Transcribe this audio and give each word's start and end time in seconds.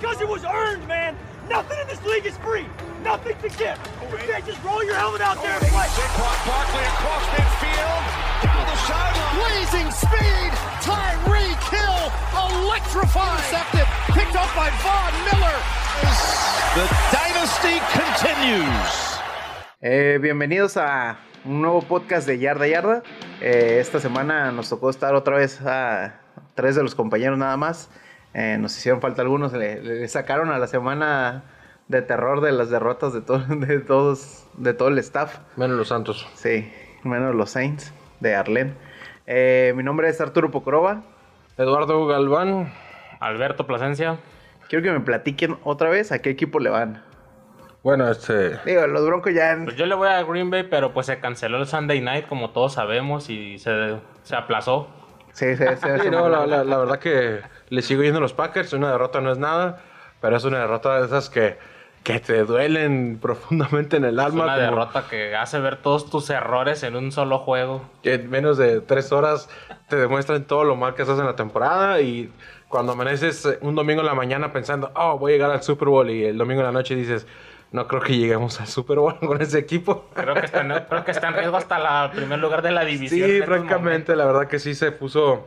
because 0.00 0.20
it 0.22 0.28
was 0.28 0.44
earned, 0.44 0.86
man. 0.88 1.14
Nothing 1.50 1.78
in 1.78 1.86
this 1.86 2.02
league 2.06 2.24
is 2.24 2.36
free. 2.38 2.64
Nothing 3.04 3.36
to 3.44 3.48
give. 3.60 3.76
You 4.08 4.16
can't 4.24 4.46
just 4.46 4.62
roll 4.64 4.82
your 4.82 4.94
helmet 4.94 5.20
out 5.20 5.36
there 5.42 5.52
and 5.52 5.66
play. 5.68 5.84
Saquon 5.92 6.36
Barkley 6.48 6.84
across 6.88 7.24
midfield, 7.36 8.02
down 8.40 8.64
the 8.64 8.76
sideline. 8.88 9.34
Blazing 9.36 9.88
speed, 9.92 10.50
Tyreek 10.80 11.60
Hill, 11.68 12.00
electrifying. 12.32 13.44
Intercepted, 13.44 13.86
picked 14.16 14.36
up 14.40 14.48
by 14.56 14.72
Von 14.80 15.12
Miller. 15.28 15.58
The 16.80 16.86
dynasty 17.12 17.76
continues. 17.92 19.20
Eh, 19.82 20.18
bienvenidos 20.22 20.78
a 20.78 21.18
un 21.44 21.60
nuevo 21.60 21.82
podcast 21.82 22.26
de 22.26 22.38
Yarda 22.38 22.66
Yarda. 22.66 23.02
Eh, 23.42 23.78
esta 23.80 24.00
semana 24.00 24.50
nos 24.50 24.70
tocó 24.70 24.88
estar 24.88 25.14
otra 25.14 25.36
vez 25.36 25.60
a 25.60 26.20
tres 26.54 26.76
de 26.76 26.82
los 26.82 26.94
compañeros 26.94 27.36
nada 27.36 27.56
más. 27.58 27.90
Eh, 28.34 28.56
nos 28.60 28.76
hicieron 28.76 29.00
falta 29.00 29.22
algunos. 29.22 29.52
Le, 29.52 29.82
le 29.82 30.08
sacaron 30.08 30.50
a 30.50 30.58
la 30.58 30.66
semana 30.66 31.42
de 31.88 32.02
terror 32.02 32.40
de 32.40 32.52
las 32.52 32.70
derrotas 32.70 33.12
de, 33.12 33.20
to- 33.22 33.38
de 33.48 33.80
todos, 33.80 34.46
de 34.56 34.74
todo 34.74 34.88
el 34.88 34.98
staff. 34.98 35.38
Menos 35.56 35.76
los 35.76 35.88
Santos. 35.88 36.26
Sí, 36.34 36.72
menos 37.02 37.34
los 37.34 37.50
Saints 37.50 37.92
de 38.20 38.34
Arlen. 38.34 38.76
Eh, 39.26 39.72
mi 39.76 39.82
nombre 39.82 40.08
es 40.08 40.20
Arturo 40.20 40.50
Pocorova. 40.50 41.02
Eduardo 41.58 42.06
Galván. 42.06 42.72
Alberto 43.20 43.66
Plasencia. 43.66 44.18
Quiero 44.68 44.82
que 44.84 44.92
me 44.92 45.00
platiquen 45.00 45.58
otra 45.64 45.90
vez 45.90 46.12
a 46.12 46.20
qué 46.20 46.30
equipo 46.30 46.58
le 46.60 46.70
van. 46.70 47.02
Bueno, 47.82 48.08
este. 48.10 48.58
Digo, 48.64 48.86
los 48.86 49.06
Broncos 49.06 49.32
ya... 49.34 49.58
Pues 49.64 49.76
yo 49.76 49.86
le 49.86 49.94
voy 49.94 50.08
a 50.08 50.22
Green 50.22 50.50
Bay, 50.50 50.64
pero 50.70 50.92
pues 50.92 51.06
se 51.06 51.18
canceló 51.18 51.58
el 51.58 51.66
Sunday 51.66 52.00
Night, 52.00 52.26
como 52.28 52.50
todos 52.50 52.74
sabemos, 52.74 53.30
y 53.30 53.58
se, 53.58 53.96
se 54.22 54.36
aplazó. 54.36 54.88
Sí, 55.32 55.56
sí, 55.56 55.64
sí, 55.80 55.88
Sí, 56.02 56.10
no, 56.10 56.28
la, 56.28 56.46
la- 56.46 56.64
la 56.64 56.78
verdad 56.78 56.98
que 56.98 57.40
le 57.68 57.82
sigo 57.82 58.02
yendo 58.02 58.18
a 58.18 58.22
los 58.22 58.32
Packers. 58.32 58.72
Una 58.72 58.90
derrota 58.92 59.20
no 59.20 59.32
es 59.32 59.38
nada, 59.38 59.80
pero 60.20 60.36
es 60.36 60.44
una 60.44 60.58
derrota 60.58 60.98
de 61.00 61.06
esas 61.06 61.30
que, 61.30 61.58
que 62.02 62.20
te 62.20 62.44
duelen 62.44 63.18
profundamente 63.22 63.96
en 63.96 64.04
el 64.04 64.18
Es 64.18 64.24
alma. 64.24 64.44
una 64.44 64.54
como 64.54 64.66
derrota 64.66 65.04
que 65.08 65.36
hace 65.36 65.58
ver 65.60 65.76
todos 65.76 66.10
tus 66.10 66.28
errores 66.30 66.82
en 66.82 66.96
un 66.96 67.12
solo 67.12 67.38
juego. 67.38 67.84
que 68.02 68.14
en 68.14 68.28
menos 68.30 68.58
de 68.58 68.80
tres 68.80 69.12
horas 69.12 69.48
te 69.88 69.96
demuestran 69.96 70.44
todo 70.44 70.64
lo 70.64 70.76
mal 70.76 70.94
que 70.94 71.02
estás 71.02 71.18
en 71.18 71.26
la 71.26 71.36
temporada 71.36 72.00
y 72.00 72.32
cuando 72.68 72.92
amaneces 72.92 73.58
un 73.62 73.74
domingo 73.74 74.00
en 74.00 74.06
la 74.06 74.14
mañana 74.14 74.52
pensando, 74.52 74.92
oh, 74.94 75.18
voy 75.18 75.32
a 75.32 75.34
llegar 75.34 75.50
al 75.50 75.62
Super 75.62 75.88
Bowl 75.88 76.08
y 76.08 76.24
el 76.24 76.38
domingo 76.38 76.60
en 76.60 76.66
la 76.66 76.72
noche 76.72 76.94
dices, 76.94 77.26
no 77.72 77.86
creo 77.86 78.00
que 78.02 78.16
lleguemos 78.16 78.60
al 78.60 78.66
Super 78.66 78.98
Bowl 78.98 79.18
con 79.26 79.40
ese 79.40 79.58
equipo. 79.58 80.06
Creo 80.14 80.34
que 80.34 80.46
está 80.46 80.60
en, 80.62 80.84
creo 80.88 81.04
que 81.04 81.10
está 81.10 81.28
en 81.28 81.34
riesgo 81.34 81.56
hasta 81.56 82.04
el 82.06 82.10
primer 82.12 82.38
lugar 82.38 82.62
de 82.62 82.72
la 82.72 82.84
división. 82.84 83.28
Sí, 83.30 83.40
francamente, 83.42 84.16
la 84.16 84.24
verdad 84.26 84.48
que 84.48 84.58
sí 84.58 84.74
se 84.74 84.92
puso, 84.92 85.46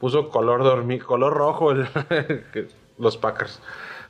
puso 0.00 0.28
color 0.30 0.62
dormi, 0.64 0.98
color 0.98 1.32
rojo 1.34 1.72
el- 1.72 1.88
los 2.98 3.16
Packers. 3.16 3.60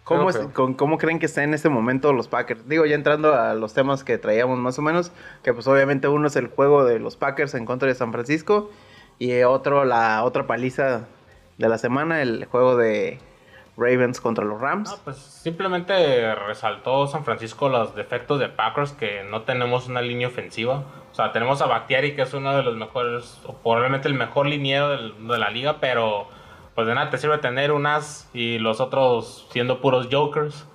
¿Cómo, 0.05 0.31
es- 0.31 0.37
con- 0.53 0.75
¿Cómo 0.75 0.99
creen 0.99 1.19
que 1.21 1.27
están 1.27 1.45
en 1.45 1.55
este 1.55 1.69
momento 1.69 2.13
los 2.13 2.27
Packers? 2.27 2.69
Digo, 2.69 2.85
ya 2.87 2.97
entrando 2.97 3.35
a 3.35 3.55
los 3.55 3.73
temas 3.73 4.03
que 4.03 4.19
traíamos 4.19 4.59
más 4.59 4.77
o 4.79 4.83
menos, 4.83 5.13
que 5.45 5.53
pues 5.55 5.67
obviamente 5.69 6.09
uno 6.09 6.27
es 6.27 6.35
el 6.37 6.49
juego 6.49 6.85
de 6.85 6.99
los 6.99 7.17
Packers 7.17 7.55
en 7.55 7.67
contra 7.67 7.87
de 7.89 7.95
San 7.95 8.13
Francisco 8.13 8.71
y 9.21 9.43
otro 9.43 9.85
la 9.85 10.25
otra 10.25 10.49
paliza 10.49 11.07
de 11.59 11.69
la 11.69 11.79
semana, 11.79 12.21
el 12.23 12.47
juego 12.47 12.77
de 12.77 13.21
Ravens 13.77 14.21
contra 14.21 14.45
los 14.45 14.61
Rams. 14.61 15.01
Pues 15.05 15.17
simplemente 15.17 16.35
resaltó 16.35 17.07
San 17.07 17.25
Francisco 17.25 17.69
los 17.69 17.95
defectos 17.95 18.39
de 18.39 18.49
Packers, 18.49 18.93
que 18.93 19.25
no 19.25 19.43
tenemos 19.43 19.89
una 19.89 20.03
línea 20.03 20.29
ofensiva. 20.29 20.85
O 21.11 21.15
sea, 21.15 21.33
tenemos 21.33 21.61
a 21.63 21.67
Bactiari, 21.67 22.15
que 22.15 22.23
es 22.23 22.35
uno 22.35 22.55
de 22.57 22.63
los 22.63 22.77
mejores, 22.77 23.41
o 23.47 23.55
probablemente 23.55 24.09
el 24.09 24.15
mejor 24.15 24.47
liniero 24.47 24.91
de 24.91 25.39
la 25.39 25.51
liga, 25.51 25.77
pero 25.81 26.29
pues 26.75 26.87
de 26.87 26.95
nada 26.95 27.11
te 27.11 27.19
sirve 27.19 27.39
tener 27.39 27.73
un 27.73 27.87
as 27.87 28.31
y 28.33 28.59
los 28.59 28.81
otros 28.81 29.47
siendo 29.51 29.81
puros 29.81 30.09
jokers. 30.11 30.67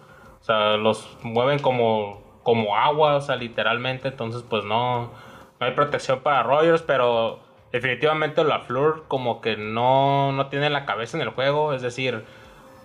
O 0.41 0.43
sea, 0.43 0.77
los 0.77 1.17
mueven 1.23 1.59
como, 1.59 2.21
como 2.43 2.75
agua, 2.75 3.15
o 3.15 3.21
sea, 3.21 3.35
literalmente. 3.35 4.07
Entonces, 4.09 4.43
pues 4.47 4.63
no, 4.63 5.11
no 5.59 5.65
hay 5.65 5.71
protección 5.71 6.19
para 6.21 6.43
Rogers, 6.43 6.83
pero 6.83 7.39
definitivamente 7.71 8.43
la 8.43 8.59
Fleur 8.59 9.05
como 9.07 9.41
que 9.41 9.57
no, 9.57 10.31
no 10.31 10.47
tiene 10.47 10.69
la 10.69 10.85
cabeza 10.85 11.17
en 11.17 11.23
el 11.23 11.29
juego. 11.29 11.73
Es 11.73 11.81
decir, 11.81 12.23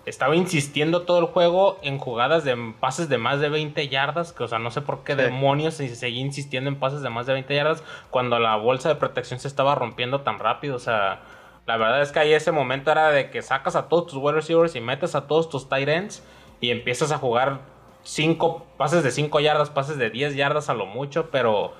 estaba 0.05 0.35
insistiendo 0.35 1.03
todo 1.03 1.19
el 1.19 1.25
juego 1.25 1.77
en 1.81 1.97
jugadas 1.97 2.43
de 2.43 2.57
pases 2.79 3.07
de 3.09 3.17
más 3.17 3.39
de 3.39 3.49
20 3.49 3.87
yardas, 3.87 4.33
que 4.33 4.43
o 4.43 4.47
sea, 4.47 4.59
no 4.59 4.69
sé 4.71 4.81
por 4.81 5.03
qué 5.03 5.15
Sí. 5.15 5.21
demonios 5.21 5.75
se 5.75 5.95
seguía 5.95 6.21
insistiendo 6.21 6.69
en 6.69 6.77
pases 6.79 7.01
de 7.01 7.09
más 7.09 7.25
de 7.25 7.33
20 7.33 7.55
yardas 7.55 7.83
cuando 8.09 8.37
la 8.39 8.55
bolsa 8.57 8.89
de 8.89 8.95
protección 8.95 9.39
se 9.39 9.47
estaba 9.47 9.75
rompiendo 9.75 10.21
tan 10.21 10.39
rápido, 10.39 10.75
o 10.75 10.79
sea, 10.79 11.21
la 11.65 11.77
verdad 11.77 12.01
es 12.01 12.11
que 12.11 12.19
ahí 12.19 12.33
ese 12.33 12.51
momento 12.51 12.91
era 12.91 13.09
de 13.11 13.29
que 13.29 13.41
sacas 13.41 13.75
a 13.77 13.87
todos 13.87 14.07
tus 14.07 14.15
wide 14.21 14.33
receivers 14.33 14.75
y 14.75 14.81
metes 14.81 15.15
a 15.15 15.27
todos 15.27 15.49
tus 15.49 15.69
tight 15.69 15.87
ends 15.87 16.21
y 16.59 16.71
empiezas 16.71 17.11
a 17.13 17.17
jugar 17.17 17.59
cinco 18.03 18.65
pases 18.77 19.03
de 19.03 19.11
5 19.11 19.39
yardas, 19.39 19.69
pases 19.69 19.97
de 19.97 20.09
10 20.09 20.35
yardas 20.35 20.69
a 20.69 20.73
lo 20.73 20.85
mucho, 20.85 21.29
pero 21.31 21.73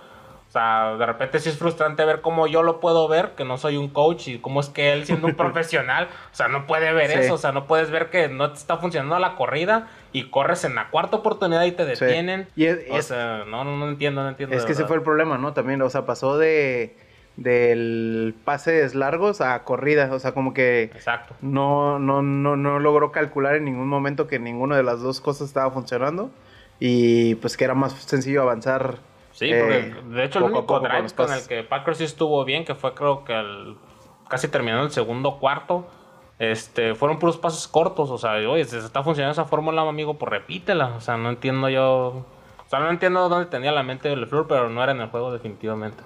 sea, 0.53 0.96
de 0.97 1.06
repente 1.06 1.40
sí 1.40 1.50
es 1.50 1.58
frustrante 1.58 2.06
ver 2.06 2.22
cómo 2.22 2.47
yo 2.47 2.64
lo 2.64 2.80
puedo 2.80 3.08
ver, 3.08 3.31
que 3.36 3.44
no 3.44 3.58
soy 3.58 3.75
un 3.78 3.90
coach, 3.90 4.28
y 4.28 4.40
cómo 4.40 4.59
es 4.62 4.69
que 4.69 4.94
él 4.94 5.06
siendo 5.06 5.28
un 5.28 5.36
profesional, 5.36 6.08
o 6.31 6.36
sea, 6.36 6.47
no 6.47 6.68
puede 6.68 6.94
ver 6.94 7.09
Sí. 7.12 7.19
eso, 7.19 7.34
o 7.34 7.38
sea, 7.38 7.52
no 7.52 7.66
puedes 7.66 7.90
ver 7.91 8.09
que 8.09 8.30
no 8.30 8.52
te 8.52 8.58
está 8.59 8.78
funcionando 8.78 9.18
la 9.19 9.36
corrida 9.36 9.88
y 10.12 10.30
corres 10.30 10.63
en 10.63 10.75
la 10.75 10.90
cuarta 10.90 11.18
oportunidad 11.18 11.63
y 11.66 11.72
te 11.72 11.84
Sí. 11.96 12.06
detienen. 12.06 12.47
Y 12.56 12.66
es- 12.66 12.80
o 12.90 12.97
es- 12.97 13.06
sea, 13.08 13.44
no, 13.47 13.63
no, 13.63 13.75
no 13.78 13.90
entiendo, 13.90 14.22
no 14.24 14.30
entiendo. 14.30 14.56
Es 14.56 14.63
que 14.66 14.74
ese 14.74 14.86
fue 14.86 14.96
el 14.97 15.02
problema, 15.02 15.38
¿no? 15.38 15.53
También, 15.53 15.81
o 15.81 15.90
sea, 15.90 16.06
pasó 16.06 16.38
de 16.38 16.96
del 17.36 18.36
pases 18.46 18.94
largos 18.96 19.42
a 19.42 19.63
corrida, 19.63 20.09
o 20.13 20.19
sea, 20.19 20.34
como 20.34 20.53
que 20.53 20.84
Exacto. 20.84 21.36
no, 21.42 21.97
no, 22.00 22.22
no, 22.22 22.56
no 22.56 22.80
logró 22.80 23.12
calcular 23.12 23.56
en 23.56 23.66
ningún 23.66 23.88
momento 23.88 24.28
que 24.28 24.38
ninguna 24.40 24.78
de 24.78 24.84
las 24.84 25.02
dos 25.02 25.19
cosas 25.19 25.47
estaba 25.47 25.72
funcionando 25.72 26.30
y 26.80 27.36
pues 27.36 27.58
que 27.58 27.66
era 27.66 27.74
más 27.74 27.94
sencillo 27.94 28.42
avanzar. 28.44 29.00
Sí, 29.33 29.51
eh, 29.51 29.59
porque 29.59 30.16
de 30.16 30.23
hecho 30.23 30.39
el 30.39 30.45
único 30.45 30.79
drive 30.79 31.11
con 31.16 31.31
el 31.31 31.45
que 31.47 31.63
Packers 31.63 31.97
sí 31.97 32.03
estuvo 32.05 32.44
bien, 32.45 32.63
que 32.66 32.75
fue 32.75 32.94
creo 32.94 33.25
que 33.25 33.38
el, 33.38 33.75
casi 34.29 34.47
terminando 34.47 34.85
el 34.85 34.91
segundo 34.91 35.39
cuarto, 35.39 35.85
este, 36.39 36.95
fueron 36.95 37.19
puros 37.19 37.38
pases 37.38 37.67
cortos, 37.67 38.09
o 38.09 38.17
sea, 38.17 38.33
oye, 38.49 38.63
si 38.63 38.71
se 38.71 38.85
está 38.85 39.03
funcionando 39.03 39.33
esa 39.33 39.45
fórmula, 39.45 39.81
amigo, 39.81 40.16
pues 40.16 40.29
repítela, 40.29 40.95
o 40.95 41.01
sea, 41.01 41.17
no 41.17 41.29
entiendo 41.29 41.67
yo, 41.69 42.25
o 42.66 42.69
sea, 42.69 42.79
no 42.79 42.89
entiendo 42.89 43.27
dónde 43.27 43.47
tenía 43.47 43.71
la 43.71 43.83
mente 43.83 44.11
el 44.11 44.27
Fleur, 44.27 44.47
pero 44.47 44.69
no 44.69 44.81
era 44.81 44.94
en 44.94 45.01
el 45.01 45.09
juego 45.09 45.31
definitivamente. 45.33 46.03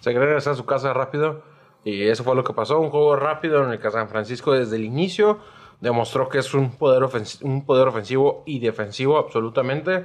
Se 0.00 0.12
quería 0.12 0.26
regresar 0.26 0.54
a 0.54 0.56
su 0.56 0.64
casa 0.64 0.92
rápido. 0.92 1.42
Y 1.84 2.06
eso 2.08 2.24
fue 2.24 2.34
lo 2.34 2.44
que 2.44 2.52
pasó. 2.52 2.80
Un 2.80 2.90
juego 2.90 3.16
rápido 3.16 3.64
en 3.64 3.70
el 3.70 3.78
que 3.78 3.90
San 3.90 4.08
Francisco 4.08 4.52
desde 4.52 4.76
el 4.76 4.84
inicio 4.84 5.38
demostró 5.80 6.28
que 6.28 6.38
es 6.38 6.52
un 6.54 6.76
poder, 6.76 7.08
un 7.42 7.64
poder 7.64 7.88
ofensivo 7.88 8.42
y 8.46 8.58
defensivo 8.58 9.18
absolutamente. 9.18 10.04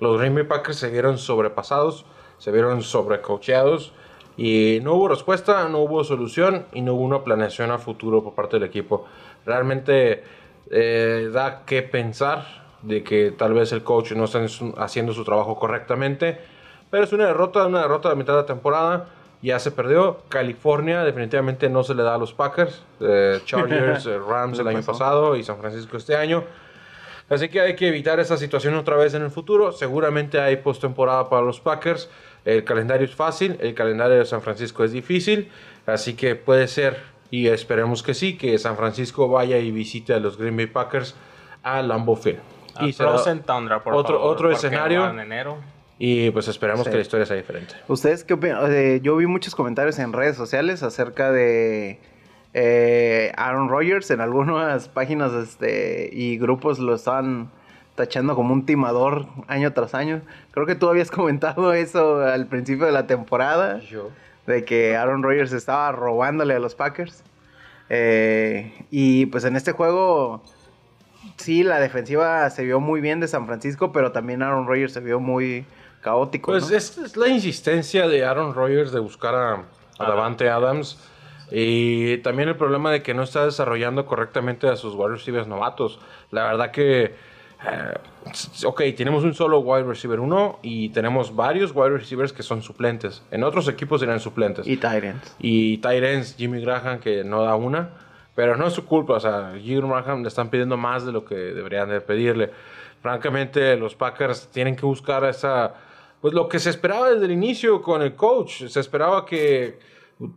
Los 0.00 0.18
Green 0.18 0.34
Bay 0.34 0.44
Packers 0.44 0.78
se 0.78 0.90
vieron 0.90 1.18
sobrepasados, 1.18 2.06
se 2.38 2.50
vieron 2.50 2.82
sobrecoacheados. 2.82 3.92
Y 4.36 4.78
no 4.82 4.94
hubo 4.94 5.08
respuesta, 5.08 5.68
no 5.68 5.80
hubo 5.80 6.02
solución 6.02 6.64
y 6.72 6.80
no 6.80 6.94
hubo 6.94 7.02
una 7.02 7.22
planeación 7.22 7.70
a 7.70 7.78
futuro 7.78 8.24
por 8.24 8.34
parte 8.34 8.58
del 8.58 8.66
equipo. 8.66 9.06
Realmente 9.44 10.24
eh, 10.70 11.28
da 11.32 11.64
que 11.66 11.82
pensar 11.82 12.46
de 12.82 13.02
que 13.02 13.32
tal 13.32 13.52
vez 13.52 13.72
el 13.72 13.82
coach 13.82 14.12
no 14.12 14.24
está 14.24 14.40
haciendo 14.78 15.12
su 15.12 15.24
trabajo 15.24 15.58
correctamente. 15.58 16.38
Pero 16.90 17.04
es 17.04 17.12
una 17.12 17.26
derrota, 17.26 17.66
una 17.66 17.82
derrota 17.82 18.08
de 18.08 18.16
mitad 18.16 18.36
de 18.36 18.44
temporada. 18.44 19.08
Ya 19.42 19.58
se 19.58 19.70
perdió. 19.70 20.18
California 20.28 21.02
definitivamente 21.04 21.68
no 21.68 21.82
se 21.82 21.94
le 21.94 22.02
da 22.02 22.14
a 22.14 22.18
los 22.18 22.32
Packers. 22.32 22.82
Eh, 23.00 23.40
Chargers, 23.44 24.06
eh, 24.06 24.18
Rams 24.18 24.58
el 24.58 24.68
año 24.68 24.82
pasado 24.82 25.36
y 25.36 25.42
San 25.42 25.58
Francisco 25.58 25.96
este 25.96 26.16
año. 26.16 26.44
Así 27.30 27.48
que 27.48 27.60
hay 27.60 27.76
que 27.76 27.88
evitar 27.88 28.18
esa 28.20 28.36
situación 28.36 28.74
otra 28.74 28.96
vez 28.96 29.14
en 29.14 29.22
el 29.22 29.30
futuro. 29.30 29.72
Seguramente 29.72 30.40
hay 30.40 30.56
postemporada 30.56 31.30
para 31.30 31.42
los 31.42 31.60
Packers. 31.60 32.10
El 32.44 32.64
calendario 32.64 33.06
es 33.06 33.14
fácil, 33.14 33.56
el 33.60 33.74
calendario 33.74 34.16
de 34.18 34.24
San 34.26 34.42
Francisco 34.42 34.82
es 34.84 34.92
difícil. 34.92 35.48
Así 35.86 36.14
que 36.14 36.34
puede 36.36 36.66
ser, 36.68 36.98
y 37.30 37.46
esperemos 37.48 38.02
que 38.02 38.14
sí, 38.14 38.36
que 38.36 38.58
San 38.58 38.76
Francisco 38.76 39.28
vaya 39.28 39.58
y 39.58 39.70
visite 39.70 40.12
a 40.12 40.18
los 40.20 40.36
Green 40.36 40.56
Bay 40.56 40.66
Packers 40.66 41.14
a 41.62 41.80
Lambeau 41.82 42.16
Field. 42.16 42.40
A 42.74 42.84
Y 42.86 42.92
será 42.92 43.10
Frozen 43.10 43.42
Tundra, 43.42 43.82
por 43.82 43.94
otro, 43.94 44.16
favor, 44.18 44.32
otro 44.34 44.50
escenario. 44.50 45.02
va 45.02 45.10
En 45.10 45.20
enero. 45.20 45.58
Y 45.98 46.30
pues 46.30 46.48
esperemos 46.48 46.84
Sí. 46.84 46.90
que 46.90 46.96
la 46.96 47.02
historia 47.02 47.26
sea 47.26 47.36
diferente. 47.36 47.74
¿Ustedes 47.86 48.24
qué 48.24 48.34
opinan? 48.34 48.72
Eh, 48.72 49.00
yo 49.02 49.14
vi 49.16 49.26
muchos 49.26 49.54
comentarios 49.54 49.98
en 49.98 50.12
redes 50.14 50.34
sociales 50.36 50.82
acerca 50.82 51.30
de 51.30 52.00
eh, 52.54 53.32
Aaron 53.36 53.68
Rodgers. 53.68 54.10
En 54.10 54.20
algunas 54.20 54.88
páginas 54.88 55.32
este, 55.32 56.10
y 56.12 56.38
grupos 56.38 56.78
lo 56.78 56.94
estaban 56.94 57.50
tachando 57.94 58.34
como 58.34 58.54
un 58.54 58.66
timador 58.66 59.26
año 59.46 59.72
tras 59.72 59.94
año. 59.94 60.22
Creo 60.52 60.66
que 60.66 60.74
tú 60.74 60.88
habías 60.88 61.10
comentado 61.10 61.72
eso 61.72 62.22
al 62.22 62.46
principio 62.46 62.86
de 62.86 62.92
la 62.92 63.06
temporada. 63.06 63.80
De 64.46 64.64
que 64.64 64.96
Aaron 64.96 65.22
Rodgers 65.22 65.52
estaba 65.52 65.92
robándole 65.92 66.54
a 66.54 66.58
los 66.58 66.74
Packers. 66.74 67.22
Eh, 67.88 68.86
y 68.90 69.26
pues 69.26 69.44
en 69.44 69.56
este 69.56 69.72
juego, 69.72 70.42
sí, 71.36 71.62
la 71.62 71.78
defensiva 71.80 72.48
se 72.50 72.64
vio 72.64 72.80
muy 72.80 73.00
bien 73.00 73.20
de 73.20 73.28
San 73.28 73.46
Francisco, 73.46 73.92
pero 73.92 74.12
también 74.12 74.42
Aaron 74.42 74.66
Rodgers 74.66 74.92
se 74.92 75.00
vio 75.00 75.20
muy 75.20 75.66
caótico. 76.00 76.52
Pues 76.52 76.70
¿no? 76.70 76.76
es, 76.76 76.98
es 76.98 77.16
la 77.16 77.28
insistencia 77.28 78.08
de 78.08 78.24
Aaron 78.24 78.54
Rodgers 78.54 78.92
de 78.92 79.00
buscar 79.00 79.34
a, 79.34 79.64
a 79.98 80.08
Davante 80.08 80.48
Adams. 80.48 80.98
Y 81.50 82.18
también 82.18 82.48
el 82.48 82.56
problema 82.56 82.90
de 82.90 83.02
que 83.02 83.14
no 83.14 83.22
está 83.22 83.44
desarrollando 83.44 84.06
correctamente 84.06 84.68
a 84.68 84.76
sus 84.76 84.94
wide 84.94 85.10
receivers 85.10 85.46
novatos. 85.46 85.98
La 86.30 86.44
verdad 86.44 86.70
que, 86.70 87.04
eh, 87.04 87.94
ok, 88.64 88.82
tenemos 88.96 89.24
un 89.24 89.34
solo 89.34 89.60
wide 89.60 89.84
receiver 89.84 90.20
uno 90.20 90.58
y 90.62 90.90
tenemos 90.90 91.34
varios 91.34 91.72
wide 91.74 91.90
receivers 91.90 92.32
que 92.32 92.42
son 92.42 92.62
suplentes. 92.62 93.22
En 93.30 93.44
otros 93.44 93.68
equipos 93.68 94.00
serían 94.00 94.20
suplentes. 94.20 94.66
Y 94.66 94.76
Tyrants. 94.76 95.36
Y 95.38 95.78
Tyrants, 95.78 96.36
Jimmy 96.36 96.60
Graham, 96.60 97.00
que 97.00 97.24
no 97.24 97.42
da 97.42 97.54
una. 97.56 97.90
Pero 98.34 98.56
no 98.56 98.66
es 98.68 98.72
su 98.72 98.86
culpa, 98.86 99.14
o 99.14 99.20
sea, 99.20 99.52
Jimmy 99.60 99.86
Graham 99.88 100.22
le 100.22 100.28
están 100.28 100.50
pidiendo 100.50 100.76
más 100.76 101.04
de 101.04 101.12
lo 101.12 101.24
que 101.24 101.34
deberían 101.34 101.88
de 101.88 102.00
pedirle. 102.00 102.50
Francamente, 103.02 103.76
los 103.76 103.94
Packers 103.94 104.48
tienen 104.48 104.76
que 104.76 104.86
buscar 104.86 105.24
esa... 105.24 105.74
Pues 106.20 106.34
lo 106.34 106.48
que 106.48 106.58
se 106.58 106.70
esperaba 106.70 107.10
desde 107.10 107.24
el 107.24 107.32
inicio 107.32 107.82
con 107.82 108.02
el 108.02 108.14
coach. 108.14 108.66
Se 108.66 108.80
esperaba 108.80 109.24
que 109.24 109.78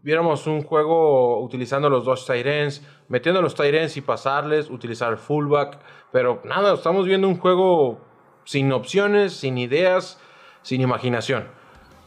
viéramos 0.01 0.47
un 0.47 0.63
juego 0.63 1.41
utilizando 1.41 1.89
los 1.89 2.05
dos 2.05 2.29
ends, 2.29 2.85
metiendo 3.09 3.41
los 3.41 3.59
ends 3.59 3.97
y 3.97 4.01
pasarles, 4.01 4.69
utilizar 4.69 5.11
el 5.11 5.17
fullback. 5.17 5.77
Pero 6.11 6.41
nada, 6.45 6.73
estamos 6.73 7.05
viendo 7.05 7.27
un 7.27 7.37
juego 7.37 7.99
sin 8.45 8.71
opciones, 8.71 9.33
sin 9.33 9.57
ideas, 9.57 10.19
sin 10.61 10.81
imaginación. 10.81 11.47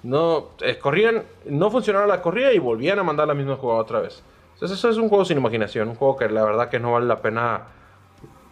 No, 0.03 0.51
eh, 0.61 0.79
corrían, 0.79 1.25
no 1.45 1.71
funcionaba 1.71 2.07
la 2.07 2.23
corrida 2.23 2.53
y 2.53 2.59
volvían 2.59 2.99
a 2.99 3.03
mandar 3.03 3.29
la 3.29 3.35
misma 3.35 3.57
jugada 3.57 3.81
otra 3.81 4.01
vez. 4.01 4.23
Entonces 4.55 4.79
eso 4.79 4.89
es 4.89 4.97
un 4.97 5.09
juego 5.09 5.25
sin 5.25 5.37
imaginación, 5.37 5.89
un 5.89 5.97
juego 5.97 6.17
que 6.17 6.29
la 6.29 6.45
verdad 6.45 6.71
que 6.71 6.79
no 6.79 6.93
vale 6.93 7.07
la 7.07 7.21
pena, 7.21 7.67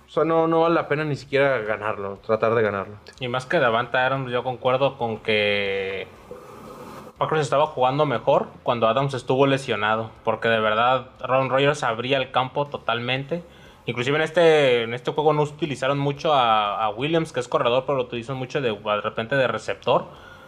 o 0.07 0.11
sea, 0.11 0.25
no, 0.25 0.47
no 0.47 0.61
vale 0.61 0.75
la 0.75 0.87
pena 0.87 1.05
ni 1.05 1.17
siquiera 1.17 1.59
ganarlo, 1.59 2.19
tratar 2.27 2.55
de 2.55 2.63
ganarlo. 2.63 2.97
Y 3.21 3.29
más 3.29 3.47
que 3.47 3.59
Davante 3.59 3.97
Adams, 3.97 4.31
yo 4.31 4.43
concuerdo 4.43 4.99
con 4.99 5.21
que 5.21 6.07
Packers 7.19 7.43
estaba 7.43 7.67
jugando 7.67 8.07
mejor 8.07 8.49
cuando 8.63 8.89
Adams 8.89 9.15
estuvo 9.15 9.47
lesionado, 9.47 10.11
porque 10.25 10.49
de 10.49 10.61
verdad 10.61 11.07
Ron 11.21 11.49
Rodgers 11.49 11.83
abría 11.83 12.19
el 12.19 12.31
campo 12.31 12.67
totalmente. 12.67 13.43
Inclusive 13.87 14.17
en 14.17 14.23
este, 14.23 14.83
en 14.83 14.95
este 14.95 15.13
juego 15.13 15.33
no 15.33 15.43
utilizaron 15.43 15.99
mucho 15.99 16.33
a, 16.33 16.85
a 16.85 16.91
Williams, 16.91 17.33
que 17.33 17.41
es 17.41 17.49
corredor, 17.49 17.85
pero 17.87 17.99
lo 17.99 18.05
utilizan 18.05 18.37
mucho 18.37 18.61
de, 18.61 18.73
de 18.73 19.01
repente 19.01 19.37
de 19.37 19.47
receptor. 19.47 20.07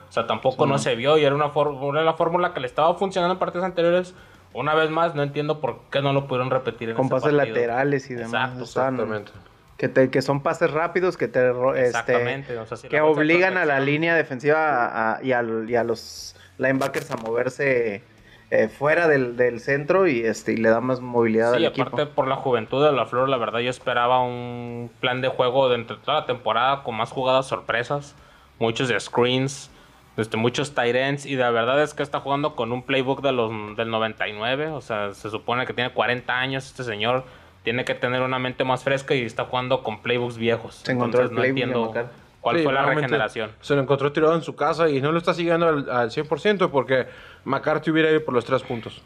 O 0.08 0.12
sea, 0.12 0.26
tampoco 0.26 0.66
no 0.66 0.78
se 0.78 0.94
vio 0.94 1.18
y 1.18 1.24
era 1.24 1.34
una 1.34 1.50
fórmula, 1.50 2.02
la 2.02 2.14
fórmula 2.14 2.54
que 2.54 2.60
le 2.60 2.66
estaba 2.66 2.94
funcionando 2.94 3.34
en 3.34 3.38
partidos 3.38 3.64
anteriores. 3.64 4.14
Una 4.52 4.74
vez 4.74 4.88
más, 4.90 5.14
no 5.14 5.22
entiendo 5.22 5.60
por 5.60 5.80
qué 5.90 6.00
no 6.00 6.12
lo 6.12 6.26
pudieron 6.26 6.50
repetir 6.50 6.88
en 6.88 6.96
Con 6.96 7.08
pases 7.08 7.32
laterales 7.32 8.08
y 8.10 8.14
demás. 8.14 8.58
Exacto, 8.58 8.62
Exactamente. 8.62 9.32
Que, 9.76 9.88
te- 9.88 10.10
que 10.10 10.22
son 10.22 10.40
pases 10.42 10.70
rápidos 10.70 11.16
que 11.16 11.28
te 11.28 11.50
este, 11.50 11.86
Exactamente, 11.86 12.56
o 12.58 12.66
sea, 12.66 12.76
si 12.76 12.88
que 12.88 13.00
obligan 13.00 13.56
a 13.58 13.64
la 13.64 13.80
línea 13.80 14.14
defensiva 14.14 14.58
a- 14.86 15.16
a- 15.16 15.22
y, 15.22 15.28
y 15.28 15.74
a 15.76 15.84
los 15.84 16.34
linebackers 16.58 17.10
a 17.10 17.16
moverse 17.16 18.02
eh, 18.50 18.68
fuera 18.68 19.08
del, 19.08 19.36
del 19.36 19.60
centro 19.60 20.06
y 20.06 20.20
este 20.24 20.52
y 20.52 20.56
le 20.56 20.68
da 20.70 20.80
más 20.80 21.00
movilidad 21.00 21.50
Sí, 21.56 21.64
al 21.64 21.72
aparte 21.72 22.02
equipo. 22.02 22.14
por 22.14 22.28
la 22.28 22.36
juventud 22.36 22.84
de 22.84 22.92
la 22.92 23.04
Flor, 23.06 23.28
la 23.28 23.36
verdad 23.38 23.58
yo 23.58 23.70
esperaba 23.70 24.22
un 24.22 24.90
plan 25.00 25.20
de 25.20 25.28
juego 25.28 25.68
dentro 25.68 25.96
de 25.96 26.02
toda 26.04 26.20
la 26.20 26.26
temporada 26.26 26.82
con 26.84 26.94
más 26.94 27.10
jugadas 27.10 27.46
sorpresas, 27.46 28.14
muchos 28.60 28.88
de 28.88 28.98
screens, 29.00 29.70
este, 30.16 30.36
muchos 30.38 30.74
tight 30.74 30.94
ends 30.94 31.26
y 31.26 31.34
la 31.34 31.50
verdad 31.50 31.82
es 31.82 31.92
que 31.92 32.02
está 32.04 32.20
jugando 32.20 32.54
con 32.54 32.70
un 32.72 32.82
playbook 32.84 33.20
de 33.20 33.32
los, 33.32 33.50
del 33.76 33.90
99, 33.90 34.68
o 34.68 34.80
sea, 34.80 35.12
se 35.12 35.28
supone 35.28 35.66
que 35.66 35.74
tiene 35.74 35.92
40 35.92 36.38
años 36.38 36.66
este 36.66 36.84
señor, 36.84 37.24
tiene 37.66 37.84
que 37.84 37.96
tener 37.96 38.22
una 38.22 38.38
mente 38.38 38.62
más 38.62 38.84
fresca 38.84 39.12
y 39.16 39.22
está 39.22 39.46
jugando 39.46 39.82
con 39.82 40.00
playbooks 40.00 40.36
viejos. 40.38 40.76
Se 40.84 40.92
encontró 40.92 41.22
Entonces 41.22 41.34
no 41.34 41.40
playbook 41.42 41.62
entiendo 41.90 42.10
cuál 42.40 42.58
Sí, 42.58 42.62
fue 42.62 42.72
la 42.72 42.86
regeneración. 42.86 43.50
Se 43.60 43.74
lo 43.74 43.82
encontró 43.82 44.12
tirado 44.12 44.36
en 44.36 44.42
su 44.42 44.54
casa 44.54 44.88
y 44.88 45.00
no 45.00 45.10
lo 45.10 45.18
está 45.18 45.34
siguiendo 45.34 45.66
al, 45.66 45.90
al 45.90 46.10
100% 46.10 46.70
porque 46.70 47.06
McCarthy 47.44 47.90
hubiera 47.90 48.08
ido 48.08 48.24
por 48.24 48.34
los 48.34 48.44
tres 48.44 48.62
puntos. 48.62 49.02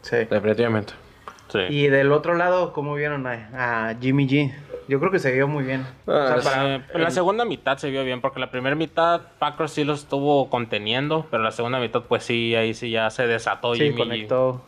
Sí. 0.00 0.16
Definitivamente. 0.28 0.94
Sí. 1.46 1.60
Y 1.68 1.86
del 1.86 2.10
otro 2.10 2.34
lado, 2.34 2.72
¿cómo 2.72 2.96
vieron 2.96 3.24
a, 3.28 3.90
a 3.90 3.94
Jimmy 4.00 4.26
G? 4.26 4.52
Yo 4.88 4.98
creo 4.98 5.12
que 5.12 5.20
se 5.20 5.30
vio 5.30 5.46
muy 5.46 5.62
bien. 5.62 5.86
Ah, 6.08 6.34
O 6.36 6.40
sea, 6.42 6.52
para- 6.52 6.74
en 6.92 7.02
la 7.04 7.12
segunda 7.12 7.44
mitad 7.44 7.78
se 7.78 7.88
vio 7.88 8.02
bien, 8.02 8.20
porque 8.20 8.40
la 8.40 8.50
primera 8.50 8.74
mitad 8.74 9.20
Packers 9.38 9.70
sí 9.74 9.84
lo 9.84 9.92
estuvo 9.92 10.50
conteniendo, 10.50 11.24
pero 11.30 11.44
la 11.44 11.52
segunda 11.52 11.78
mitad 11.78 12.02
pues 12.08 12.24
sí, 12.24 12.56
ahí 12.56 12.74
sí 12.74 12.90
ya 12.90 13.08
se 13.10 13.28
desató 13.28 13.76
Sí, 13.76 13.92
Jimmy 13.92 14.26
G. 14.26 14.60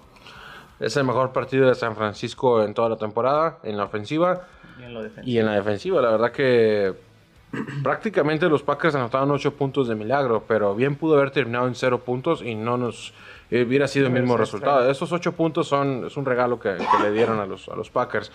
Es 0.80 0.96
el 0.96 1.04
mejor 1.04 1.32
partido 1.32 1.68
de 1.68 1.74
San 1.74 1.94
Francisco 1.96 2.62
en 2.62 2.74
toda 2.74 2.88
la 2.88 2.96
temporada, 2.96 3.58
en 3.62 3.76
la 3.76 3.84
ofensiva 3.84 4.46
y 5.24 5.38
en 5.38 5.46
la 5.46 5.54
defensiva. 5.54 6.02
La 6.02 6.10
verdad 6.10 6.32
que 6.32 6.94
prácticamente 7.82 8.48
los 8.48 8.62
Packers 8.62 8.94
anotaron 8.94 9.30
8 9.30 9.54
puntos 9.54 9.88
de 9.88 9.94
milagro, 9.94 10.44
pero 10.46 10.74
bien 10.74 10.96
pudo 10.96 11.16
haber 11.16 11.30
terminado 11.30 11.68
en 11.68 11.74
0 11.74 12.00
puntos 12.00 12.42
y 12.42 12.54
no 12.54 12.76
nos 12.76 13.14
eh, 13.50 13.62
hubiera 13.62 13.86
sido 13.86 14.06
el 14.06 14.12
mismo 14.12 14.36
resultado. 14.36 14.90
Esos 14.90 15.12
8 15.12 15.32
puntos 15.32 15.68
son 15.68 16.06
es 16.06 16.16
un 16.16 16.24
regalo 16.24 16.58
que, 16.58 16.76
que 16.76 17.02
le 17.02 17.12
dieron 17.12 17.40
a 17.40 17.46
los, 17.46 17.68
a 17.68 17.76
los 17.76 17.90
Packers. 17.90 18.32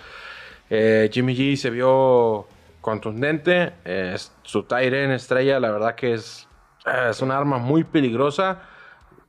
Eh, 0.70 1.10
Jimmy 1.12 1.36
G 1.36 1.56
se 1.56 1.70
vio 1.70 2.48
contundente, 2.82 3.74
eh, 3.86 4.16
su 4.44 4.66
end 4.70 5.12
estrella, 5.12 5.60
la 5.60 5.72
verdad 5.72 5.96
que 5.96 6.14
es, 6.14 6.48
es 7.10 7.22
un 7.22 7.32
arma 7.32 7.58
muy 7.58 7.84
peligrosa. 7.84 8.62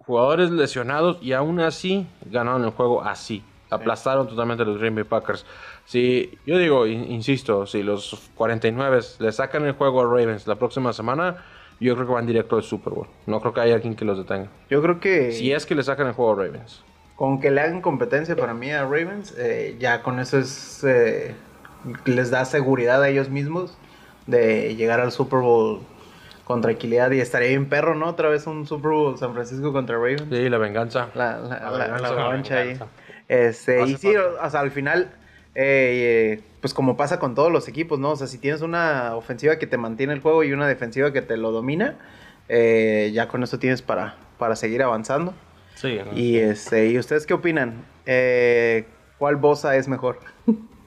Jugadores 0.07 0.51
lesionados 0.51 1.19
y 1.23 1.33
aún 1.33 1.61
así 1.61 2.07
ganaron 2.27 2.65
el 2.65 2.71
juego 2.71 3.03
así. 3.03 3.45
Aplastaron 3.71 4.27
totalmente 4.27 4.65
a 4.65 4.67
los 4.67 4.79
Green 4.79 4.95
Bay 4.97 5.05
Packers. 5.05 5.47
Si, 5.85 6.37
yo 6.47 6.59
digo, 6.59 6.87
in- 6.87 7.11
insisto, 7.13 7.67
si 7.67 7.83
los 7.85 8.31
49 8.35 9.01
le 9.21 9.31
sacan 9.33 9.65
el 9.67 9.73
juego 9.75 10.01
a 10.01 10.05
Ravens 10.05 10.47
la 10.49 10.57
próxima 10.57 10.93
semana, 10.93 11.37
yo 11.79 11.95
creo 11.95 12.07
que 12.09 12.13
van 12.13 12.27
directo 12.27 12.57
al 12.57 12.63
Super 12.65 12.93
Bowl. 12.93 13.07
No 13.27 13.41
creo 13.41 13.55
que 13.55 13.61
haya 13.61 13.75
alguien 13.77 13.95
que 13.95 14.05
los 14.05 14.19
detenga. 14.19 14.49
Yo 14.69 14.83
creo 14.83 14.99
que 14.99 15.31
Si 15.33 15.53
es 15.53 15.67
que 15.67 15.75
le 15.77 15.83
sacan 15.85 16.09
el 16.09 16.15
juego 16.15 16.33
a 16.33 16.45
Ravens. 16.47 16.83
con 17.15 17.39
que 17.41 17.51
le 17.51 17.61
hagan 17.61 17.81
competencia 17.83 18.35
para 18.35 18.55
mí 18.55 18.71
a 18.73 18.83
Ravens, 18.83 19.35
eh, 19.39 19.77
ya 19.79 20.03
con 20.03 20.19
eso 20.19 20.39
es 20.39 20.83
eh, 20.85 21.35
les 22.07 22.31
da 22.31 22.45
seguridad 22.47 23.03
a 23.03 23.09
ellos 23.09 23.29
mismos 23.29 23.77
de 24.27 24.75
llegar 24.75 25.01
al 25.01 25.13
Super 25.13 25.41
Bowl 25.41 25.81
con 26.51 26.61
tranquilidad 26.63 27.11
y 27.13 27.21
estaría 27.21 27.49
bien 27.51 27.69
perro, 27.69 27.95
¿no? 27.95 28.07
Otra 28.09 28.29
vez 28.29 28.47
un 28.47 28.67
Super 28.67 28.91
Bowl 28.91 29.17
San 29.19 29.33
Francisco 29.35 29.73
contra 29.73 29.97
Ravens. 29.97 30.25
Sí, 30.31 30.49
la 30.49 30.59
venganza. 30.59 31.09
La, 31.15 31.39
la, 31.39 31.49
La 31.61 31.71
la- 31.71 31.79
venganza, 31.85 32.03
la 32.03 32.11
la 32.11 32.17
revancha 32.17 32.59
ahí. 32.59 32.79
Este, 33.29 33.83
y 33.87 33.97
sí, 33.97 34.13
falta. 34.15 34.47
o 34.47 34.51
sea, 34.51 34.61
al 34.61 34.71
final, 34.73 35.13
eh, 35.55 36.39
eh, 36.41 36.45
pues 36.61 36.75
como 36.75 36.97
pasa 36.97 37.21
con 37.21 37.35
todos 37.37 37.53
los 37.53 37.69
equipos, 37.69 37.99
¿no? 38.01 38.11
O 38.11 38.17
sea, 38.17 38.27
si 38.27 38.39
tienes 38.39 38.63
una 38.63 39.15
ofensiva 39.15 39.59
que 39.59 39.67
te 39.69 39.77
mantiene 39.77 40.13
el 40.13 40.21
juego 40.21 40.43
y 40.43 40.53
una 40.53 40.67
defensiva 40.67 41.13
que 41.13 41.23
te 41.23 41.37
lo 41.37 41.53
domina, 41.53 41.97
eh, 42.49 43.11
ya 43.15 43.29
con 43.29 43.43
eso 43.45 43.59
tienes 43.61 43.81
para, 43.83 44.17
para 44.39 44.57
seguir 44.57 44.83
avanzando. 44.83 45.35
Sí, 45.77 45.99
Y 46.17 46.39
este, 46.39 46.89
¿y 46.89 46.99
ustedes 46.99 47.25
qué 47.27 47.35
opinan? 47.35 47.85
Eh, 48.07 48.87
¿Cuál 49.19 49.37
Bosa 49.37 49.77
es 49.77 49.87
mejor? 49.87 50.19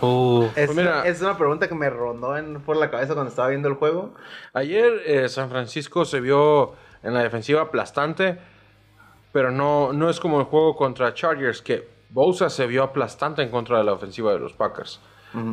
Uh, 0.00 0.44
Es, 0.56 0.66
Pues 0.66 0.76
mira- 0.76 1.06
es 1.06 1.20
una 1.20 1.36
pregunta 1.36 1.68
que 1.68 1.74
me 1.74 1.90
rondó 1.90 2.36
en- 2.36 2.60
por 2.60 2.76
la 2.76 2.90
cabeza 2.90 3.14
cuando 3.14 3.30
estaba 3.30 3.48
viendo 3.48 3.68
el 3.68 3.74
juego. 3.74 4.14
Ayer 4.52 5.00
eh, 5.06 5.28
San 5.28 5.50
Francisco 5.50 6.04
se 6.04 6.20
vio 6.20 6.74
en 7.02 7.14
la 7.14 7.22
defensiva 7.22 7.62
aplastante, 7.62 8.38
pero 9.32 9.50
no, 9.50 9.92
no 9.92 10.08
es 10.10 10.20
como 10.20 10.38
el 10.40 10.46
juego 10.46 10.76
contra 10.76 11.12
Chargers, 11.14 11.62
que 11.62 11.88
Bosa 12.10 12.48
se 12.50 12.66
vio 12.66 12.82
aplastante 12.82 13.42
en 13.42 13.50
contra 13.50 13.78
de 13.78 13.84
la 13.84 13.92
ofensiva 13.92 14.32
de 14.32 14.38
los 14.38 14.52
Packers. 14.52 15.00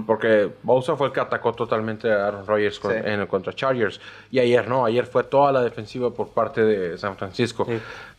Porque 0.06 0.50
Bosa 0.64 0.96
fue 0.96 1.08
el 1.08 1.14
que 1.14 1.20
atacó 1.20 1.52
totalmente 1.54 2.12
a 2.12 2.28
Aaron 2.28 2.48
Rodgers 2.48 2.80
con- 2.80 2.92
Sí. 2.94 2.98
en 3.04 3.20
el 3.20 3.28
contra 3.28 3.52
Chargers. 3.54 4.00
Y 4.32 4.40
ayer 4.40 4.68
no, 4.68 4.86
ayer 4.86 5.06
fue 5.06 5.24
toda 5.26 5.52
la 5.52 5.62
defensiva 5.62 6.10
por 6.12 6.30
parte 6.30 6.64
de 6.64 6.98
San 6.98 7.18
Francisco. 7.18 7.68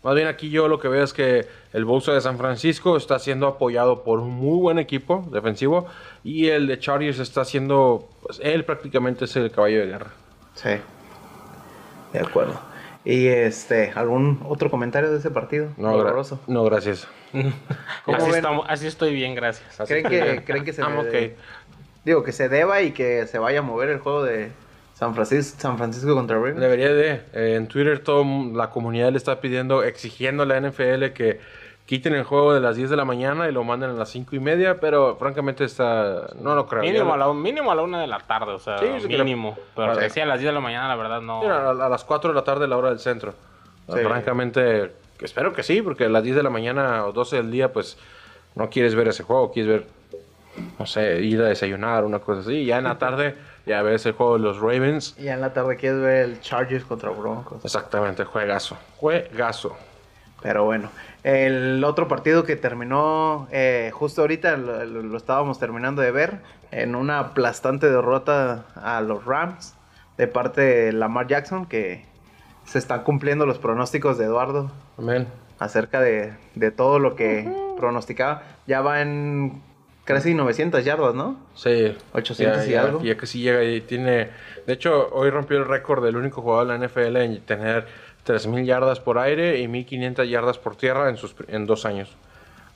Más 0.02 0.14
bien 0.14 0.28
aquí 0.28 0.50
yo 0.50 0.68
lo 0.68 0.78
que 0.78 0.88
veo 0.88 1.02
es 1.02 1.12
que 1.14 1.46
el 1.72 1.84
Bosa 1.86 2.12
de 2.12 2.20
San 2.20 2.36
Francisco 2.36 2.96
está 2.98 3.18
siendo 3.18 3.46
apoyado 3.46 4.02
por 4.04 4.18
un 4.20 4.30
muy 4.32 4.58
buen 4.60 4.78
equipo 4.78 5.26
defensivo 5.32 5.86
y 6.22 6.48
el 6.48 6.66
de 6.66 6.78
Chargers 6.78 7.18
está 7.18 7.44
siendo, 7.46 8.08
pues 8.22 8.40
él 8.42 8.64
prácticamente 8.64 9.24
es 9.24 9.34
el 9.36 9.50
caballo 9.50 9.80
de 9.80 9.86
guerra. 9.86 10.10
Sí. 10.54 10.70
De 12.12 12.18
acuerdo. 12.20 12.54
Y 13.04 13.26
este, 13.26 13.92
¿algún 13.94 14.40
otro 14.48 14.70
comentario 14.70 15.10
de 15.10 15.18
ese 15.18 15.30
partido? 15.30 15.68
No, 15.76 15.92
gra- 16.02 16.38
no 16.46 16.64
gracias. 16.64 17.06
¿Cómo 18.04 18.16
así, 18.18 18.26
ven? 18.26 18.34
estamos- 18.36 18.66
así 18.68 18.86
estoy 18.86 19.12
bien, 19.12 19.34
gracias. 19.34 19.76
¿Creen 19.86 20.06
que, 20.06 20.42
¿Creen 20.44 20.64
que 20.64 20.72
se 20.72 20.80
I'm 20.82 20.98
okay. 20.98 21.36
Digo, 22.04 22.22
que 22.22 22.32
se 22.32 22.48
deba 22.48 22.80
y 22.82 22.92
que 22.92 23.26
se 23.26 23.38
vaya 23.38 23.58
a 23.60 23.62
mover 23.62 23.88
el 23.90 23.98
juego 23.98 24.22
de 24.24 24.50
San 24.94 25.14
Francisco, 25.14 25.58
San 25.60 25.76
Francisco 25.78 26.14
contra 26.14 26.36
Ravens? 26.36 26.60
Debería 26.60 26.92
de. 26.94 27.20
eh, 27.32 27.54
en 27.56 27.66
Twitter 27.66 27.98
toda 27.98 28.24
la 28.54 28.70
comunidad 28.70 29.10
le 29.10 29.18
está 29.18 29.40
pidiendo, 29.40 29.82
exigiendo 29.84 30.42
a 30.44 30.46
la 30.46 30.60
NFL 30.60 31.12
que 31.14 31.40
quiten 31.86 32.14
el 32.14 32.24
juego 32.24 32.54
de 32.54 32.60
las 32.60 32.76
10 32.76 32.88
de 32.90 32.96
la 32.96 33.04
mañana 33.04 33.48
y 33.48 33.52
lo 33.52 33.62
manden 33.64 33.90
a 33.90 33.92
las 33.92 34.08
5 34.08 34.34
y 34.36 34.40
media, 34.40 34.80
pero 34.80 35.16
francamente 35.16 35.64
está... 35.64 36.28
No 36.40 36.54
lo 36.54 36.66
creo. 36.66 36.82
Mínimo 36.82 37.08
Ya- 37.10 37.14
a, 37.14 37.16
la, 37.18 37.32
mínimo 37.34 37.70
a 37.70 37.74
la 37.74 37.82
una 37.82 38.00
de 38.00 38.06
la 38.06 38.18
tarde, 38.20 38.52
o 38.52 38.58
sea, 38.58 38.78
Sí, 38.78 38.86
mínimo. 39.06 39.56
Pero 39.76 39.88
Vale. 39.88 40.08
sea 40.10 40.24
a 40.24 40.26
las 40.26 40.38
10 40.40 40.48
de 40.48 40.54
la 40.54 40.60
mañana, 40.60 40.88
la 40.88 40.96
verdad 40.96 41.20
no. 41.20 41.40
Mira, 41.42 41.68
a, 41.68 41.70
a 41.70 41.88
las 41.90 42.04
4 42.04 42.30
de 42.30 42.34
la 42.34 42.42
tarde 42.44 42.66
la 42.66 42.76
hora 42.78 42.88
del 42.88 43.00
centro. 43.00 43.34
Sí. 43.92 43.98
Francamente, 43.98 44.92
espero 45.20 45.52
que 45.52 45.62
sí, 45.62 45.82
porque 45.82 46.04
a 46.06 46.08
las 46.08 46.22
10 46.22 46.36
de 46.36 46.42
la 46.42 46.48
mañana 46.50 47.04
o 47.04 47.12
12 47.12 47.36
del 47.36 47.50
día, 47.50 47.70
pues 47.72 47.98
no 48.54 48.70
quieres 48.70 48.94
ver 48.94 49.08
ese 49.08 49.22
juego, 49.24 49.52
quieres 49.52 49.70
ver, 49.70 49.86
no 50.78 50.86
sé, 50.86 51.20
ir 51.20 51.42
a 51.42 51.46
desayunar, 51.48 52.04
una 52.04 52.18
cosa 52.20 52.40
así. 52.40 52.64
Ya 52.64 52.78
en 52.78 52.84
la 52.84 52.96
tarde, 52.96 53.34
ya 53.66 53.82
ves 53.82 54.06
el 54.06 54.12
juego 54.12 54.34
de 54.38 54.40
los 54.40 54.58
Ravens. 54.58 55.16
Y 55.18 55.28
en 55.28 55.42
la 55.42 55.52
tarde 55.52 55.76
quieres 55.76 56.00
ver 56.00 56.24
el 56.30 56.40
Chargers 56.40 56.84
contra 56.86 57.10
Broncos. 57.10 57.62
Exactamente, 57.62 58.24
juegazo. 58.24 58.78
Juegazo. 58.96 59.76
Pero 60.44 60.62
bueno, 60.64 60.90
El 61.24 61.82
otro 61.84 62.06
partido 62.06 62.44
que 62.44 62.54
terminó 62.54 63.48
eh, 63.50 63.90
justo 63.94 64.20
ahorita, 64.20 64.58
lo, 64.58 64.84
lo- 64.84 65.02
lo 65.02 65.16
estábamos 65.16 65.58
terminando 65.58 66.02
de 66.02 66.10
ver, 66.10 66.40
en 66.70 66.94
una 66.94 67.18
aplastante 67.18 67.90
derrota 67.90 68.66
a 68.76 69.00
los 69.00 69.24
Rams 69.24 69.74
de 70.18 70.26
parte 70.28 70.60
de 70.60 70.92
Lamar 70.92 71.26
Jackson, 71.28 71.64
que 71.64 72.04
se 72.66 72.78
están 72.78 73.04
cumpliendo 73.04 73.46
los 73.46 73.58
pronósticos 73.58 74.18
de 74.18 74.26
Eduardo 74.26 74.70
Amén. 74.98 75.26
acerca 75.58 76.00
de, 76.02 76.34
de 76.54 76.70
todo 76.70 76.98
lo 76.98 77.16
que 77.16 77.50
pronosticaba. 77.78 78.42
Ya 78.66 78.82
va 78.82 79.00
en 79.00 79.62
casi 80.04 80.34
900 80.34 80.84
yardas, 80.84 81.14
¿no? 81.14 81.38
Sí. 81.54 81.96
800 82.12 82.58
ya, 82.64 82.66
y 82.66 82.70
ya- 82.72 82.82
algo. 82.82 83.02
Ya 83.02 83.16
que 83.16 83.26
sí 83.26 83.40
llega 83.40 83.64
y 83.64 83.80
tiene... 83.80 84.28
De 84.66 84.72
hecho, 84.74 85.08
hoy 85.12 85.30
rompió 85.30 85.56
el 85.56 85.64
récord 85.66 86.04
del 86.04 86.16
único 86.16 86.42
jugador 86.42 86.66
de 86.68 86.78
la 86.78 86.86
NFL 86.86 87.16
en 87.16 87.40
tener 87.46 87.86
3.000 88.24 88.64
yardas 88.64 89.00
por 89.00 89.18
aire 89.18 89.60
y 89.60 89.68
1.500 89.68 90.28
yardas 90.28 90.58
por 90.58 90.76
tierra 90.76 91.08
en, 91.10 91.16
sus, 91.16 91.34
en 91.48 91.66
dos 91.66 91.84
años. 91.86 92.16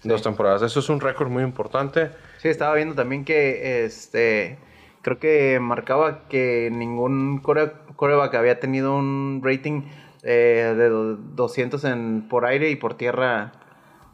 Dos 0.04 0.22
temporadas. 0.22 0.62
Eso 0.62 0.78
es 0.78 0.88
un 0.90 1.00
récord 1.00 1.28
muy 1.28 1.42
importante. 1.42 2.10
Sí, 2.36 2.48
estaba 2.48 2.74
viendo 2.74 2.94
también 2.94 3.24
que 3.24 3.84
este 3.84 4.58
creo 5.02 5.18
que 5.18 5.58
marcaba 5.60 6.28
que 6.28 6.70
ningún 6.72 7.40
core- 7.42 7.72
coreback 7.96 8.34
había 8.34 8.60
tenido 8.60 8.94
un 8.96 9.40
rating 9.42 9.82
eh, 10.22 10.74
de 10.76 10.88
do- 10.88 11.16
200 11.16 11.82
en, 11.84 12.28
por 12.28 12.44
aire 12.46 12.70
y 12.70 12.76
por 12.76 12.94
tierra 12.96 13.52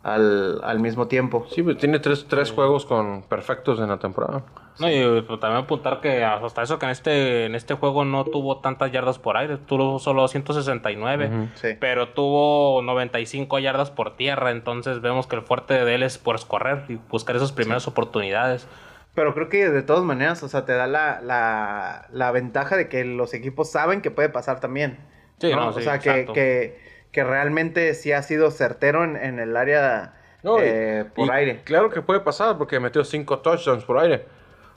al, 0.05 0.61
al 0.63 0.79
mismo 0.81 1.09
tiempo. 1.09 1.47
Sí, 1.51 1.63
pues 1.63 1.79
tiene 1.79 1.99
tres, 1.99 2.27
tres 2.29 2.53
juegos 2.53 2.87
con 2.87 3.23
perfectos 3.23 3.81
en 3.81 3.89
la 3.89 3.99
temporada. 3.99 4.45
No, 4.79 4.91
y 4.91 5.23
pues, 5.23 5.41
también 5.41 5.63
apuntar 5.65 6.01
que 6.01 6.25
hasta 6.25 6.63
eso 6.63 6.79
que 6.79 6.87
en 6.87 6.91
este, 6.93 7.47
en 7.47 7.55
este 7.55 7.75
juego 7.75 8.05
no 8.05 8.25
tuvo 8.25 8.59
tantas 8.61 8.91
yardas 8.93 9.19
por 9.19 9.37
aire, 9.37 9.57
tuvo 9.57 9.99
solo 9.99 10.27
169, 10.29 11.51
Sí. 11.55 11.69
pero 11.81 12.09
tuvo 12.09 12.83
95 12.83 13.59
yardas 13.61 13.91
por 13.91 14.17
tierra, 14.17 14.51
entonces 14.51 15.01
vemos 15.01 15.27
que 15.27 15.37
el 15.37 15.43
fuerte 15.43 15.85
de 15.85 15.95
él 15.95 16.03
es 16.03 16.19
por 16.19 16.45
correr 16.47 16.85
y 16.89 16.97
buscar 17.09 17.37
esas 17.37 17.53
primeras 17.53 17.87
oportunidades. 17.89 18.67
Pero 19.15 19.33
creo 19.33 19.49
que 19.49 19.71
de 19.71 19.83
todas 19.83 20.03
maneras, 20.03 20.43
o 20.43 20.49
sea, 20.49 20.65
te 20.65 20.73
da 20.73 20.89
la, 20.89 21.21
la, 21.23 22.09
la 22.11 22.33
ventaja 22.33 22.77
de 22.77 22.89
que 22.89 23.05
los 23.05 23.33
equipos 23.33 23.71
saben 23.71 24.03
que 24.03 24.11
puede 24.11 24.29
pasar 24.29 24.59
también. 24.59 24.99
Sí, 25.39 25.51
¿no? 25.51 25.57
no, 25.57 25.69
o 25.69 25.73
sí, 25.73 25.83
sea, 25.83 26.01
que, 26.01 26.27
que, 26.35 26.79
que 27.15 27.25
realmente 27.25 27.95
sí 27.95 28.13
ha 28.13 28.23
sido 28.23 28.51
certero 28.51 29.05
en, 29.05 29.17
en 29.17 29.39
el 29.39 29.57
área 29.57 30.15
No, 30.43 30.59
y- 30.59 30.63
eh, 30.67 31.05
por 31.15 31.29
y 31.29 31.31
aire. 31.31 31.63
Claro 31.65 31.89
que 31.89 32.03
puede 32.03 32.21
pasar 32.21 32.59
porque 32.59 32.79
metió 32.81 33.05
cinco 33.05 33.39
touchdowns 33.39 33.85
por 33.85 33.99
aire. 33.99 34.27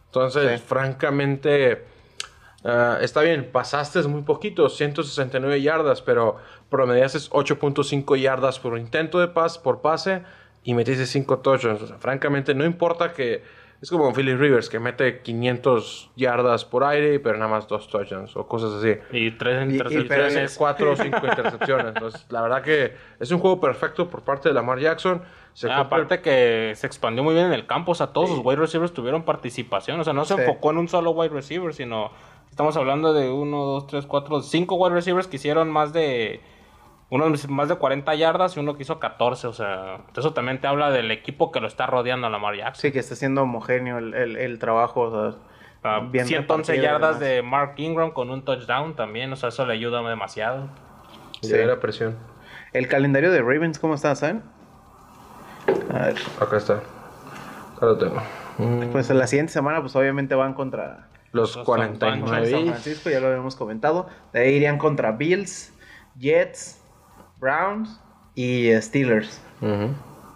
Entonces, 0.06 0.62
Sí. 0.62 0.66
francamente, 0.68 1.84
ah, 2.64 3.00
está 3.02 3.22
bien, 3.22 3.50
pasaste 3.52 4.02
muy 4.04 4.22
poquito, 4.22 4.70
169 4.70 5.62
yardas, 5.62 6.02
pero 6.02 6.38
promediaste 6.70 7.18
8.5 7.32 8.16
yardas 8.16 8.60
por 8.60 8.78
intento 8.78 9.20
de 9.20 9.28
pase, 9.28 9.60
por 9.62 9.82
pase, 9.82 10.22
y 10.64 10.74
metiste 10.76 11.06
5 11.06 11.40
touchdowns. 11.40 11.82
O 11.82 11.88
sea, 11.88 11.98
francamente, 11.98 12.54
no 12.54 12.64
importa 12.66 13.12
que... 13.14 13.44
Es 13.80 13.92
como 13.92 14.06
con 14.06 14.14
Philip 14.16 14.40
Rivers, 14.40 14.70
que 14.70 14.80
mete 14.80 15.22
500 15.22 16.10
yardas 16.16 16.66
por 16.66 16.84
aire, 16.84 17.20
pero 17.20 17.38
nada 17.38 17.50
más 17.52 17.68
dos 17.68 17.88
touchdowns 17.88 18.36
o 18.36 18.48
cosas 18.48 18.74
así. 18.74 18.96
Y 19.12 19.32
tres 19.32 19.70
Y- 19.72 19.76
y- 19.76 19.78
Tres, 19.78 19.92
intercepciones. 19.94 20.56
cuatro 20.58 20.92
o 20.92 20.96
cinco 20.96 21.20
intercepciones. 21.24 21.86
Entonces, 21.88 22.26
la 22.30 22.42
verdad 22.42 22.64
que 22.64 22.94
es 23.20 23.30
un 23.32 23.40
juego 23.40 23.62
perfecto 23.62 24.10
por 24.10 24.24
parte 24.24 24.50
de 24.50 24.56
Lamar 24.56 24.80
Jackson. 24.80 25.22
Se 25.54 25.70
Ah, 25.70 25.82
Aparte 25.82 26.22
que 26.22 26.74
se 26.76 26.88
expandió 26.88 27.24
muy 27.24 27.34
bien 27.36 27.48
en 27.48 27.54
el 27.54 27.66
campo, 27.68 27.92
o 27.92 27.96
sea, 27.96 28.08
todos 28.08 28.30
los 28.32 28.40
wide 28.44 28.58
receivers 28.58 28.94
tuvieron 28.94 29.24
participación, 29.24 30.00
o 30.00 30.04
sea, 30.04 30.14
no 30.14 30.26
se 30.26 30.34
Sí. 30.36 30.42
enfocó 30.42 30.72
en 30.72 30.78
un 30.80 30.88
solo 30.88 31.12
wide 31.12 31.30
receiver, 31.34 31.74
sino 31.74 32.12
estamos 32.50 32.76
hablando 32.78 33.14
de 33.14 33.30
uno, 33.30 33.64
dos, 33.66 33.88
tres, 33.88 34.06
cuatro, 34.08 34.42
cinco 34.42 34.76
wide 34.76 34.94
receivers 34.96 35.28
que 35.28 35.36
hicieron 35.38 35.70
más 35.72 35.94
de 35.94 36.42
uno 37.10 37.32
más 37.50 37.70
de 37.70 37.76
40 37.76 38.16
yardas 38.16 38.58
y 38.58 38.60
uno 38.60 38.76
que 38.76 38.84
hizo 38.84 39.00
14, 39.00 39.48
o 39.48 39.54
sea, 39.54 40.00
eso 40.16 40.34
también 40.34 40.60
te 40.60 40.68
habla 40.68 40.90
del 40.92 41.10
equipo 41.12 41.52
que 41.52 41.60
lo 41.60 41.68
está 41.68 41.86
rodeando 41.86 42.28
a 42.28 42.30
Lamar 42.30 42.56
Jackson. 42.56 42.82
Sí, 42.82 42.92
que 42.92 43.00
está 43.00 43.16
siendo 43.16 43.44
homogéneo 43.44 43.98
el, 43.98 44.14
el, 44.14 44.36
el 44.38 44.60
trabajo. 44.60 45.02
O 45.02 45.32
sea, 45.32 45.40
Ah, 45.84 46.02
bien 46.12 46.26
111 46.26 46.74
repartido 46.74 46.76
y 46.76 46.82
yardas 46.82 47.20
de 47.20 47.42
Mark 47.42 47.74
Ingram 47.78 48.12
con 48.12 48.30
un 48.30 48.44
touchdown 48.44 48.96
también, 48.96 49.32
o 49.32 49.36
sea, 49.36 49.50
eso 49.50 49.66
le 49.66 49.74
ayuda 49.74 50.02
demasiado. 50.08 50.68
Sí. 51.42 51.50
de 51.50 51.66
la 51.66 51.80
presión. 51.80 52.18
El 52.74 52.88
calendario 52.88 53.32
de 53.32 53.40
Ravens, 53.42 53.80
¿cómo 53.80 53.94
está, 53.94 54.16
saben? 54.16 54.44
A 55.94 56.08
ver, 56.08 56.16
Acá 56.42 56.58
está. 56.58 56.74
Acá 57.76 57.86
lo 57.86 57.98
tengo. 57.98 58.22
Mm, 58.58 58.90
pues 58.92 59.10
la 59.12 59.28
siguiente 59.28 59.54
semana, 59.54 59.82
pues 59.82 59.96
obviamente 59.96 60.34
van 60.34 60.54
contra 60.56 61.08
Los 61.32 61.56
Los 61.56 61.66
49. 61.66 62.50
San 62.50 62.66
Francisco, 62.66 63.10
ya 63.10 63.20
lo 63.20 63.28
habíamos 63.28 63.56
comentado. 63.56 64.08
De 64.34 64.40
ahí 64.42 64.56
irían 64.56 64.80
contra 64.80 65.12
Bills, 65.12 65.74
Jets, 66.18 66.77
Browns 67.40 68.02
y 68.36 68.70
Steelers. 68.82 69.42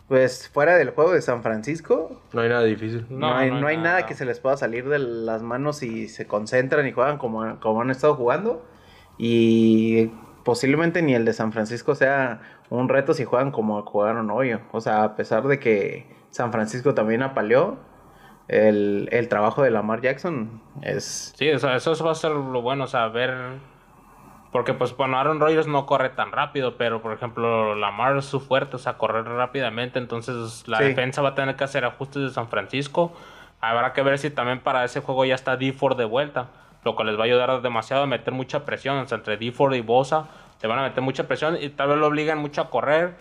Pues 0.08 0.50
fuera 0.50 0.76
del 0.76 0.90
juego 0.92 1.14
de 1.14 1.22
San 1.22 1.42
Francisco, 1.42 2.22
No 2.34 2.42
hay 2.42 2.50
nada 2.50 2.64
difícil. 2.64 3.06
no, 3.10 3.30
No, 3.30 3.36
hay, 3.36 3.50
no 3.50 3.56
hay 3.56 3.62
no 3.62 3.68
hay 3.68 3.78
nada 3.78 4.02
nada. 4.02 4.06
que 4.06 4.14
se 4.16 4.26
les 4.26 4.40
pueda 4.40 4.58
salir 4.58 4.90
de 4.90 5.00
las 5.00 5.42
manos 5.42 5.84
y 5.84 6.08
se 6.10 6.28
concentran 6.28 6.86
y 6.88 6.92
juegan 6.92 7.18
como, 7.18 7.60
como 7.60 7.82
han 7.82 7.92
estado 7.92 8.16
jugando. 8.16 8.66
Y 9.18 10.08
posiblemente 10.44 11.02
ni 11.02 11.14
el 11.14 11.24
de 11.26 11.34
San 11.34 11.52
Francisco 11.54 11.96
sea 11.96 12.42
un 12.70 12.90
reto 12.90 13.14
si 13.14 13.24
juegan 13.26 13.52
como 13.52 13.82
jugaron 13.84 14.30
hoy. 14.32 14.58
O 14.72 14.82
sea, 14.82 15.04
a 15.04 15.16
pesar 15.16 15.48
de 15.48 15.60
que 15.60 16.08
San 16.30 16.52
Francisco 16.52 16.94
también 16.94 17.22
apaleó, 17.24 17.78
el, 18.48 19.08
el 19.12 19.30
trabajo 19.30 19.62
de 19.64 19.72
Lamar 19.72 20.02
Jackson 20.02 20.62
es... 20.82 21.34
Sí, 21.38 21.50
o 21.52 21.60
sea, 21.60 21.76
eso 21.78 21.96
va 22.04 22.12
a 22.12 22.16
ser 22.16 22.32
lo 22.32 22.62
bueno, 22.62 22.84
o 22.86 22.88
sea, 22.88 23.08
ver. 23.08 23.60
Porque, 24.52 24.74
pues, 24.74 24.96
bueno, 24.98 25.18
Aaron 25.18 25.40
Rodgers 25.40 25.68
no 25.68 25.86
corre 25.86 26.10
tan 26.10 26.32
rápido, 26.34 26.76
pero, 26.76 27.02
por 27.02 27.14
ejemplo, 27.14 27.74
Lamar 27.76 28.18
es 28.18 28.26
su 28.26 28.42
fuerte, 28.42 28.76
o 28.76 28.80
sea, 28.80 28.94
correr 28.98 29.24
rápidamente. 29.26 29.98
Entonces, 29.98 30.68
la 30.68 30.80
Sí. 30.80 30.84
defensa 30.86 31.22
va 31.22 31.30
a 31.30 31.36
tener 31.36 31.56
que 31.56 31.64
hacer 31.64 31.86
ajustes 31.86 32.22
de 32.24 32.30
San 32.32 32.50
Francisco. 32.50 33.14
Habrá 33.62 33.94
que 33.94 34.02
ver 34.02 34.18
si 34.20 34.30
también 34.30 34.60
para 34.60 34.84
ese 34.84 35.00
juego 35.00 35.24
ya 35.24 35.36
está 35.36 35.56
D 35.56 35.72
Ford 35.72 35.96
de 35.98 36.04
vuelta, 36.06 36.48
lo 36.84 36.96
cual 36.96 37.08
les 37.08 37.18
va 37.18 37.22
a 37.22 37.26
ayudar 37.26 37.62
demasiado 37.62 38.04
a 38.04 38.08
meter 38.08 38.34
mucha 38.34 38.66
presión. 38.66 38.98
O 38.98 39.08
sea, 39.08 39.18
entre 39.20 39.38
D 39.38 39.52
Ford 39.54 39.74
y 39.74 39.82
Bosa, 39.82 40.26
le 40.62 40.68
van 40.68 40.80
a 40.80 40.84
meter 40.84 41.02
mucha 41.02 41.28
presión 41.28 41.58
y 41.62 41.70
tal 41.70 41.88
vez 41.90 41.98
lo 41.98 42.08
obligan 42.08 42.38
mucho 42.40 42.60
a 42.62 42.70
correr. 42.70 43.14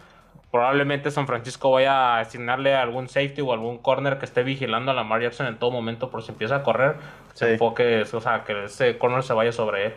Probablemente 0.51 1.13
San 1.13 1.29
Francisco 1.29 1.71
vaya 1.71 2.17
a 2.17 2.21
asignarle 2.21 2.75
algún 2.75 3.09
safety 3.09 3.41
o 3.41 3.53
algún 3.53 3.79
corner 3.79 4.19
que 4.19 4.25
esté 4.25 4.43
vigilando 4.43 4.91
a 4.91 4.95
Lamar 4.95 5.21
Jackson 5.23 5.47
en 5.47 5.59
todo 5.59 5.71
momento 5.71 6.11
por 6.11 6.23
si 6.25 6.33
empieza 6.33 6.57
a 6.57 6.63
correr. 6.65 6.97
Se 7.35 7.47
Sí. 7.47 7.53
enfoque, 7.53 8.03
o 8.13 8.21
sea, 8.21 8.43
que 8.43 8.65
ese 8.65 8.99
corner 8.99 9.23
se 9.23 9.33
vaya 9.33 9.53
sobre 9.53 9.87
él. 9.87 9.95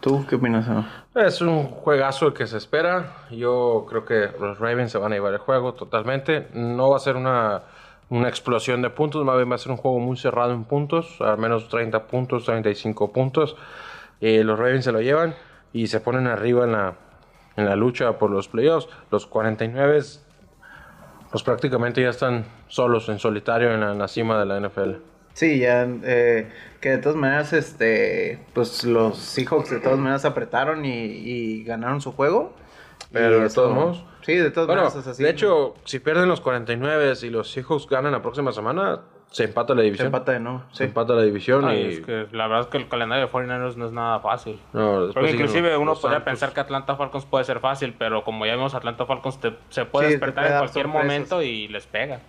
¿Tú 0.00 0.24
qué 0.26 0.36
opinas? 0.36 0.66
Aaron? 0.68 0.86
Es 1.14 1.42
un 1.42 1.64
juegazo 1.64 2.28
el 2.28 2.32
que 2.32 2.46
se 2.46 2.56
espera. 2.56 3.16
Yo 3.30 3.84
creo 3.88 4.04
que 4.04 4.30
los 4.40 4.58
Ravens 4.58 4.92
se 4.92 4.98
van 4.98 5.12
a 5.12 5.16
llevar 5.16 5.34
el 5.34 5.38
juego 5.38 5.74
totalmente. 5.74 6.48
No 6.54 6.90
va 6.90 6.96
a 6.96 7.00
ser 7.00 7.16
una, 7.16 7.62
una 8.08 8.28
explosión 8.28 8.80
de 8.80 8.90
puntos, 8.90 9.24
más 9.24 9.36
bien 9.36 9.50
va 9.50 9.56
a 9.56 9.58
ser 9.58 9.72
un 9.72 9.76
juego 9.76 9.98
muy 9.98 10.16
cerrado 10.16 10.52
en 10.52 10.64
puntos, 10.64 11.20
al 11.20 11.36
menos 11.36 11.68
30 11.68 12.06
puntos, 12.06 12.44
35 12.44 13.12
puntos. 13.12 13.56
Eh, 14.20 14.42
los 14.42 14.58
Ravens 14.58 14.84
se 14.84 14.92
lo 14.92 15.00
llevan 15.02 15.34
y 15.72 15.88
se 15.88 16.00
ponen 16.00 16.26
arriba 16.26 16.64
en 16.64 16.72
la, 16.72 16.94
en 17.56 17.66
la 17.66 17.76
lucha 17.76 18.18
por 18.18 18.30
los 18.30 18.48
playoffs. 18.48 18.88
Los 19.10 19.26
49 19.26 20.00
pues 21.30 21.44
prácticamente 21.44 22.02
ya 22.02 22.08
están 22.08 22.44
solos 22.68 23.08
en 23.08 23.18
solitario 23.18 23.72
en 23.72 23.80
la, 23.80 23.92
en 23.92 23.98
la 23.98 24.08
cima 24.08 24.38
de 24.38 24.46
la 24.46 24.60
NFL. 24.60 25.09
Sí, 25.34 25.58
ya, 25.60 25.86
eh, 26.04 26.48
que 26.80 26.90
de 26.90 26.98
todas 26.98 27.16
maneras, 27.16 27.52
este, 27.52 28.38
pues 28.52 28.84
los 28.84 29.16
Seahawks 29.18 29.70
de 29.70 29.80
todas 29.80 29.98
maneras 29.98 30.24
apretaron 30.24 30.84
y, 30.84 30.90
y 31.04 31.64
ganaron 31.64 32.00
su 32.00 32.12
juego. 32.12 32.52
Pero 33.12 33.40
de 33.40 33.50
todos 33.50 33.74
modos. 33.74 34.04
Sí, 34.22 34.34
de 34.36 34.50
todas 34.50 34.66
Bueno, 34.68 34.82
maneras 34.82 35.02
es 35.04 35.06
así. 35.10 35.22
de 35.22 35.30
hecho, 35.30 35.74
si 35.84 35.98
pierden 35.98 36.28
los 36.28 36.40
49 36.40 37.14
y 37.22 37.30
los 37.30 37.50
Seahawks 37.50 37.88
ganan 37.88 38.12
la 38.12 38.22
próxima 38.22 38.52
semana, 38.52 39.00
se 39.30 39.44
empata 39.44 39.74
la 39.74 39.80
se 39.80 39.84
división. 39.84 40.06
empata 40.06 40.32
de 40.32 40.40
nuevo. 40.40 40.62
Se 40.70 40.78
Sí. 40.78 40.84
empata 40.84 41.14
la 41.14 41.22
división 41.22 41.64
Ay, 41.64 41.80
y... 41.80 41.88
es 41.94 42.00
que 42.00 42.26
la 42.30 42.46
verdad 42.46 42.60
es 42.62 42.66
que 42.68 42.76
el 42.78 42.88
calendario 42.88 43.26
de 43.26 43.32
49ers 43.32 43.76
no 43.76 43.86
es 43.86 43.92
nada 43.92 44.20
fácil. 44.20 44.60
no, 44.72 45.08
Porque 45.12 45.30
inclusive 45.32 45.70
los- 45.70 45.80
uno 45.80 45.94
podría 45.94 46.18
Santos. 46.18 46.24
pensar 46.24 46.52
que 46.52 46.60
Atlanta 46.60 46.94
Falcons 46.96 47.24
puede 47.24 47.44
ser 47.44 47.58
fácil, 47.60 47.94
pero 47.98 48.22
como 48.22 48.46
ya 48.46 48.54
vimos, 48.54 48.74
Atlanta 48.74 49.06
Falcons 49.06 49.40
te- 49.40 49.56
se 49.70 49.84
puede 49.86 50.06
Sí, 50.08 50.12
despertar 50.14 50.44
puede 50.44 50.54
en 50.54 50.60
cualquier 50.60 50.84
sorpresas. 50.86 51.04
momento 51.08 51.42
y 51.42 51.66
les 51.68 51.86
pega. 51.86 52.20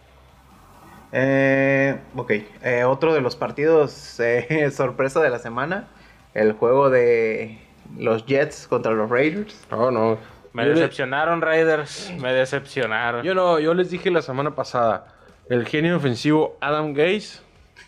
Eh, 1.14 2.00
ok, 2.16 2.32
eh, 2.64 2.84
otro 2.86 3.14
de 3.14 3.22
los 3.22 3.36
partidos 3.36 4.20
eh, 4.20 4.70
sorpresa 4.72 5.22
de 5.22 5.30
la 5.30 5.40
semana, 5.40 5.88
el 6.34 6.54
juego 6.54 6.90
de 6.90 7.60
los 7.98 8.26
Jets 8.26 8.68
contra 8.68 8.92
los 8.94 9.10
Raiders. 9.10 9.68
No, 9.70 9.92
no. 9.92 10.18
Me 10.54 10.64
Yo 10.64 10.70
le- 10.70 10.76
decepcionaron 10.76 11.42
Raiders, 11.42 12.12
me 12.20 12.34
decepcionaron. 12.34 13.24
Yo 13.24 13.34
no, 13.34 13.60
yo 13.60 13.74
les 13.74 13.90
dije 13.90 14.12
la 14.12 14.22
semana 14.22 14.54
pasada, 14.56 15.08
el 15.50 15.66
genio 15.66 15.96
ofensivo 15.98 16.58
Adam 16.62 16.94
Gaze 16.94 17.40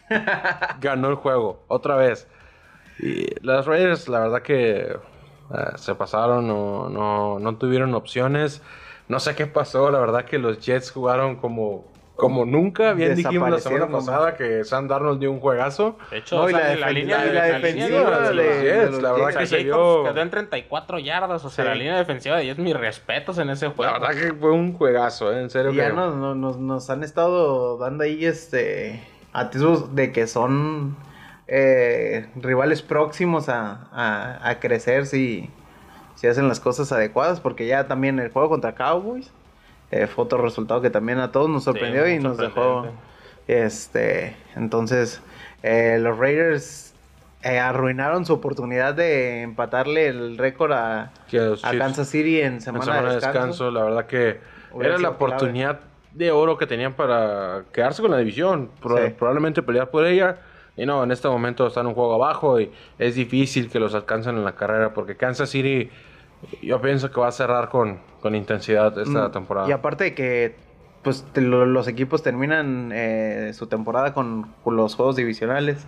ganó 0.82 1.10
el 1.10 1.16
juego, 1.16 1.64
otra 1.68 1.96
vez. 1.96 2.28
Y 3.00 3.28
las 3.46 3.66
Raiders, 3.66 4.08
la 4.08 4.20
verdad 4.20 4.42
que 4.42 4.78
eh, 4.80 4.98
se 5.76 5.96
pasaron, 5.96 6.48
no, 6.48 6.90
no, 6.90 7.40
no 7.40 7.56
tuvieron 7.58 7.94
opciones. 7.96 8.62
No 9.10 9.20
sé 9.20 9.36
qué 9.36 9.46
pasó, 9.48 9.92
la 9.92 10.00
verdad 10.00 10.24
que 10.26 10.38
los 10.40 10.60
Jets 10.66 10.92
jugaron 10.92 11.36
como 11.36 11.86
como 12.16 12.46
nunca. 12.46 12.94
Bien 12.94 13.16
dijimos 13.16 13.50
la 13.50 13.60
semana 13.60 13.88
pasada 13.88 14.36
que 14.36 14.64
Sam 14.64 14.88
Darnold 14.88 15.20
dio 15.20 15.32
un 15.32 15.40
juegazo. 15.40 15.98
De 16.12 16.18
hecho, 16.20 16.36
No, 16.38 16.44
o 16.44 16.50
y 16.50 16.54
sea, 16.54 16.76
la 16.76 16.76
la 16.76 16.92
línea 16.92 17.26
y 17.26 17.28
de 17.30 17.34
la 17.34 17.40
la 17.48 17.54
defensiva 17.60 17.88
línea 17.88 18.20
de- 18.20 18.86
los 18.92 19.02
la 19.02 19.12
verdad 19.14 19.28
O 19.28 19.32
sea, 19.32 19.42
que 19.42 19.48
se 19.48 19.64
vio. 19.64 20.04
quedó 20.04 20.22
en 20.22 20.30
34 20.30 21.00
yardas. 21.00 21.44
O 21.44 21.50
sea, 21.50 21.66
Sí. 21.66 21.70
la 21.70 21.76
línea 21.76 21.98
defensiva 21.98 22.38
de 22.38 22.44
ellos, 22.44 22.58
mis 22.60 22.76
respetos 22.78 23.38
en 23.40 23.50
ese 23.50 23.68
juego. 23.70 23.92
La 23.92 24.00
verdad 24.00 24.22
que 24.22 24.34
fue 24.34 24.52
un 24.52 24.74
juegazo, 24.74 25.34
¿eh? 25.34 25.42
en 25.42 25.50
serio. 25.50 25.72
Y 25.72 25.76
ya 25.78 25.90
nos- 25.90 26.36
nos- 26.38 26.58
nos 26.58 26.90
han 26.90 27.04
estado 27.04 27.78
dando 27.78 28.04
ahí 28.04 28.26
este 28.26 29.02
atisbos 29.34 29.96
de 29.96 30.12
que 30.12 30.28
son 30.28 30.96
eh, 31.48 32.30
rivales 32.36 32.82
próximos 32.82 33.50
a, 33.50 33.90
a- 33.92 34.50
a 34.50 34.60
crecer 34.60 35.06
si, 35.06 35.50
si 36.16 36.28
hacen 36.28 36.48
las 36.48 36.60
cosas 36.62 36.92
adecuadas, 36.94 37.42
porque 37.42 37.68
ya 37.68 37.86
también 37.88 38.18
el 38.20 38.32
juego 38.32 38.48
contra 38.50 38.76
Cowboys 38.76 39.32
eh, 39.96 40.08
fue 40.08 40.24
otro 40.26 40.42
resultado 40.42 40.82
que 40.82 40.90
también 40.90 41.20
a 41.20 41.32
todos 41.32 41.50
nos 41.50 41.64
sorprendió 41.66 42.08
y 42.08 42.18
nos 42.20 42.38
dejó 42.38 42.88
este 43.48 44.36
entonces 44.56 45.22
eh, 45.62 45.98
los 46.00 46.18
Raiders 46.18 46.94
eh, 47.44 47.60
arruinaron 47.60 48.26
su 48.26 48.34
oportunidad 48.34 48.94
de 48.94 49.42
empatarle 49.42 50.08
el 50.08 50.38
récord 50.38 50.72
a, 50.72 51.12
Kansas 51.78 52.08
City 52.08 52.40
en 52.42 52.54
en 52.54 52.62
semana, 52.62 52.86
semana 52.86 53.02
de 53.02 53.08
de 53.10 53.16
descanso, 53.16 53.70
la 53.70 53.84
verdad 53.84 54.06
que 54.08 54.40
Hubiera 54.72 54.96
era 54.96 55.02
la 55.02 55.10
clave. 55.10 55.16
oportunidad 55.16 55.80
de 56.14 56.32
oro 56.32 56.58
que 56.58 56.66
tenían 56.68 56.94
para 56.94 57.64
quedarse 57.74 58.02
con 58.02 58.12
la 58.12 58.18
división, 58.18 58.70
pro- 58.82 58.98
Sí. 58.98 59.14
probablemente 59.18 59.62
pelear 59.62 59.90
por 59.92 60.06
ella. 60.06 60.38
Y 60.78 60.86
no, 60.86 61.04
en 61.04 61.12
este 61.12 61.28
momento 61.28 61.68
están 61.68 61.86
un 61.86 61.94
juego 61.96 62.16
abajo 62.16 62.60
y 62.60 62.72
es 62.98 63.16
difícil 63.16 63.70
que 63.70 63.80
los 63.80 63.94
alcancen 63.94 64.36
en 64.38 64.44
la 64.46 64.54
carrera 64.56 64.94
porque 64.94 65.16
Kansas 65.18 65.50
City 65.50 65.90
yo 66.62 66.82
pienso 66.82 67.12
que 67.12 67.20
va 67.20 67.28
a 67.28 67.32
cerrar 67.32 67.70
con, 67.70 68.00
con 68.22 68.36
intensidad 68.36 68.98
esta 68.98 69.28
Mm, 69.30 69.32
temporada. 69.32 69.68
Y 69.70 69.72
aparte 69.72 70.04
de 70.06 70.14
que 70.16 70.56
pues 71.04 71.26
te- 71.34 71.42
lo- 71.42 71.66
los 71.66 71.88
equipos 71.90 72.24
terminan 72.24 72.92
eh, 72.94 73.52
su 73.54 73.68
temporada 73.68 74.14
con, 74.14 74.54
con 74.64 74.76
los 74.78 74.96
juegos 74.96 75.16
divisionales. 75.18 75.86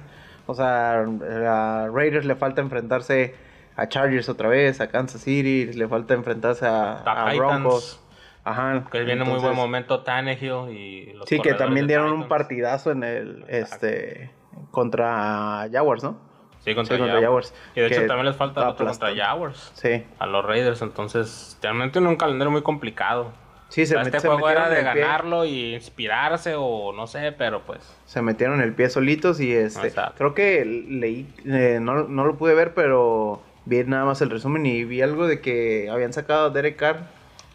O 0.47 0.53
sea, 0.53 0.99
a 1.01 1.87
Raiders 1.89 2.25
le 2.25 2.35
falta 2.35 2.61
enfrentarse 2.61 3.33
a 3.77 3.87
Chargers 3.87 4.27
otra 4.29 4.47
vez, 4.49 4.79
a 4.81 4.89
Kansas 4.89 5.21
City, 5.21 5.71
le 5.73 5.87
falta 5.87 6.13
enfrentarse 6.13 6.65
a, 6.67 7.01
A. 7.03 7.33
Broncos. 7.33 8.01
Ajá. 8.43 8.85
Que 8.91 8.99
viene 9.03 9.21
muy 9.23 9.31
buen 9.33 9.37
entonces- 9.37 9.57
momento 9.57 10.03
Tannehill 10.03 10.69
y 10.69 11.13
los 11.13 11.27
Sí, 11.27 11.39
que 11.39 11.53
también 11.55 11.87
dieron 11.87 12.11
un 12.11 12.27
partidazo 12.27 12.91
en 12.91 13.03
el 13.03 13.45
este 13.47 14.31
contra 14.71 15.67
Jaguars, 15.71 16.03
¿no? 16.03 16.17
Sí, 16.65 16.75
contra, 16.75 16.95
Sí, 16.97 17.01
contra 17.01 17.21
Jaguars. 17.21 17.53
Y 17.75 17.79
de 17.79 17.87
hecho 17.87 18.05
también 18.07 18.25
les 18.25 18.35
falta 18.35 18.67
otro 18.67 18.85
contra 18.87 19.15
Jaguars. 19.15 19.71
Sí. 19.75 20.03
A 20.19 20.25
los 20.25 20.43
Raiders, 20.43 20.81
entonces 20.81 21.57
realmente 21.61 21.93
tienen 21.93 22.09
un 22.09 22.15
calendario 22.17 22.51
muy 22.51 22.63
complicado. 22.63 23.31
Sí, 23.69 23.81
O 23.83 23.85
se, 23.85 23.93
sea, 23.93 24.01
met- 24.03 24.05
este 24.07 24.19
se 24.21 24.27
juego 24.27 24.49
era 24.49 24.61
metieron 24.69 24.83
de 24.85 24.89
el 24.89 24.93
pie. 24.95 25.01
ganarlo 25.03 25.45
y 25.45 25.73
inspirarse 25.75 26.53
o 26.57 26.91
no 26.93 27.07
sé, 27.07 27.31
pero 27.31 27.61
pues 27.61 27.79
Se 28.05 28.21
metieron 28.21 28.61
el 28.61 28.73
pie 28.73 28.89
solitos 28.89 29.39
y 29.39 29.53
este 29.53 29.87
Exacto. 29.87 30.15
creo 30.17 30.33
que 30.33 30.65
leí, 30.65 31.27
eh, 31.45 31.79
no, 31.81 32.03
no 32.03 32.25
lo 32.25 32.35
pude 32.37 32.53
ver, 32.53 32.73
pero 32.73 33.41
vi 33.65 33.83
nada 33.83 34.05
más 34.05 34.21
el 34.21 34.29
resumen 34.29 34.65
y 34.65 34.83
vi 34.83 35.01
algo 35.01 35.27
de 35.27 35.41
que 35.41 35.89
habían 35.91 36.13
sacado 36.13 36.47
a 36.47 36.49
Derek 36.51 36.75
Carr 36.77 36.99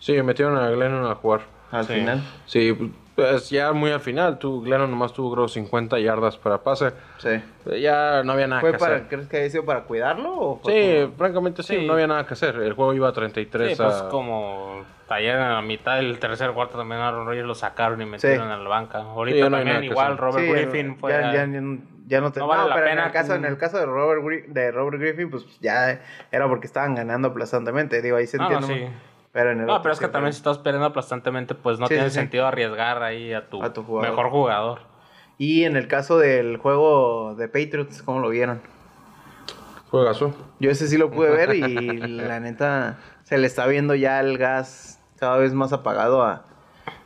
Sí, 0.00 0.21
metieron 0.23 0.57
a 0.57 0.69
Glennon 0.71 1.07
a 1.11 1.14
jugar. 1.14 1.43
al 1.71 1.87
Sí. 1.87 1.95
final. 1.95 2.23
Sí, 2.47 2.76
pues 3.14 3.50
ya 3.50 3.73
muy 3.73 3.90
al 3.90 4.00
final, 4.00 4.38
tú, 4.38 4.62
Glennon 4.62 4.90
nomás 4.90 5.12
tuvo 5.12 5.33
creo 5.35 5.49
50 5.49 5.99
yardas 5.99 6.37
para 6.38 6.59
pase. 6.62 6.93
Sí. 7.19 7.43
Ya 7.81 8.23
no 8.25 8.33
había 8.33 8.47
nada 8.47 8.61
¿Fue 8.61 8.73
que 8.73 8.79
para, 8.79 8.97
hacer. 8.97 9.09
crees 9.09 9.29
que 9.29 9.37
haya 9.38 9.50
sido 9.50 9.64
para 9.64 9.83
cuidarlo 9.83 10.33
o 10.38 10.61
fue 10.62 10.73
Sí, 10.73 11.00
como- 11.05 11.17
francamente 11.17 11.62
sí, 11.62 11.76
Sí. 11.81 11.87
no 11.87 11.93
había 11.95 12.07
nada 12.07 12.26
que 12.26 12.35
hacer. 12.35 12.57
El 12.57 12.73
juego 12.73 12.95
iba 12.95 13.09
a 13.09 13.12
33 13.12 13.76
sí, 13.76 13.83
pues 13.83 13.95
a... 13.95 14.09
como 14.09 14.85
ayer 15.09 15.35
en 15.37 15.49
la 15.52 15.61
mitad 15.62 15.97
del 15.97 16.19
tercer 16.19 16.52
cuarto 16.52 16.79
también 16.79 17.00
Aaron 17.00 17.26
Rodgers 17.26 17.47
lo 17.47 17.55
sacaron 17.55 18.00
y 18.00 18.07
metieron 18.07 18.50
en 18.50 18.62
la 18.64 18.69
banca. 18.71 18.99
Ahorita 18.99 19.37
Sí, 19.37 19.43
no 19.50 19.57
también 19.57 19.85
igual. 19.85 20.17
Robert 20.17 20.47
Sí, 20.47 20.52
Griffin 20.52 20.97
fue 20.99 21.11
ya, 21.12 21.21
ya, 21.33 21.47
ya, 21.47 21.61
ya 22.07 22.21
no 22.21 22.33
te 22.33 22.40
No 22.40 22.47
vale 22.47 22.69
la 22.69 22.75
pero 22.75 22.87
pena 22.87 23.00
en 23.02 23.07
el 23.09 23.12
caso 23.12 23.35
en 23.35 23.45
el 23.45 23.59
caso 23.59 23.79
de 23.79 23.87
Robert 23.87 24.23
Gri- 24.23 24.47
de 24.47 24.71
Robert 24.71 24.99
Griffin 25.00 25.31
pues 25.31 25.45
ya 25.61 26.00
era 26.33 26.49
porque 26.49 26.67
estaban 26.67 26.95
ganando 26.95 27.29
aplastantemente 27.29 28.00
digo 28.02 28.17
ahí 28.17 28.26
se 28.26 28.38
No, 28.38 28.49
no, 28.50 28.59
entiende 28.61 28.87
sí. 28.88 28.95
Pero 29.32 29.52
en 29.52 29.60
el 29.60 29.66
No, 29.66 29.72
otro 29.75 29.82
pero 29.84 29.92
es 29.94 30.00
que 30.00 30.08
también 30.08 30.32
si 30.32 30.38
estás 30.38 30.58
perdiendo 30.58 30.87
aplastantemente, 30.87 31.54
pues 31.54 31.78
no 31.78 31.87
Sí, 31.87 31.94
tiene 31.94 32.08
sí, 32.10 32.14
sí. 32.14 32.20
sentido 32.20 32.46
arriesgar 32.46 33.02
ahí 33.02 33.32
a 33.32 33.49
tu, 33.49 33.62
A 33.62 33.72
tu 33.72 33.82
jugador. 33.84 34.10
mejor 34.10 34.30
jugador. 34.30 34.80
y 35.38 35.64
en 35.64 35.76
el 35.76 35.88
caso 35.88 36.18
del 36.18 36.56
juego 36.58 37.34
de 37.37 37.49
Patriots 37.49 38.02
cómo 38.02 38.20
lo 38.20 38.28
vieron 38.28 38.60
Juegazo. 39.90 40.32
Yo 40.60 40.70
ese 40.70 40.87
sí 40.87 40.96
lo 40.99 41.10
pude 41.10 41.30
ver 41.36 41.54
y 41.54 42.06
la 42.19 42.38
neta 42.40 42.99
se 43.25 43.38
le 43.38 43.47
está 43.47 43.66
viendo 43.66 43.95
ya 43.95 44.21
el 44.21 44.38
gas 44.38 45.00
cada 45.19 45.36
vez 45.38 45.52
más 45.52 45.73
apagado 45.73 46.23
a, 46.23 46.45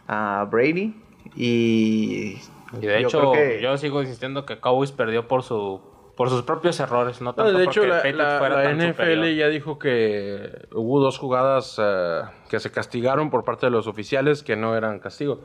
a 0.06 0.46
Brady 0.50 0.94
y, 1.34 2.38
Y 2.80 2.87
de 2.87 3.00
yo 3.02 3.08
hecho, 3.08 3.18
creo 3.18 3.32
que- 3.32 3.60
yo 3.62 3.76
sigo 3.78 4.02
insistiendo 4.02 4.44
que 4.44 4.60
Cowboys 4.60 4.92
perdió 4.92 5.26
por 5.28 5.42
su 5.42 5.80
por 6.16 6.29
sus 6.31 6.42
propios 6.42 6.79
errores, 6.81 7.20
no 7.20 7.31
No, 7.31 7.35
tanto 7.35 7.59
de 7.59 7.64
hecho, 7.64 7.81
porque 7.83 7.88
la, 7.88 7.96
Patriots 7.96 8.18
la- 8.18 8.38
fuera 8.38 8.57
la 8.57 8.62
tan 8.62 8.77
NFL 8.79 8.90
superior. 8.92 9.27
ya 9.37 9.48
dijo 9.48 9.79
que 9.79 10.66
hubo 10.72 11.00
dos 11.00 11.18
jugadas 11.18 11.77
eh, 11.83 12.20
que 12.48 12.61
se 12.61 12.70
castigaron 12.70 13.31
por 13.31 13.44
parte 13.44 13.66
de 13.66 13.70
los 13.70 13.87
oficiales 13.87 14.42
que 14.42 14.55
no 14.57 14.77
eran 14.77 14.98
castigo. 15.00 15.40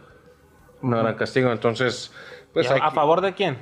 No 0.81 0.99
eran 0.99 1.15
castigo, 1.15 1.51
entonces, 1.51 2.13
pues 2.53 2.69
¿Y 2.69 2.73
a, 2.79 2.91
favor 2.91 3.21
de 3.21 3.33
quién? 3.33 3.57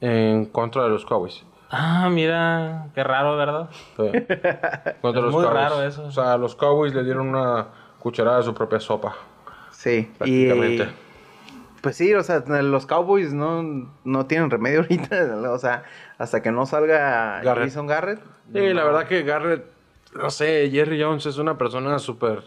en 0.00 0.46
contra 0.46 0.82
de 0.84 0.90
los 0.90 1.04
Cowboys. 1.06 1.44
Ah, 1.70 2.08
mira, 2.10 2.86
qué 2.94 3.02
raro, 3.04 3.36
¿verdad? 3.36 3.68
Sí. 3.96 4.02
Contra 5.02 5.20
Es 5.20 5.24
los 5.26 5.32
muy 5.32 5.44
Cowboys. 5.44 5.52
raro 5.52 5.82
eso. 5.82 6.04
O 6.06 6.10
sea, 6.12 6.36
los 6.38 6.54
Cowboys 6.54 6.94
le 6.94 7.04
dieron 7.04 7.28
una 7.28 7.66
cucharada 7.98 8.38
de 8.38 8.42
su 8.44 8.54
propia 8.54 8.80
sopa, 8.80 9.14
sí 9.70 10.10
y 10.24 10.46
prácticamente. 10.48 10.88
Pues 11.80 11.96
sí 11.96 12.14
o 12.14 12.22
sea 12.22 12.40
los 12.40 12.86
Cowboys 12.86 13.32
no, 13.32 13.90
no 14.04 14.26
tienen 14.26 14.50
remedio 14.50 14.80
ahorita 14.82 15.36
o 15.50 15.58
sea 15.58 15.84
hasta 16.18 16.42
que 16.42 16.50
no 16.50 16.66
salga 16.66 17.40
Garrett. 17.42 17.68
Jason 17.68 17.86
Garrett 17.86 18.20
Sí, 18.52 18.72
la 18.72 18.84
verdad 18.84 19.06
que 19.06 19.22
Garrett, 19.22 19.64
no 20.14 20.30
sé, 20.30 20.70
Jerry 20.70 21.00
Jones 21.02 21.26
es 21.26 21.38
una 21.38 21.58
persona 21.58 21.98
súper... 21.98 22.42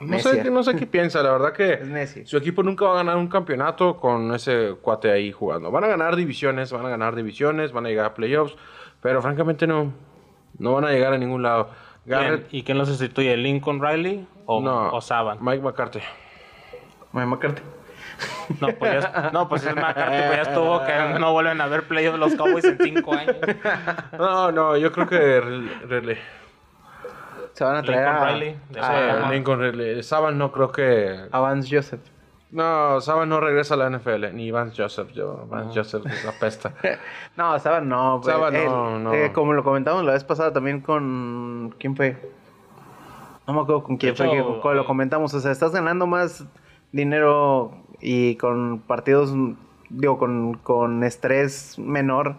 No 0.00 0.18
sé, 0.18 0.50
no 0.50 0.62
sé 0.62 0.74
qué 0.74 0.86
piensa, 0.86 1.22
la 1.22 1.30
verdad 1.30 1.52
que 1.52 1.74
Es 1.74 1.86
necio. 1.86 2.26
su 2.26 2.36
equipo 2.36 2.62
nunca 2.62 2.86
va 2.86 2.92
a 2.92 2.96
ganar 2.96 3.16
un 3.16 3.28
campeonato 3.28 3.98
con 3.98 4.34
ese 4.34 4.74
cuate 4.80 5.10
ahí 5.10 5.30
jugando. 5.30 5.70
Van 5.70 5.84
a 5.84 5.86
ganar 5.86 6.16
divisiones, 6.16 6.72
van 6.72 6.84
a 6.86 6.88
ganar 6.88 7.14
divisiones, 7.14 7.72
van 7.72 7.86
a 7.86 7.88
llegar 7.88 8.06
a 8.06 8.14
playoffs, 8.14 8.56
pero 9.00 9.22
francamente 9.22 9.66
no, 9.66 9.92
no 10.58 10.72
van 10.72 10.86
a 10.86 10.90
llegar 10.90 11.12
a 11.12 11.18
ningún 11.18 11.42
lado. 11.42 11.70
¿Quién? 12.04 12.18
Garrett, 12.18 12.46
¿Y 12.50 12.62
quién 12.64 12.78
lo 12.78 12.84
sustituye? 12.86 13.36
¿Lincoln 13.36 13.80
Riley 13.80 14.26
o, 14.46 14.60
no, 14.60 14.92
o 14.92 15.00
Saban? 15.00 15.38
Mike 15.40 15.62
McCarthy. 15.62 16.00
Mike 17.12 17.26
McCarthy. 17.26 17.62
No, 18.60 18.68
pues 18.74 19.02
ya, 19.02 19.30
no, 19.32 19.48
pues 19.48 19.64
es 19.64 19.74
McCarthy, 19.74 20.22
pues 20.26 20.36
ya 20.36 20.42
estuvo 20.42 20.84
que 20.84 21.18
no 21.18 21.32
vuelven 21.32 21.60
a 21.60 21.66
ver 21.66 21.84
playoffs 21.88 22.18
los 22.18 22.34
Cowboys 22.34 22.64
en 22.64 22.78
cinco 22.78 23.14
años. 23.14 23.36
No, 24.18 24.52
no, 24.52 24.76
yo 24.76 24.92
creo 24.92 25.06
que 25.08 25.40
Ridley- 25.40 26.18
se 27.52 27.64
van 27.64 27.76
a 27.76 27.82
traer 27.82 28.06
Lincoln 28.08 28.22
a, 28.22 28.32
Riley, 28.32 28.56
a-. 28.80 29.30
Lincoln 29.30 29.60
Ridley. 29.60 30.02
Saban 30.02 30.38
no 30.38 30.52
creo 30.52 30.72
que... 30.72 31.26
a 31.30 31.38
Vance 31.40 31.74
Joseph 31.74 32.00
No, 32.50 33.00
Saban 33.00 33.28
no 33.28 33.40
regresa 33.40 33.74
a 33.74 33.76
la 33.76 33.90
NFL, 33.90 34.32
ni 34.34 34.50
Vance 34.50 34.82
Joseph. 34.82 35.10
Yo, 35.12 35.46
Vance 35.48 35.78
Joseph 35.78 36.06
es 36.06 36.24
la 36.24 36.32
pesta. 36.32 36.72
No, 37.36 37.58
Saban 37.58 37.88
no. 37.88 38.20
pues, 38.22 38.34
Saban 38.34 38.56
él, 38.56 38.66
no, 38.66 38.98
no. 38.98 39.12
eh, 39.14 39.32
como 39.32 39.52
lo 39.52 39.62
comentamos 39.64 40.04
la 40.04 40.12
vez 40.12 40.24
pasada 40.24 40.52
también 40.52 40.80
con... 40.80 41.74
¿Quién 41.78 41.94
fue? 41.96 42.16
No 43.46 43.54
me 43.54 43.60
acuerdo 43.60 43.82
con 43.82 43.96
quién 43.96 44.16
fue 44.16 44.30
que 44.30 44.74
lo 44.74 44.84
comentamos. 44.86 45.34
O 45.34 45.40
sea, 45.40 45.50
estás 45.50 45.72
ganando 45.72 46.06
más 46.06 46.44
dinero 46.92 47.81
y 48.02 48.36
con 48.36 48.80
partidos, 48.80 49.32
digo, 49.88 50.18
con, 50.18 50.54
con 50.54 51.04
estrés 51.04 51.78
menor 51.78 52.36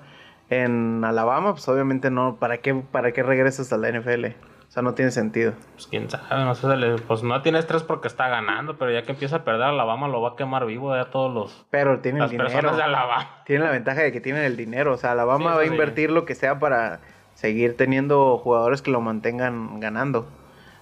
en 0.50 1.04
Alabama, 1.04 1.54
pues 1.54 1.68
obviamente 1.70 2.12
no. 2.12 2.36
¿Para 2.36 2.58
qué, 2.58 2.76
para 2.76 3.12
qué 3.14 3.24
regresas 3.24 3.72
a 3.74 3.78
la 3.78 3.90
NFL? 3.92 4.26
O 4.26 4.72
sea, 4.74 4.82
no 4.84 4.94
tiene 4.96 5.12
sentido. 5.12 5.54
Pues 5.76 5.86
quién 5.88 6.10
sabe, 6.10 6.44
no 6.44 6.56
sé, 6.56 6.68
pues 7.08 7.22
no 7.24 7.42
tiene 7.44 7.60
estrés 7.60 7.84
porque 7.84 8.08
está 8.08 8.28
ganando, 8.28 8.76
pero 8.78 8.92
ya 8.92 9.04
que 9.04 9.12
empieza 9.12 9.38
a 9.38 9.44
perder 9.44 9.64
Alabama 9.64 10.08
lo 10.08 10.20
va 10.22 10.30
a 10.30 10.36
quemar 10.36 10.66
vivo 10.66 10.96
ya 10.96 11.06
todos 11.12 11.32
los 11.32 11.66
Pero 11.70 12.00
tienen 12.00 12.22
las 12.22 12.32
dinero. 12.32 12.50
personas 12.50 12.78
de 12.78 12.84
Alabama. 12.84 13.30
Tienen 13.46 13.66
la 13.68 13.72
ventaja 13.72 14.02
de 14.02 14.12
que 14.12 14.20
tienen 14.20 14.44
el 14.44 14.58
dinero. 14.58 14.94
O 14.94 14.98
sea, 14.98 15.12
Alabama 15.12 15.52
Sí, 15.52 15.56
va 15.58 15.62
a 15.62 15.66
sí. 15.66 15.72
invertir 15.72 16.10
lo 16.12 16.26
que 16.26 16.34
sea 16.36 16.58
para 16.60 17.00
seguir 17.36 17.78
teniendo 17.78 18.38
jugadores 18.40 18.82
que 18.82 18.90
lo 18.90 19.00
mantengan 19.00 19.80
ganando. 19.80 20.28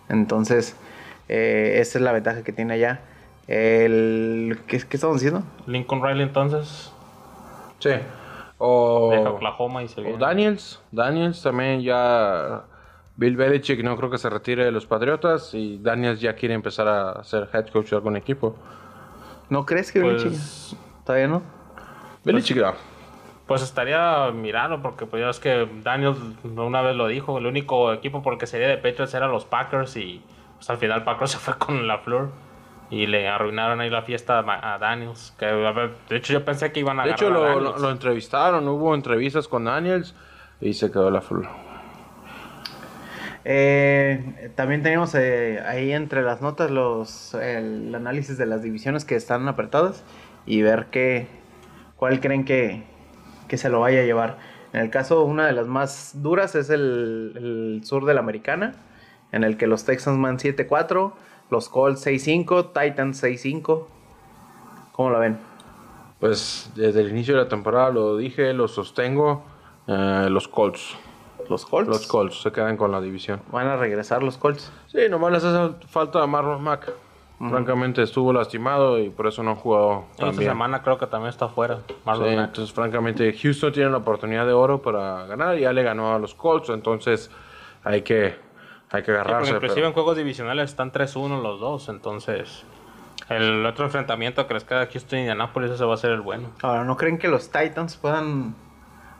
Entonces, 0.10 0.76
eh, 1.28 1.78
esa 1.82 1.98
es 1.98 2.04
la 2.04 2.12
ventaja 2.14 2.44
que 2.44 2.54
tiene 2.54 2.74
allá. 2.76 3.02
El, 3.48 4.60
¿qué, 4.68 4.80
¿Qué 4.88 4.98
estamos 4.98 5.18
diciendo? 5.22 5.44
Lincoln 5.68 6.02
Riley 6.04 6.24
entonces 6.24 6.94
Sí. 7.80 7.90
O, 8.60 9.10
deja 9.12 9.32
Oklahoma 9.32 9.82
y 9.84 9.88
se 9.88 10.02
o. 10.02 10.18
Daniels. 10.18 10.82
Daniels 10.92 11.42
también 11.42 11.82
ya... 11.82 12.64
Bill 13.16 13.36
Belichick 13.36 13.84
no 13.84 13.98
creo 13.98 14.10
que 14.10 14.18
se 14.18 14.30
retire 14.30 14.64
de 14.66 14.72
los 14.72 14.86
Patriotas 14.86 15.54
y 15.54 15.78
Daniels 15.80 16.22
ya 16.22 16.34
quiere 16.34 16.54
empezar 16.56 16.88
a 16.88 17.24
ser 17.24 17.50
head 17.54 17.68
coach 17.68 17.90
de 17.90 17.96
algún 17.98 18.16
equipo. 18.16 18.56
¿No 19.50 19.66
crees 19.66 19.92
que 19.92 20.00
Pues- 20.02 20.24
Belichick? 20.24 20.78
¿Todavía 21.06 21.28
no? 21.28 21.42
Belichick 22.24 22.58
no. 22.58 22.74
Pues 23.48 23.64
estaría 23.64 24.32
mirando 24.32 24.82
porque 24.82 25.06
pues 25.06 25.22
ya 25.22 25.30
es 25.30 25.40
que 25.40 25.68
Daniel 25.84 26.16
una 26.56 26.82
vez 26.82 26.96
lo 26.96 27.08
dijo, 27.08 27.38
el 27.40 27.48
único 27.48 27.92
equipo 27.92 28.22
por 28.24 28.34
el 28.34 28.40
que 28.40 28.48
sería 28.48 28.68
de 28.70 28.78
Patriots 28.78 29.14
era 29.14 29.28
los 29.28 29.44
Packers 29.46 29.98
y 29.98 30.24
pues 30.56 30.70
al 30.70 30.78
final 30.78 31.04
Packers 31.04 31.32
se 31.32 31.38
fue 31.38 31.56
con 31.58 31.88
la 31.88 31.98
flor. 31.98 32.30
Y 32.92 33.08
le 33.08 33.28
arruinaron 33.28 33.80
ahí 33.82 33.90
la 33.90 34.04
fiesta 34.04 34.40
a 34.40 34.78
Daniels. 34.78 35.34
Que, 35.40 35.46
de 35.46 36.18
hecho, 36.18 36.34
yo 36.34 36.46
pensé 36.46 36.72
que 36.72 36.82
iban 36.82 37.00
a 37.00 37.06
De 37.06 37.12
hecho, 37.12 37.28
a 37.28 37.56
lo, 37.56 37.90
entrevistaron, 37.90 38.68
hubo 38.68 38.94
entrevistas 38.94 39.48
con 39.48 39.64
Daniels 39.64 40.14
y 40.60 40.74
se 40.74 40.92
quedó 40.92 41.10
la 41.10 41.22
full. 41.22 41.46
Eh, 43.46 44.52
también 44.56 44.84
tenemos 44.84 45.16
eh, 45.16 45.64
ahí 45.66 45.94
entre 45.94 46.22
las 46.22 46.44
notas 46.44 46.70
los 46.70 47.34
el 47.34 47.96
análisis 47.96 48.38
de 48.38 48.46
las 48.46 48.62
divisiones 48.62 49.04
que 49.04 49.16
están 49.16 49.48
apretadas 49.48 50.04
y 50.46 50.62
ver 50.62 50.88
qué 50.92 51.28
cuál 52.02 52.20
creen 52.20 52.46
que, 52.46 52.82
que 53.48 53.58
se 53.58 53.70
lo 53.70 53.80
vaya 53.80 54.00
a 54.00 54.04
llevar. 54.04 54.38
En 54.74 54.82
el 54.82 54.90
caso, 54.90 55.24
una 55.24 55.46
de 55.46 55.54
las 55.54 55.68
más 55.68 56.14
duras 56.16 56.56
es 56.56 56.72
el, 56.72 57.34
el 57.36 57.82
sur 57.86 58.06
de 58.06 58.16
la 58.16 58.22
americana, 58.22 58.74
en 59.32 59.44
el 59.44 59.56
que 59.56 59.68
los 59.68 59.86
Texans 59.86 60.20
van 60.20 60.40
7-4, 60.40 61.14
los 61.52 61.70
Colts 61.70 62.06
6-5, 62.08 62.72
Titans 62.74 63.24
6-5. 63.24 63.84
¿Cómo 64.94 65.10
lo 65.12 65.20
ven? 65.20 65.38
Pues 66.20 66.72
desde 66.76 67.02
el 67.02 67.10
inicio 67.10 67.36
de 67.36 67.44
la 67.44 67.50
temporada 67.50 67.90
lo 67.92 68.18
dije, 68.18 68.54
lo 68.54 68.68
sostengo. 68.68 69.44
eh, 69.88 70.28
los 70.30 70.48
Colts. 70.48 70.96
Los 71.50 71.66
Colts. 71.66 71.90
Los 71.90 72.08
Colts 72.08 72.42
se 72.42 72.52
quedan 72.52 72.78
con 72.78 72.92
la 72.92 73.02
división. 73.02 73.42
Van 73.52 73.68
a 73.68 73.76
regresar 73.76 74.24
los 74.24 74.38
Colts. 74.38 74.72
Sí, 74.88 75.00
nomás 75.10 75.32
les 75.34 75.44
hace 75.44 75.76
falta 75.88 76.22
a 76.24 76.28
Marlon 76.28 76.64
Mack. 76.64 76.92
Francamente 77.50 78.04
estuvo 78.04 78.32
lastimado 78.32 79.00
y 79.00 79.10
por 79.10 79.26
eso 79.26 79.42
no 79.42 79.52
ha 79.52 79.56
jugado 79.56 80.04
Esta 80.12 80.32
semana 80.32 80.84
creo 80.84 81.00
que 81.00 81.08
también 81.08 81.30
está 81.32 81.48
fuera. 81.48 81.80
Marlon 82.06 82.30
Sí, 82.30 82.36
Mack. 82.36 82.46
entonces 82.50 82.72
francamente 82.76 83.34
Houston 83.34 83.72
tiene 83.74 83.90
la 83.90 83.98
oportunidad 83.98 84.46
de 84.46 84.54
oro 84.54 84.80
para 84.84 85.26
ganar. 85.26 85.58
Ya 85.58 85.74
le 85.74 85.82
ganó 85.82 86.14
a 86.14 86.20
los 86.20 86.36
Colts, 86.36 86.70
entonces 86.70 87.32
hay 87.84 88.04
que, 88.04 88.36
hay 88.92 89.02
que 89.04 89.12
Sí, 89.12 89.18
porque 89.18 89.30
agarrarse. 89.30 89.52
inclusive 89.52 89.76
pero- 89.76 89.88
en 89.88 89.94
juegos 89.94 90.18
divisionales 90.18 90.70
están 90.72 90.92
3-1 90.92 91.42
los 91.42 91.60
dos, 91.60 91.90
entonces 91.90 92.64
el 93.30 93.66
otro 93.66 93.86
enfrentamiento 93.86 94.46
que 94.48 94.54
les 94.56 94.64
queda 94.66 94.82
a 94.82 94.88
Houston 94.88 95.20
y 95.20 95.22
Indianapolis 95.22 95.72
ese 95.72 95.86
va 95.86 95.94
a 95.94 95.98
ser 95.98 96.12
el 96.12 96.22
bueno. 96.22 96.50
Ahora, 96.62 96.84
¿no 96.84 96.98
creen 96.98 97.18
que 97.18 97.28
los 97.30 97.50
Titans 97.52 97.96
puedan 97.98 98.56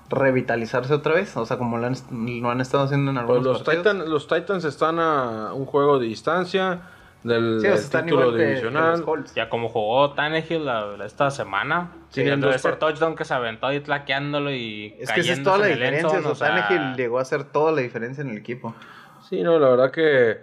revitalizarse 0.10 0.94
otra 0.94 1.14
vez? 1.14 1.36
O 1.38 1.46
sea, 1.46 1.58
como 1.58 1.78
lo 1.78 1.88
han, 1.88 1.96
lo 2.42 2.50
han 2.50 2.62
estado 2.62 2.84
haciendo 2.84 3.12
en 3.12 3.16
Pues 3.18 3.24
algunos 3.30 3.46
los, 3.46 3.64
partidos. 3.64 3.84
Titans, 3.94 4.10
los 4.10 4.28
Titans 4.28 4.64
están 4.66 5.00
a 5.00 5.54
un 5.54 5.66
juego 5.66 6.00
de 6.00 6.08
distancia 6.08 6.82
del, 7.24 7.62
Sí, 7.62 7.90
título 7.92 8.22
igual 8.24 8.32
que- 8.32 8.38
que 8.38 8.46
divisional. 8.48 9.06
Ya 9.36 9.48
como 9.48 9.70
jugó 9.70 10.12
Tannehill 10.14 10.66
la- 10.66 10.98
la- 10.98 11.06
esta 11.06 11.30
semana, 11.32 11.92
Sí, 12.10 12.24
sí, 12.24 12.30
en 12.30 12.44
ese 12.44 12.72
touchdown 12.74 13.16
que 13.16 13.24
se 13.26 13.34
aventó 13.34 13.68
ahí 13.68 13.80
tlaqueándolo 13.80 14.52
y 14.52 14.96
Es 15.00 15.12
que 15.12 15.22
esa 15.22 15.34
es 15.34 15.44
toda 15.44 15.60
la 15.60 15.68
en 15.68 15.74
diferencia. 15.76 16.10
end 16.10 16.10
zone, 16.24 16.32
O 16.32 16.36
sea, 16.36 16.48
o 16.48 16.58
sea, 16.58 16.68
Tannehill 16.68 16.96
llegó 16.98 17.20
a 17.20 17.22
hacer 17.22 17.44
toda 17.46 17.72
la 17.72 17.82
diferencia 17.82 18.24
en 18.24 18.32
el 18.32 18.38
equipo. 18.38 18.74
Sí, 19.32 19.44
no, 19.44 19.58
la 19.58 19.70
verdad 19.70 19.92
que 19.92 20.42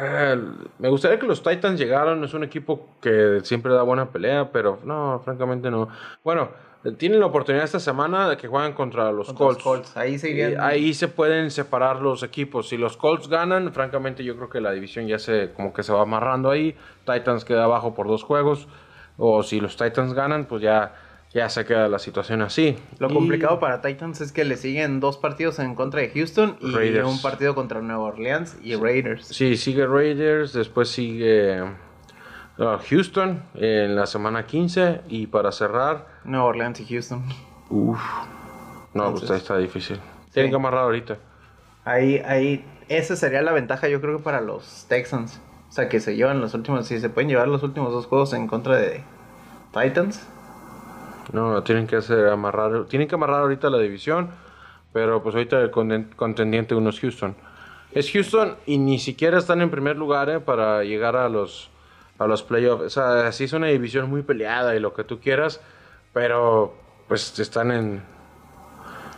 eh, 0.00 0.42
me 0.78 0.88
gustaría 0.88 1.18
que 1.18 1.26
los 1.26 1.42
Titans 1.42 1.80
llegaran. 1.80 2.22
Es 2.22 2.32
un 2.32 2.44
equipo 2.44 2.90
que 3.02 3.40
siempre 3.42 3.74
da 3.74 3.82
buena 3.82 4.10
pelea, 4.10 4.52
pero 4.52 4.78
no, 4.84 5.20
francamente 5.24 5.68
no. 5.68 5.88
Bueno, 6.22 6.50
tienen 6.96 7.18
la 7.18 7.26
oportunidad 7.26 7.64
esta 7.64 7.80
semana 7.80 8.28
de 8.28 8.36
que 8.36 8.46
juegan 8.46 8.72
contra 8.72 9.10
los 9.10 9.26
Contra 9.26 9.46
los 9.46 9.58
Colts. 9.58 9.96
Ahí 9.96 10.16
se 10.16 10.30
Y 10.30 10.40
ahí 10.60 10.94
se 10.94 11.08
pueden 11.08 11.50
separar 11.50 12.00
los 12.00 12.22
equipos. 12.22 12.68
Si 12.68 12.76
los 12.76 12.96
Colts 12.96 13.28
ganan, 13.28 13.72
francamente 13.72 14.22
yo 14.22 14.36
creo 14.36 14.48
que 14.48 14.60
la 14.60 14.70
división 14.70 15.08
ya 15.08 15.18
se 15.18 15.50
como 15.52 15.72
que 15.72 15.82
se 15.82 15.92
va 15.92 16.02
amarrando 16.02 16.52
ahí. 16.52 16.76
Titans 17.04 17.44
queda 17.44 17.64
abajo 17.64 17.94
por 17.94 18.06
dos 18.06 18.22
juegos. 18.22 18.68
O 19.18 19.42
si 19.42 19.60
los 19.60 19.76
Titans 19.76 20.14
ganan, 20.14 20.44
pues 20.44 20.62
ya, 20.62 20.94
ya 21.32 21.48
se 21.48 21.64
queda 21.64 21.88
la 21.88 21.98
situación 21.98 22.42
así. 22.42 22.76
Lo 22.98 23.08
Y- 23.10 23.14
complicado 23.14 23.60
para 23.60 23.80
Titans 23.80 24.20
es 24.20 24.32
que 24.32 24.44
le 24.44 24.56
siguen 24.56 24.98
dos 25.00 25.16
partidos 25.16 25.58
en 25.60 25.74
contra 25.74 26.00
de 26.00 26.10
Houston 26.10 26.56
y 26.60 26.72
Raiders. 26.72 27.06
un 27.08 27.22
partido 27.22 27.54
contra 27.54 27.80
Nueva 27.80 28.02
Orleans 28.04 28.56
y 28.62 28.74
Raiders. 28.76 29.26
Sí, 29.28 29.56
sigue 29.56 29.86
Raiders, 29.86 30.52
después 30.52 30.88
sigue 30.88 31.62
uh, 31.62 32.76
Houston 32.88 33.42
en 33.54 33.94
la 33.96 34.06
semana 34.06 34.44
15 34.46 35.02
y 35.08 35.26
para 35.28 35.52
cerrar, 35.52 36.06
Nueva 36.24 36.46
Orleans 36.46 36.80
y 36.80 36.86
Houston. 36.86 37.22
uff, 37.68 38.00
no, 38.94 39.04
Entonces- 39.06 39.28
pues 39.28 39.40
está 39.42 39.56
difícil. 39.56 40.00
Tienen 40.32 40.50
que 40.50 40.56
amarrar 40.56 40.82
ahorita. 40.84 41.16
Ahí, 41.84 42.18
ahí, 42.26 42.64
esa 42.88 43.16
sería 43.16 43.42
la 43.42 43.52
ventaja 43.52 43.88
yo 43.88 44.00
creo 44.00 44.18
que 44.18 44.22
para 44.22 44.40
los 44.40 44.86
Texans. 44.88 45.40
O 45.68 45.72
sea, 45.72 45.88
que 45.88 46.00
se 46.00 46.16
llevan 46.16 46.40
los 46.40 46.52
últimos, 46.54 46.86
si 46.88 46.98
se 47.00 47.08
pueden 47.08 47.28
llevar 47.30 47.46
los 47.48 47.62
últimos 47.62 47.92
dos 47.92 48.06
juegos 48.06 48.32
en 48.32 48.48
contra 48.48 48.76
de 48.76 49.02
Titans. 49.72 50.26
No, 51.32 51.62
tienen 51.62 51.86
que 51.86 51.96
hacer 51.96 52.28
amarrar, 52.28 52.86
tienen 52.86 53.08
que 53.08 53.14
amarrar 53.14 53.42
ahorita 53.42 53.70
la 53.70 53.78
división, 53.78 54.30
pero 54.92 55.22
pues 55.22 55.34
ahorita 55.34 55.60
el 55.60 55.70
contendiente 55.70 56.74
uno 56.74 56.90
es 56.90 57.00
Houston. 57.00 57.36
Es 57.92 58.10
Houston 58.12 58.56
y 58.66 58.78
ni 58.78 58.98
siquiera 58.98 59.38
están 59.38 59.60
en 59.62 59.70
primer 59.70 59.96
lugar 59.96 60.28
eh, 60.28 60.40
para 60.40 60.84
llegar 60.84 61.16
a 61.16 61.28
los 61.28 61.70
a 62.18 62.26
los 62.26 62.42
playoffs. 62.42 62.84
O 62.84 62.90
sea, 62.90 63.32
sí 63.32 63.44
es 63.44 63.52
una 63.52 63.68
división 63.68 64.10
muy 64.10 64.22
peleada 64.22 64.76
y 64.76 64.80
lo 64.80 64.92
que 64.92 65.04
tú 65.04 65.20
quieras, 65.20 65.60
pero 66.12 66.74
pues 67.08 67.38
están 67.38 67.70
en 67.72 68.02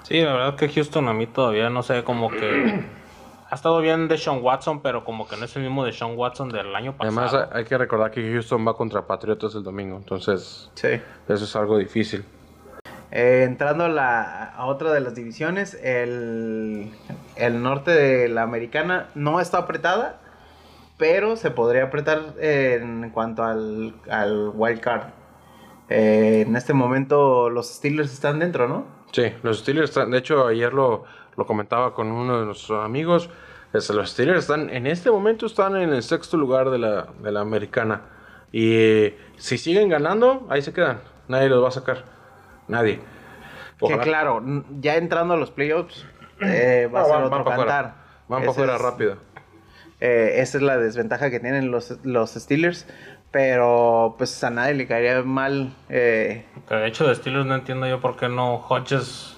Sí, 0.04 0.20
la 0.20 0.32
verdad 0.32 0.56
que 0.56 0.68
Houston 0.68 1.08
a 1.08 1.12
mí 1.12 1.26
todavía 1.26 1.70
no 1.70 1.82
sé, 1.82 2.04
como 2.04 2.28
que 2.28 2.84
ha 3.52 3.54
estado 3.54 3.80
bien 3.82 4.08
de 4.08 4.16
Sean 4.16 4.38
Watson, 4.42 4.80
pero 4.80 5.04
como 5.04 5.28
que 5.28 5.36
no 5.36 5.44
es 5.44 5.54
el 5.56 5.62
mismo 5.62 5.84
de 5.84 5.92
Sean 5.92 6.16
Watson 6.16 6.48
del 6.48 6.74
año 6.74 6.96
pasado. 6.96 7.20
Además 7.20 7.48
hay- 7.52 7.64
que 7.64 7.76
recordar 7.76 8.10
que 8.10 8.22
Houston 8.32 8.66
va 8.66 8.74
contra 8.74 9.06
Patriotas 9.06 9.54
el 9.54 9.62
domingo, 9.62 9.98
entonces 9.98 10.70
Sí. 10.72 10.88
eso 11.28 11.44
es 11.44 11.54
algo 11.56 11.76
difícil. 11.76 12.24
Eh, 13.10 13.44
entrando 13.46 13.84
a, 13.84 13.88
la, 13.90 14.44
a 14.56 14.64
otra 14.64 14.90
de 14.94 15.00
las 15.00 15.14
divisiones, 15.14 15.74
el, 15.74 16.90
el 17.36 17.62
norte 17.62 17.90
de 17.90 18.30
la 18.30 18.40
americana 18.40 19.08
no 19.14 19.38
está 19.38 19.58
apretada, 19.58 20.18
pero 20.96 21.36
se 21.36 21.50
podría 21.50 21.84
apretar 21.84 22.22
en 22.40 23.10
cuanto 23.10 23.44
al, 23.44 23.92
al 24.10 24.50
wild 24.54 24.80
card. 24.80 25.02
Eh, 25.90 26.44
en 26.46 26.56
este 26.56 26.72
momento 26.72 27.50
los 27.50 27.68
Steelers 27.68 28.14
están 28.14 28.38
dentro, 28.38 28.66
¿no? 28.66 28.86
Sí, 29.12 29.24
los 29.42 29.58
Steelers 29.58 29.90
están, 29.90 30.10
de 30.10 30.16
hecho 30.16 30.46
ayer 30.46 30.72
lo, 30.72 31.04
lo 31.36 31.46
comentaba 31.46 31.94
con 31.94 32.10
uno 32.12 32.40
de 32.40 32.46
nuestros 32.46 32.84
amigos, 32.84 33.30
es, 33.72 33.88
los 33.90 34.10
Steelers 34.10 34.40
están, 34.40 34.68
en 34.70 34.86
este 34.86 35.10
momento 35.10 35.46
están 35.46 35.76
en 35.76 35.92
el 35.92 36.02
sexto 36.02 36.36
lugar 36.36 36.70
de 36.70 36.78
la, 36.78 37.08
de 37.22 37.32
la 37.32 37.40
americana. 37.40 38.02
Y 38.52 38.74
eh, 38.74 39.18
si 39.36 39.56
siguen 39.56 39.88
ganando, 39.88 40.46
ahí 40.50 40.60
se 40.60 40.72
quedan. 40.74 41.00
Nadie 41.28 41.48
los 41.48 41.64
va 41.64 41.68
a 41.68 41.72
sacar. 41.72 42.04
Nadie. 42.68 43.00
Que 43.80 43.98
claro, 43.98 44.42
ya 44.80 44.96
entrando 44.96 45.34
a 45.34 45.36
los 45.36 45.50
playoffs 45.50 46.04
eh, 46.40 46.88
va 46.94 47.00
a 47.02 47.04
ser 47.04 47.14
van- 47.14 47.24
otro 47.24 47.44
van 47.44 47.56
cantar. 47.58 47.94
Van 48.28 48.42
para 48.42 48.76
es- 48.76 48.82
rápido. 48.82 49.16
eh, 50.00 50.34
esa 50.36 50.58
es 50.58 50.62
la 50.62 50.76
desventaja 50.76 51.30
que 51.30 51.40
tienen 51.40 51.70
los, 51.70 51.98
los 52.04 52.30
Steelers. 52.32 52.86
Pero 53.30 54.14
pues 54.18 54.44
a 54.44 54.50
nadie 54.50 54.74
le 54.74 54.86
caería 54.86 55.22
mal. 55.22 55.72
eh, 55.88 56.44
de 56.68 56.86
hecho 56.86 57.08
de 57.08 57.14
Steelers 57.14 57.46
no 57.46 57.54
entiendo 57.54 57.86
yo 57.86 57.98
por 58.00 58.16
qué 58.16 58.28
no 58.28 58.56
Hodges 58.56 59.36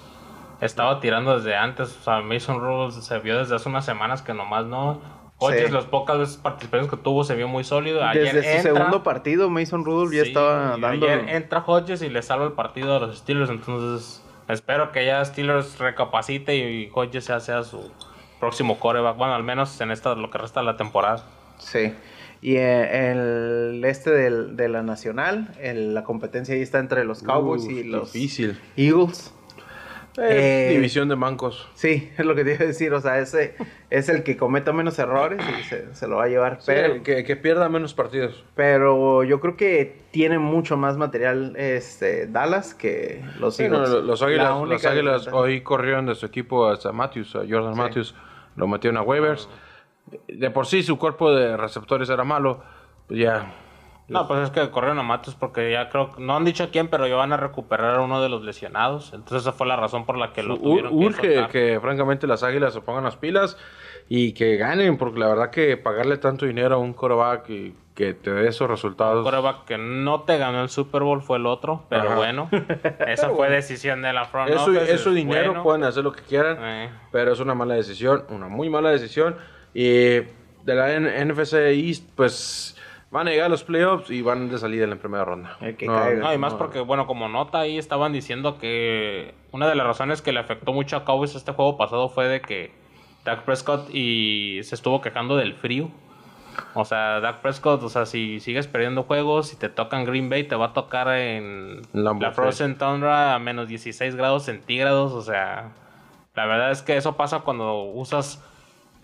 estaba 0.64 1.00
tirando 1.00 1.37
desde 1.37 1.57
antes. 1.57 1.96
O 2.00 2.03
sea, 2.03 2.20
Mason 2.20 2.61
Rudolph 2.61 2.94
se 2.94 3.18
vio 3.20 3.38
desde 3.38 3.55
hace 3.57 3.68
unas 3.68 3.85
semanas 3.85 4.22
que 4.22 4.35
nomás 4.35 4.66
no. 4.66 5.00
Hodges, 5.38 5.66
Sí. 5.66 5.72
las 5.72 5.85
pocas 5.87 6.16
veces 6.18 6.37
participaciones 6.37 6.88
que 6.90 6.96
tuvo, 6.96 7.24
se 7.24 7.35
vio 7.35 7.48
muy 7.48 7.64
sólido. 7.64 8.05
Ayer 8.05 8.33
desde 8.35 8.42
su 8.42 8.48
entra- 8.68 8.72
segundo 8.74 9.03
partido, 9.03 9.50
Mason 9.50 9.85
Rudolph 9.85 10.12
ya 10.12 10.22
Sí, 10.22 10.29
estaba 10.29 10.77
dando. 10.79 10.87
Ayer 10.87 11.29
entra 11.29 11.62
Hodges 11.66 12.03
y 12.03 12.09
le 12.09 12.22
salva 12.22 12.46
el 12.46 12.53
partido 12.53 12.96
a 12.96 13.00
los 13.00 13.18
Steelers. 13.18 13.50
Entonces, 13.50 14.22
espero 14.48 14.92
que 14.92 15.05
ya 15.05 15.24
Steelers 15.24 15.79
recapacite 15.79 16.55
y 16.57 16.88
Hodges 16.94 17.27
ya 17.27 17.40
sea 17.40 17.62
su 17.64 17.90
próximo 18.38 18.79
coreback. 18.79 19.16
Bueno, 19.16 19.35
al 19.35 19.42
menos 19.42 19.79
en 19.81 19.90
esta 19.90 20.14
lo 20.14 20.31
que 20.31 20.38
resta 20.38 20.61
de 20.61 20.66
la 20.66 20.77
temporada. 20.77 21.24
Sí. 21.59 21.92
Y 22.40 22.57
eh, 22.57 23.11
el 23.11 23.83
este 23.85 24.11
del- 24.11 24.57
de 24.57 24.68
la 24.68 24.83
nacional, 24.83 25.48
el- 25.61 25.94
la 25.94 26.05
competencia 26.05 26.55
ahí 26.55 26.61
está 26.62 26.79
entre 26.79 27.05
los 27.05 27.22
Cowboys 27.22 27.64
Uf, 27.64 27.70
y 27.72 27.85
los 27.85 28.12
Difícil. 28.12 28.61
Eagles. 28.77 29.35
Eh, 30.18 30.68
Eh, 30.70 30.74
división 30.74 31.09
de 31.09 31.16
mancos. 31.16 31.68
Sí, 31.74 32.11
es 32.18 32.24
lo 32.24 32.35
que 32.35 32.44
te 32.44 32.55
iba 32.55 32.64
a 32.64 32.66
decir. 32.68 32.92
O 32.94 33.00
sea, 33.00 33.18
ese 33.18 33.57
es 33.90 34.09
el 34.09 34.22
que 34.22 34.37
cometa 34.37 34.72
menos 34.72 34.98
errores 34.98 35.42
y 35.61 35.62
se, 35.64 35.94
se 35.94 36.07
lo 36.07 36.16
va 36.16 36.24
a 36.24 36.29
llevar. 36.29 36.59
Pero, 36.64 36.92
Pero, 36.92 37.03
que, 37.03 37.24
que 37.24 37.37
pierda 37.37 37.68
menos 37.68 37.94
partidos. 37.94 38.44
pero 38.55 39.24
yo 39.24 39.40
creo 39.40 39.57
que 39.57 40.03
tiene 40.12 40.38
mucho 40.38 40.77
más 40.77 40.96
material 40.96 41.55
este, 41.57 42.27
Dallas 42.29 42.74
que 42.74 43.24
los 43.40 43.57
Sí, 43.57 43.64
Eagles. 43.64 43.88
los 43.90 44.20
La 44.20 44.27
Águilas, 44.29 44.68
los 44.68 44.85
Águilas 44.85 45.29
hoy 45.33 45.62
corrieron 45.62 46.07
de 46.07 46.14
su 46.14 46.27
equipo 46.27 46.68
hasta 46.68 46.92
Matthews, 46.92 47.35
a 47.35 47.40
Jordan 47.40 47.74
Sí. 47.74 47.81
Matthews, 47.81 48.14
lo 48.57 48.68
metieron 48.68 48.98
a 48.98 49.03
waivers. 49.03 49.48
De 50.29 50.50
por 50.50 50.66
sí 50.66 50.83
su 50.83 50.98
cuerpo 50.98 51.33
de 51.35 51.57
receptores 51.57 52.09
era 52.11 52.22
malo, 52.24 52.62
pues 53.09 53.18
ya. 53.20 53.53
No, 54.08 54.28
pues 54.28 54.40
es 54.44 54.50
que 54.50 54.70
corrieron 54.70 54.98
a 54.98 55.02
Matos 55.02 55.34
porque 55.34 55.70
ya 55.72 55.88
creo 55.88 56.12
que 56.12 56.20
no 56.22 56.36
han 56.36 56.44
dicho 56.44 56.64
a 56.64 56.66
quién, 56.68 56.88
pero 56.88 57.06
ya 57.06 57.16
van 57.16 57.32
a 57.32 57.36
recuperar 57.38 57.94
a 57.96 58.00
uno 58.02 58.20
de 58.22 58.28
los 58.28 58.42
lesionados. 58.44 59.12
Entonces 59.14 59.42
esa 59.42 59.52
fue 59.52 59.66
la 59.66 59.76
razón 59.76 60.04
por 60.04 60.18
la 60.18 60.32
que 60.32 60.42
lo 60.42 60.58
tuvieron 60.58 60.90
que 60.98 61.04
urge 61.06 61.34
soltar. 61.34 61.50
que 61.50 61.78
francamente 61.80 62.26
las 62.26 62.42
Águilas 62.42 62.74
se 62.74 62.80
pongan 62.82 63.04
las 63.04 63.16
pilas 63.16 63.56
y 64.08 64.32
que 64.34 64.56
ganen, 64.56 64.98
porque 64.98 65.18
la 65.18 65.28
verdad 65.28 65.50
que 65.50 65.76
pagarle 65.78 66.18
tanto 66.18 66.44
dinero 66.44 66.74
a 66.74 66.78
un 66.78 66.92
coreback 66.92 67.48
y 67.48 67.74
que 67.94 68.12
te 68.12 68.30
dé 68.32 68.48
esos 68.48 68.68
resultados. 68.68 69.22
quarterback 69.22 69.64
que 69.64 69.78
no 69.78 70.22
te 70.22 70.36
ganó 70.36 70.62
el 70.62 70.68
Super 70.68 71.02
Bowl 71.02 71.22
fue 71.22 71.38
el 71.38 71.46
otro, 71.46 71.84
pero 71.88 72.02
Ajá. 72.08 72.16
bueno, 72.16 72.50
esa 73.06 73.30
fue 73.30 73.48
decisión 73.48 74.02
de 74.02 74.12
la 74.12 74.24
front 74.26 74.50
Es 74.50 74.60
su, 74.60 74.70
office, 74.72 74.92
es 74.92 75.00
su 75.00 75.12
dinero, 75.12 75.46
bueno. 75.48 75.62
pueden 75.62 75.84
hacer 75.84 76.02
lo 76.04 76.12
que 76.12 76.20
quieran, 76.22 76.58
Eh. 76.60 76.90
pero 77.12 77.32
es 77.32 77.40
una 77.40 77.54
mala 77.54 77.74
decisión, 77.74 78.24
una 78.28 78.48
muy 78.48 78.68
mala 78.68 78.90
decisión. 78.90 79.36
Y 79.72 79.86
de 79.86 80.74
la 80.74 80.98
NFC 81.24 81.54
East, 81.54 82.08
pues 82.16 82.73
van 83.14 83.29
a 83.29 83.31
llegar 83.31 83.46
a 83.46 83.48
los 83.48 83.62
playoffs 83.62 84.11
y 84.11 84.22
van 84.22 84.48
de 84.48 84.59
salida 84.59 84.83
en 84.83 84.90
la 84.90 84.96
primera 84.96 85.24
ronda. 85.24 85.57
El 85.61 85.77
que 85.77 85.87
caiga. 85.87 86.20
No, 86.20 86.35
y 86.35 86.37
más 86.37 86.55
no. 86.55 86.59
porque, 86.59 86.81
bueno, 86.81 87.07
como 87.07 87.29
nota 87.29 87.61
ahí 87.61 87.79
estaban 87.79 88.12
diciendo 88.12 88.59
que 88.59 89.35
una 89.53 89.68
de 89.68 89.77
las 89.77 89.87
razones 89.87 90.20
que 90.20 90.33
le 90.33 90.40
afectó 90.40 90.72
mucho 90.72 90.96
a 90.96 91.05
Cowboys 91.05 91.37
este 91.37 91.53
juego 91.53 91.77
pasado 91.77 92.09
fue 92.09 92.27
de 92.27 92.40
que 92.40 92.72
Dak 93.24 93.44
Prescott 93.44 93.88
y 93.94 94.59
se 94.64 94.74
estuvo 94.74 95.00
quejando 95.00 95.37
del 95.37 95.55
frío. 95.55 95.90
O 96.74 96.85
sea, 96.85 97.20
Dak 97.20 97.40
Prescott, 97.40 97.85
o 97.85 97.88
sea, 97.88 98.05
si 98.05 98.40
sigues 98.40 98.66
perdiendo 98.66 99.05
juegos, 99.05 99.46
si 99.46 99.57
te 99.57 99.68
tocan 99.68 100.05
Green 100.05 100.29
Bay, 100.29 100.42
te 100.42 100.57
va 100.57 100.66
a 100.66 100.72
tocar 100.72 101.07
en 101.16 101.83
la 101.92 102.33
Frozen 102.33 102.79
Tundra 102.79 103.37
a 103.37 103.38
menos 103.38 103.68
16 103.68 104.16
grados 104.16 104.42
centígrados. 104.42 105.12
O 105.12 105.22
sea, 105.22 105.70
la 106.35 106.46
verdad 106.46 106.72
es 106.72 106.83
que 106.83 106.96
eso 106.96 107.16
pasa 107.16 107.40
cuando 107.40 107.85
usas 107.85 108.42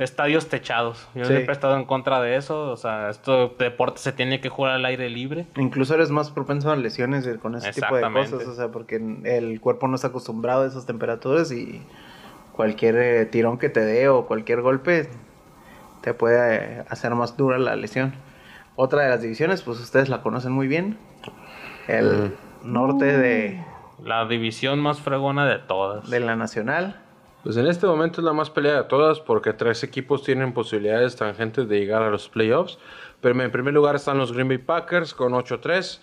estadios 0.01 0.49
techados. 0.49 1.09
Yo 1.15 1.25
Sí. 1.25 1.33
siempre 1.33 1.53
he 1.53 1.53
estado 1.53 1.77
en 1.77 1.85
contra 1.85 2.21
de 2.21 2.37
eso. 2.37 2.71
O 2.71 2.77
sea, 2.77 3.11
esto 3.11 3.55
deporte 3.59 3.99
se 3.99 4.13
tiene 4.13 4.41
que 4.41 4.49
jugar 4.49 4.73
al 4.73 4.85
aire 4.85 5.09
libre. 5.11 5.47
Incluso 5.57 5.95
eres 5.95 6.11
más 6.11 6.31
propenso 6.31 6.71
a 6.71 6.77
lesiones 6.77 7.29
con 7.41 7.55
ese 7.55 7.73
tipo 7.73 7.95
de 7.97 8.03
cosas, 8.13 8.47
o 8.47 8.55
sea, 8.55 8.69
porque 8.69 8.97
el 9.25 9.61
cuerpo 9.61 9.87
no 9.89 9.95
está 9.95 10.09
acostumbrado 10.09 10.63
a 10.63 10.67
esas 10.67 10.87
temperaturas 10.87 11.53
y 11.53 11.83
cualquier 12.53 12.97
eh, 12.97 13.27
tirón 13.27 13.59
que 13.59 13.69
te 13.69 13.81
dé 13.81 14.09
o 14.09 14.27
cualquier 14.27 14.61
golpe 14.61 15.09
te 16.03 16.15
puede 16.15 16.57
eh, 16.57 16.85
hacer 16.89 17.15
más 17.15 17.37
dura 17.37 17.59
la 17.59 17.77
lesión. 17.77 18.15
Otra 18.77 19.03
de 19.03 19.11
las 19.11 19.21
divisiones, 19.23 19.63
pues 19.63 19.79
ustedes 19.81 20.09
la 20.09 20.23
conocen 20.23 20.53
muy 20.53 20.67
bien, 20.67 20.97
el 21.89 22.35
norte 22.63 23.05
de, 23.17 23.63
La 24.03 24.25
división 24.27 24.79
más 24.81 25.01
fregona 25.01 25.45
de 25.47 25.59
todas. 25.59 26.09
de 26.09 26.21
la 26.21 26.37
Nacional. 26.37 27.01
Pues 27.43 27.57
en 27.57 27.67
este 27.67 27.87
momento 27.87 28.21
es 28.21 28.25
la 28.25 28.33
más 28.33 28.51
peleada 28.51 28.83
de 28.83 28.89
todas 28.89 29.21
porque 29.21 29.53
tres 29.53 29.83
equipos 29.83 30.23
tienen 30.23 30.53
posibilidades 30.53 31.17
tangentes 31.17 31.69
de 31.69 31.79
llegar 31.79 32.03
a 32.03 32.11
los 32.11 32.29
playoffs. 32.29 32.79
Pero 33.21 33.41
en 33.41 33.51
primer 33.51 33.75
lugar 33.75 33.97
están 33.97 34.19
los 34.19 34.33
Green 34.33 34.49
Bay 34.49 34.59
Packers 34.59 35.15
con 35.15 35.33
8-3. 35.33 36.01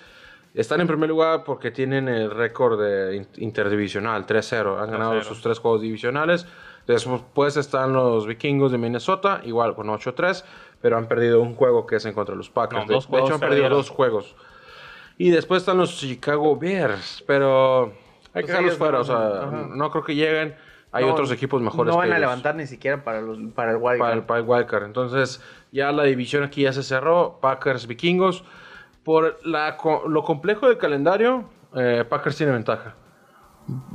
Están 0.54 0.82
en 0.82 0.88
primer 0.88 1.10
lugar 1.10 1.44
porque 1.44 1.70
tienen 1.70 2.08
el 2.08 2.32
récord 2.32 2.82
de 2.82 3.28
interdivisional 3.38 4.26
3-0. 4.26 4.82
Han 4.82 4.92
ganado 4.92 5.14
3-0. 5.14 5.24
sus 5.24 5.42
tres 5.42 5.60
juegos 5.60 5.82
divisionales. 5.82 6.48
Después 6.88 7.58
están 7.58 7.94
los 7.94 8.26
Vikingos 8.26 8.72
de 8.72 8.78
Minnesota, 8.78 9.42
igual 9.44 9.76
con 9.76 9.88
8-3, 9.88 10.44
pero 10.82 10.98
han 10.98 11.08
perdido 11.08 11.42
un 11.42 11.54
juego 11.54 11.86
que 11.86 11.98
es 11.98 12.06
en 12.06 12.14
contra 12.14 12.34
de 12.34 12.38
los 12.38 12.50
Packers. 12.50 12.88
No, 12.88 13.00
de, 13.00 13.06
de 13.06 13.24
hecho, 13.24 13.34
han 13.34 13.40
perdido 13.40 13.70
dos 13.70 13.90
juegos. 13.90 14.36
Y 15.18 15.32
después 15.32 15.64
están 15.64 15.78
los 15.78 15.98
Chicago 15.98 16.56
Bears, 16.58 17.24
pero 17.28 17.86
hay 17.86 17.92
que 17.92 17.94
Pues 18.32 18.48
dejarlos 18.48 18.72
ellos 18.72 18.78
fuera. 18.78 19.00
O 19.02 19.04
sea, 19.04 19.52
no 19.52 19.92
creo 19.92 20.04
que 20.04 20.16
lleguen. 20.16 20.56
Hay 20.92 21.06
No, 21.06 21.12
otros 21.12 21.32
equipos 21.32 21.62
mejores 21.62 21.92
No 21.92 21.98
van 21.98 22.08
que 22.08 22.14
a 22.14 22.18
ellos 22.18 22.30
levantar 22.30 22.56
ni 22.56 22.66
siquiera 22.66 23.04
para, 23.04 23.22
los, 23.22 23.38
para 23.54 23.72
el 23.72 23.78
wild 23.78 24.00
para 24.00 24.14
el, 24.14 24.20
card. 24.20 24.28
para 24.28 24.40
el 24.40 24.46
wildcard. 24.48 24.84
Entonces, 24.86 25.42
ya 25.72 25.92
la 25.92 26.04
división 26.04 26.44
aquí 26.44 26.64
ya 26.64 26.74
se 26.74 26.84
cerró. 26.84 27.40
Packers, 27.42 27.88
vikingos. 27.88 28.44
Por 29.04 29.40
la, 29.46 29.78
lo 30.08 30.24
complejo 30.24 30.68
del 30.68 30.78
calendario, 30.78 31.50
eh, 31.76 32.06
Packers 32.08 32.38
tiene 32.38 32.54
ventaja. 32.54 32.96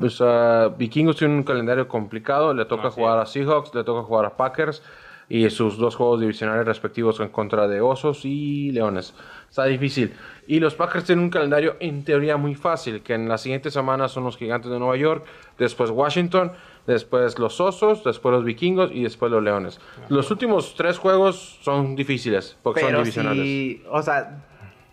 O 0.00 0.08
sea, 0.08 0.68
vikingos 0.68 1.16
tiene 1.16 1.34
un 1.34 1.42
calendario 1.42 1.88
complicado. 1.88 2.52
Le 2.52 2.64
toca 2.66 2.90
jugar 2.90 3.18
a 3.18 3.26
Seahawks, 3.26 3.74
le 3.74 3.84
toca 3.84 4.02
jugar 4.02 4.26
a 4.26 4.36
Packers. 4.36 4.82
Y 5.28 5.48
sus 5.48 5.78
dos 5.78 5.96
juegos 5.96 6.20
divisionales 6.20 6.66
respectivos 6.66 7.18
en 7.20 7.30
contra 7.30 7.66
de 7.66 7.80
Osos 7.80 8.26
y 8.26 8.70
Leones. 8.70 9.14
Está 9.48 9.64
difícil. 9.64 10.12
Y 10.46 10.60
los 10.60 10.74
Packers 10.74 11.04
tienen 11.04 11.24
un 11.24 11.30
calendario 11.30 11.76
en 11.80 12.04
teoría 12.04 12.36
muy 12.36 12.54
fácil. 12.54 13.02
Que 13.02 13.14
en 13.14 13.28
las 13.28 13.40
siguientes 13.40 13.72
semanas 13.72 14.12
son 14.12 14.24
los 14.24 14.36
Gigantes 14.36 14.70
de 14.70 14.78
Nueva 14.78 14.96
York. 14.96 15.24
Después 15.56 15.90
Washington. 15.90 16.52
Después 16.86 17.38
los 17.38 17.60
Osos. 17.60 18.02
Después 18.04 18.32
los 18.34 18.44
Vikingos. 18.44 18.90
Y 18.92 19.02
después 19.04 19.30
los 19.30 19.42
Leones. 19.42 19.80
Los 20.08 20.30
últimos 20.30 20.74
tres 20.74 20.98
juegos 20.98 21.58
son 21.62 21.94
difíciles. 21.96 22.56
Porque 22.62 22.80
son 22.80 22.88
Pero 22.90 22.98
divisionales. 23.00 23.42
si, 23.44 23.82
o 23.88 24.02
sea, 24.02 24.44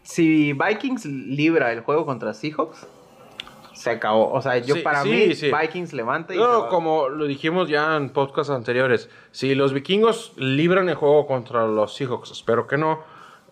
si 0.03 0.53
Vikings 0.53 1.05
libra 1.05 1.71
el 1.71 1.81
juego 1.81 2.05
contra 2.05 2.33
Seahawks, 2.33 2.87
se 3.73 3.89
acabó. 3.91 4.31
O 4.33 4.41
sea, 4.41 4.57
yo 4.57 4.75
Sí, 4.75 4.81
para 4.81 5.03
sí, 5.03 5.09
mí, 5.09 5.35
sí. 5.35 5.51
Vikings 5.51 5.93
levanta 5.93 6.33
y 6.35 6.37
No, 6.37 6.67
como 6.67 7.07
lo 7.09 7.25
dijimos 7.25 7.69
ya 7.69 7.95
en 7.95 8.09
podcasts 8.09 8.51
anteriores, 8.51 9.09
si 9.31 9.55
los 9.55 9.71
vikingos 9.73 10.33
libran 10.35 10.89
el 10.89 10.95
juego 10.95 11.25
contra 11.25 11.65
los 11.65 11.95
Seahawks, 11.95 12.31
espero 12.31 12.67
que 12.67 12.77
no, 12.77 12.99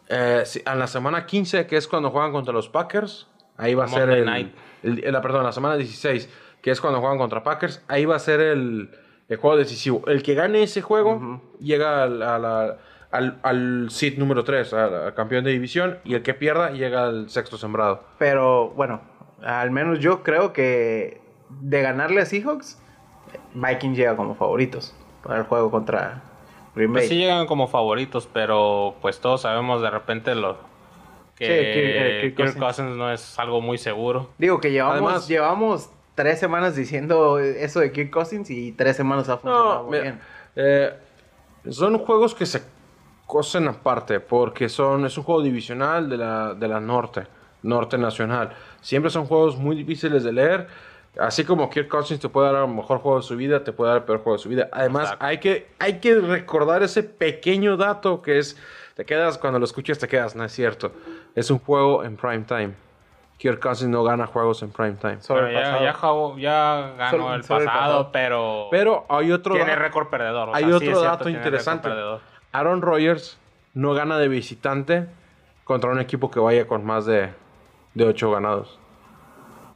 eh, 0.10 0.44
si- 0.46 0.62
a 0.66 0.76
la 0.76 0.88
semana 0.88 1.26
15, 1.26 1.66
que 1.66 1.78
es 1.78 1.88
cuando 1.88 2.10
juegan 2.12 2.34
contra 2.34 2.54
los 2.54 2.68
Packers, 2.68 3.28
ahí 3.56 3.74
va 3.74 3.86
a 3.86 3.88
ser 3.88 4.10
el, 4.10 4.26
night. 4.26 4.54
el- 4.84 5.02
el- 5.04 5.14
la- 5.14 5.22
perdón, 5.22 5.44
la 5.46 5.54
semana 5.54 5.78
16, 5.78 6.30
que 6.62 6.72
es 6.72 6.82
cuando 6.82 7.00
juegan 7.00 7.18
contra 7.18 7.44
Packers, 7.44 7.84
ahí 7.88 8.06
va 8.06 8.16
a 8.16 8.20
ser 8.20 8.40
el, 8.40 8.90
el 9.30 9.38
juego 9.38 9.58
decisivo. 9.58 10.04
El 10.08 10.24
que 10.24 10.34
gane 10.34 10.64
ese 10.64 10.82
juego 10.82 11.42
llega 11.60 12.04
al, 12.04 12.22
a 12.22 12.40
la- 12.40 12.78
al, 13.10 13.40
al 13.44 13.88
seed 13.90 14.18
número 14.18 14.44
3, 14.44 14.74
al, 14.74 14.94
al 14.94 15.14
campeón 15.14 15.44
de 15.46 15.52
división, 15.52 16.00
y 16.04 16.14
el 16.16 16.24
que 16.24 16.34
pierda 16.34 16.72
llega 16.72 17.06
al 17.06 17.30
sexto 17.30 17.58
sembrado. 17.58 18.04
Pero 18.20 18.70
bueno, 18.72 19.00
al 19.42 19.72
menos 19.72 20.00
yo 20.00 20.24
creo 20.24 20.52
que 20.52 21.22
de 21.62 21.82
ganarle 21.82 22.22
a 22.22 22.26
Seahawks, 22.26 22.78
Vikings 23.54 23.98
llega 23.98 24.16
como 24.18 24.36
favoritos 24.36 24.94
para 25.24 25.38
el 25.40 25.44
juego 25.46 25.72
contra 25.72 26.22
Green 26.76 26.92
Bay. 26.92 27.02
Pues 27.04 27.10
sí 27.10 27.16
llegan 27.18 27.48
como 27.48 27.68
favoritos, 27.70 28.28
pero 28.32 28.96
pues 29.02 29.20
todos 29.22 29.42
sabemos 29.42 29.82
de 29.82 29.90
repente 29.90 30.36
lo 30.36 30.58
que 31.36 31.46
Sí, 31.46 31.52
Kirk- 31.54 31.56
eh, 31.56 32.20
Kirk 32.22 32.36
Kirk 32.36 32.36
Cousins. 32.58 32.64
Cousins 32.64 32.98
no 32.98 33.12
es 33.12 33.40
algo 33.40 33.62
muy 33.62 33.78
seguro. 33.78 34.30
Digo 34.38 34.60
que 34.60 34.72
llevamos, 34.72 34.96
Además- 34.96 35.28
llevamos 35.30 35.90
tres 36.18 36.40
semanas 36.40 36.76
diciendo 36.76 37.38
eso 37.40 37.80
de 37.80 37.92
Kirk 37.92 38.10
Cousins 38.10 38.50
y 38.50 38.72
tres 38.72 38.98
semanas 38.98 39.30
ha 39.30 39.38
funcionado 39.38 39.84
No, 39.84 39.90
mira, 39.90 40.02
bien. 40.04 40.20
eh, 40.56 40.94
son 41.70 42.00
juegos 42.00 42.34
que 42.34 42.48
se 42.48 42.64
cosen 43.28 43.68
aparte 43.68 44.20
porque 44.20 44.68
son 44.68 45.06
es 45.06 45.16
un 45.18 45.24
juego 45.24 45.44
divisional 45.44 46.10
de 46.10 46.18
la, 46.18 46.54
de 46.56 46.68
la 46.68 46.80
norte, 46.80 47.28
norte 47.62 47.98
nacional. 48.00 48.54
Siempre 48.82 49.12
son 49.12 49.26
juegos 49.28 49.58
muy 49.58 49.76
difíciles 49.76 50.24
de 50.24 50.34
leer. 50.34 50.68
Así 51.20 51.44
como 51.44 51.70
Kirk 51.70 51.88
Cousins 51.88 52.20
te 52.20 52.30
puede 52.30 52.52
dar 52.52 52.64
el 52.64 52.74
mejor 52.74 52.98
juego 53.00 53.18
de 53.18 53.24
su 53.24 53.36
vida, 53.36 53.64
te 53.64 53.72
puede 53.72 53.90
dar 53.92 53.98
el 54.00 54.04
peor 54.06 54.20
juego 54.20 54.38
de 54.38 54.44
su 54.44 54.50
vida. 54.50 54.70
Además, 54.72 55.04
Exacto. 55.04 55.26
hay 55.26 55.38
que, 55.40 55.68
hay 55.80 56.00
que 56.00 56.16
recordar 56.20 56.82
ese 56.84 57.04
pequeño 57.04 57.76
dato 57.78 58.22
que 58.22 58.40
es, 58.40 58.58
te 58.96 59.04
quedas, 59.06 59.38
cuando 59.38 59.60
lo 59.60 59.66
escuchas 59.66 59.98
te 60.00 60.08
quedas, 60.08 60.36
no 60.36 60.44
es 60.44 60.52
cierto. 60.52 60.92
Es 61.36 61.50
un 61.52 61.60
juego 61.60 62.04
en 62.04 62.18
prime 62.18 62.46
time. 62.48 62.74
Kirk 63.38 63.60
Cousins 63.60 63.90
no 63.92 64.04
gana 64.04 64.26
juegos 64.26 64.64
en 64.64 64.72
prime 64.72 64.94
time. 64.94 65.20
Pero 65.28 65.52
ya, 65.52 65.80
ya, 65.82 65.94
ya 66.38 66.94
ganó 66.98 67.18
Sobre- 67.18 67.36
el 67.36 67.42
pasado, 67.44 68.10
pero, 68.12 68.68
Pero 68.72 69.06
hay 69.10 69.32
otro 69.32 69.54
tiene 69.54 69.76
récord 69.76 70.08
perdedor. 70.08 70.50
o 70.50 70.56
Hay 70.56 70.64
sea, 70.64 70.70
sí 70.70 70.74
otro 70.76 70.88
cierto, 70.88 71.04
dato 71.04 71.30
interesante. 71.30 71.90
Aaron 72.52 72.82
Rodgers 72.82 73.38
no 73.74 73.94
gana 73.94 74.18
de 74.18 74.28
visitante 74.28 75.08
contra 75.64 75.92
un 75.92 76.00
equipo 76.00 76.32
que 76.32 76.40
vaya 76.40 76.66
con 76.66 76.84
más 76.86 77.06
de, 77.06 77.30
de 77.94 78.06
8 78.06 78.32
ganados. 78.32 78.80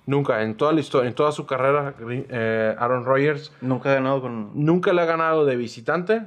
Nunca, 0.07 0.41
en 0.41 0.57
toda 0.57 0.71
la 0.73 0.79
historia, 0.79 1.07
en 1.07 1.13
toda 1.13 1.31
su 1.31 1.45
carrera, 1.45 1.93
eh, 2.09 2.75
Aaron 2.79 3.05
Rodgers 3.05 3.55
Nunca 3.61 3.91
ha 3.91 3.93
ganado 3.95 4.21
con... 4.21 4.49
nunca 4.55 4.91
le 4.93 5.01
ha 5.01 5.05
ganado 5.05 5.45
de 5.45 5.55
visitante 5.55 6.23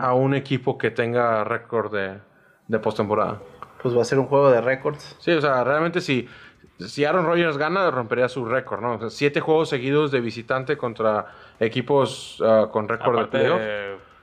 a 0.00 0.14
un 0.14 0.34
equipo 0.34 0.78
que 0.78 0.90
tenga 0.90 1.44
récord 1.44 1.92
de, 1.94 2.18
de 2.68 2.78
postemporada. 2.78 3.38
Pues 3.82 3.96
va 3.96 4.02
a 4.02 4.04
ser 4.04 4.18
un 4.18 4.26
juego 4.26 4.50
de 4.50 4.60
récords. 4.62 5.16
Sí, 5.20 5.32
o 5.32 5.40
sea, 5.40 5.62
realmente 5.64 6.00
si, 6.00 6.28
si 6.86 7.04
Aaron 7.04 7.26
Rodgers 7.26 7.56
gana, 7.58 7.90
rompería 7.90 8.28
su 8.28 8.44
récord, 8.44 8.80
¿no? 8.80 8.94
O 8.94 8.98
sea, 8.98 9.10
siete 9.10 9.40
juegos 9.40 9.68
seguidos 9.68 10.10
de 10.10 10.20
visitante 10.20 10.76
contra 10.76 11.26
equipos 11.58 12.42
ah, 12.44 12.68
con 12.70 12.88
récord 12.88 13.18
de 13.18 13.26
playoff. 13.26 13.60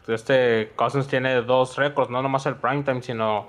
este 0.08 0.72
Cousins 0.76 1.08
tiene 1.08 1.42
dos 1.42 1.78
récords, 1.78 2.10
no 2.10 2.22
nomás 2.22 2.46
el 2.46 2.56
primetime, 2.56 3.02
sino 3.02 3.48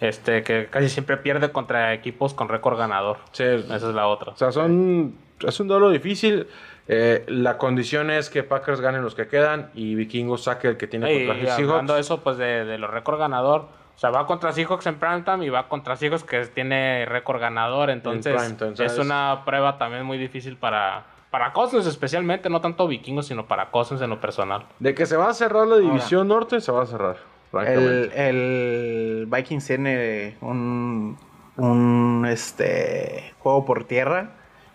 este 0.00 0.42
que 0.42 0.66
casi 0.66 0.88
siempre 0.88 1.16
pierde 1.16 1.52
contra 1.52 1.94
equipos 1.94 2.34
con 2.34 2.48
récord 2.48 2.76
ganador. 2.78 3.18
Sí, 3.32 3.44
Esa 3.44 3.76
es 3.76 3.82
la 3.84 4.08
otra. 4.08 4.32
O 4.32 4.36
sea, 4.36 4.50
son, 4.50 5.14
es 5.40 5.60
un 5.60 5.68
duelo 5.68 5.90
difícil. 5.90 6.46
Eh, 6.88 7.24
la 7.28 7.58
condición 7.58 8.10
es 8.10 8.28
que 8.28 8.42
Packers 8.42 8.80
ganen 8.80 9.02
los 9.02 9.14
que 9.14 9.28
quedan 9.28 9.70
y 9.74 9.94
Vikingos 9.94 10.42
saque 10.42 10.66
el 10.66 10.76
que 10.76 10.88
tiene 10.88 11.12
Y 11.14 11.26
contra 11.26 11.54
hablando 11.54 11.64
Seahawks. 11.64 11.94
de 11.94 12.00
eso, 12.00 12.20
pues 12.22 12.36
de, 12.38 12.64
de 12.64 12.78
los 12.78 12.90
récord 12.90 13.20
ganador, 13.20 13.68
o 13.94 13.98
sea, 13.98 14.10
va 14.10 14.26
contra 14.26 14.52
Seahawks 14.52 14.86
en 14.86 14.96
primetime 14.96 15.46
y 15.46 15.48
va 15.48 15.68
contra 15.68 15.96
Seahawks 15.96 16.24
que 16.24 16.46
tiene 16.46 17.04
récord 17.06 17.40
ganador, 17.40 17.90
entonces 17.90 18.34
primetime, 18.34 18.84
es 18.84 18.98
una 18.98 19.42
prueba 19.44 19.78
también 19.78 20.04
muy 20.04 20.18
difícil 20.18 20.56
para, 20.56 21.04
para 21.30 21.52
Cousins 21.52 21.86
especialmente, 21.86 22.48
no 22.50 22.60
tanto 22.60 22.88
Vikingos, 22.88 23.26
sino 23.26 23.46
para 23.46 23.70
Cousins 23.70 24.00
en 24.00 24.10
lo 24.10 24.20
personal. 24.20 24.66
De 24.78 24.94
que 24.94 25.06
se 25.06 25.16
va 25.16 25.28
a 25.28 25.34
cerrar 25.34 25.66
la 25.66 25.76
división 25.76 26.28
norte, 26.28 26.60
se 26.60 26.72
va 26.72 26.82
a 26.82 26.86
cerrar. 26.86 27.16
El, 27.52 28.10
el 28.14 29.26
Vikings 29.28 29.66
tiene 29.66 30.36
un, 30.40 31.18
un 31.56 32.26
este, 32.26 33.34
juego 33.40 33.64
por 33.64 33.84
tierra 33.84 34.30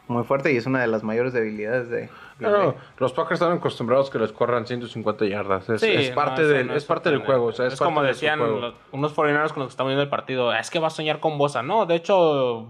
muy 0.07 0.23
fuerte 0.23 0.53
y 0.53 0.57
es 0.57 0.65
una 0.65 0.79
de 0.79 0.87
las 0.87 1.03
mayores 1.03 1.33
debilidades 1.33 1.89
de... 1.89 2.09
Green 2.39 2.51
Claro, 2.53 2.71
Bay. 2.73 2.81
los 2.97 3.13
Packers 3.13 3.41
están 3.41 3.57
acostumbrados 3.57 4.09
que 4.09 4.19
les 4.19 4.31
corran 4.31 4.65
150 4.67 5.25
yardas. 5.25 5.67
Es, 5.69 5.81
Sí, 5.81 5.91
es 5.91 6.09
no, 6.09 6.15
parte, 6.15 6.45
del, 6.45 6.67
no 6.67 6.75
es 6.75 6.85
parte 6.85 7.09
del 7.09 7.19
juego. 7.25 7.45
o 7.47 7.51
sea, 7.51 7.65
es, 7.67 7.73
es 7.73 7.79
parte 7.79 7.89
como 7.93 8.01
de 8.03 8.09
decían 8.09 8.39
los- 8.39 8.73
unos 8.91 9.15
49ers 9.15 9.49
con 9.53 9.59
los 9.63 9.67
que 9.69 9.71
están 9.71 9.87
viendo 9.87 10.03
el 10.03 10.09
partido, 10.09 10.53
es 10.53 10.69
que 10.69 10.79
va 10.79 10.87
a 10.87 10.91
soñar 10.91 11.19
con 11.19 11.37
Bosa. 11.37 11.63
No, 11.63 11.85
de 11.87 11.95
hecho, 11.95 12.67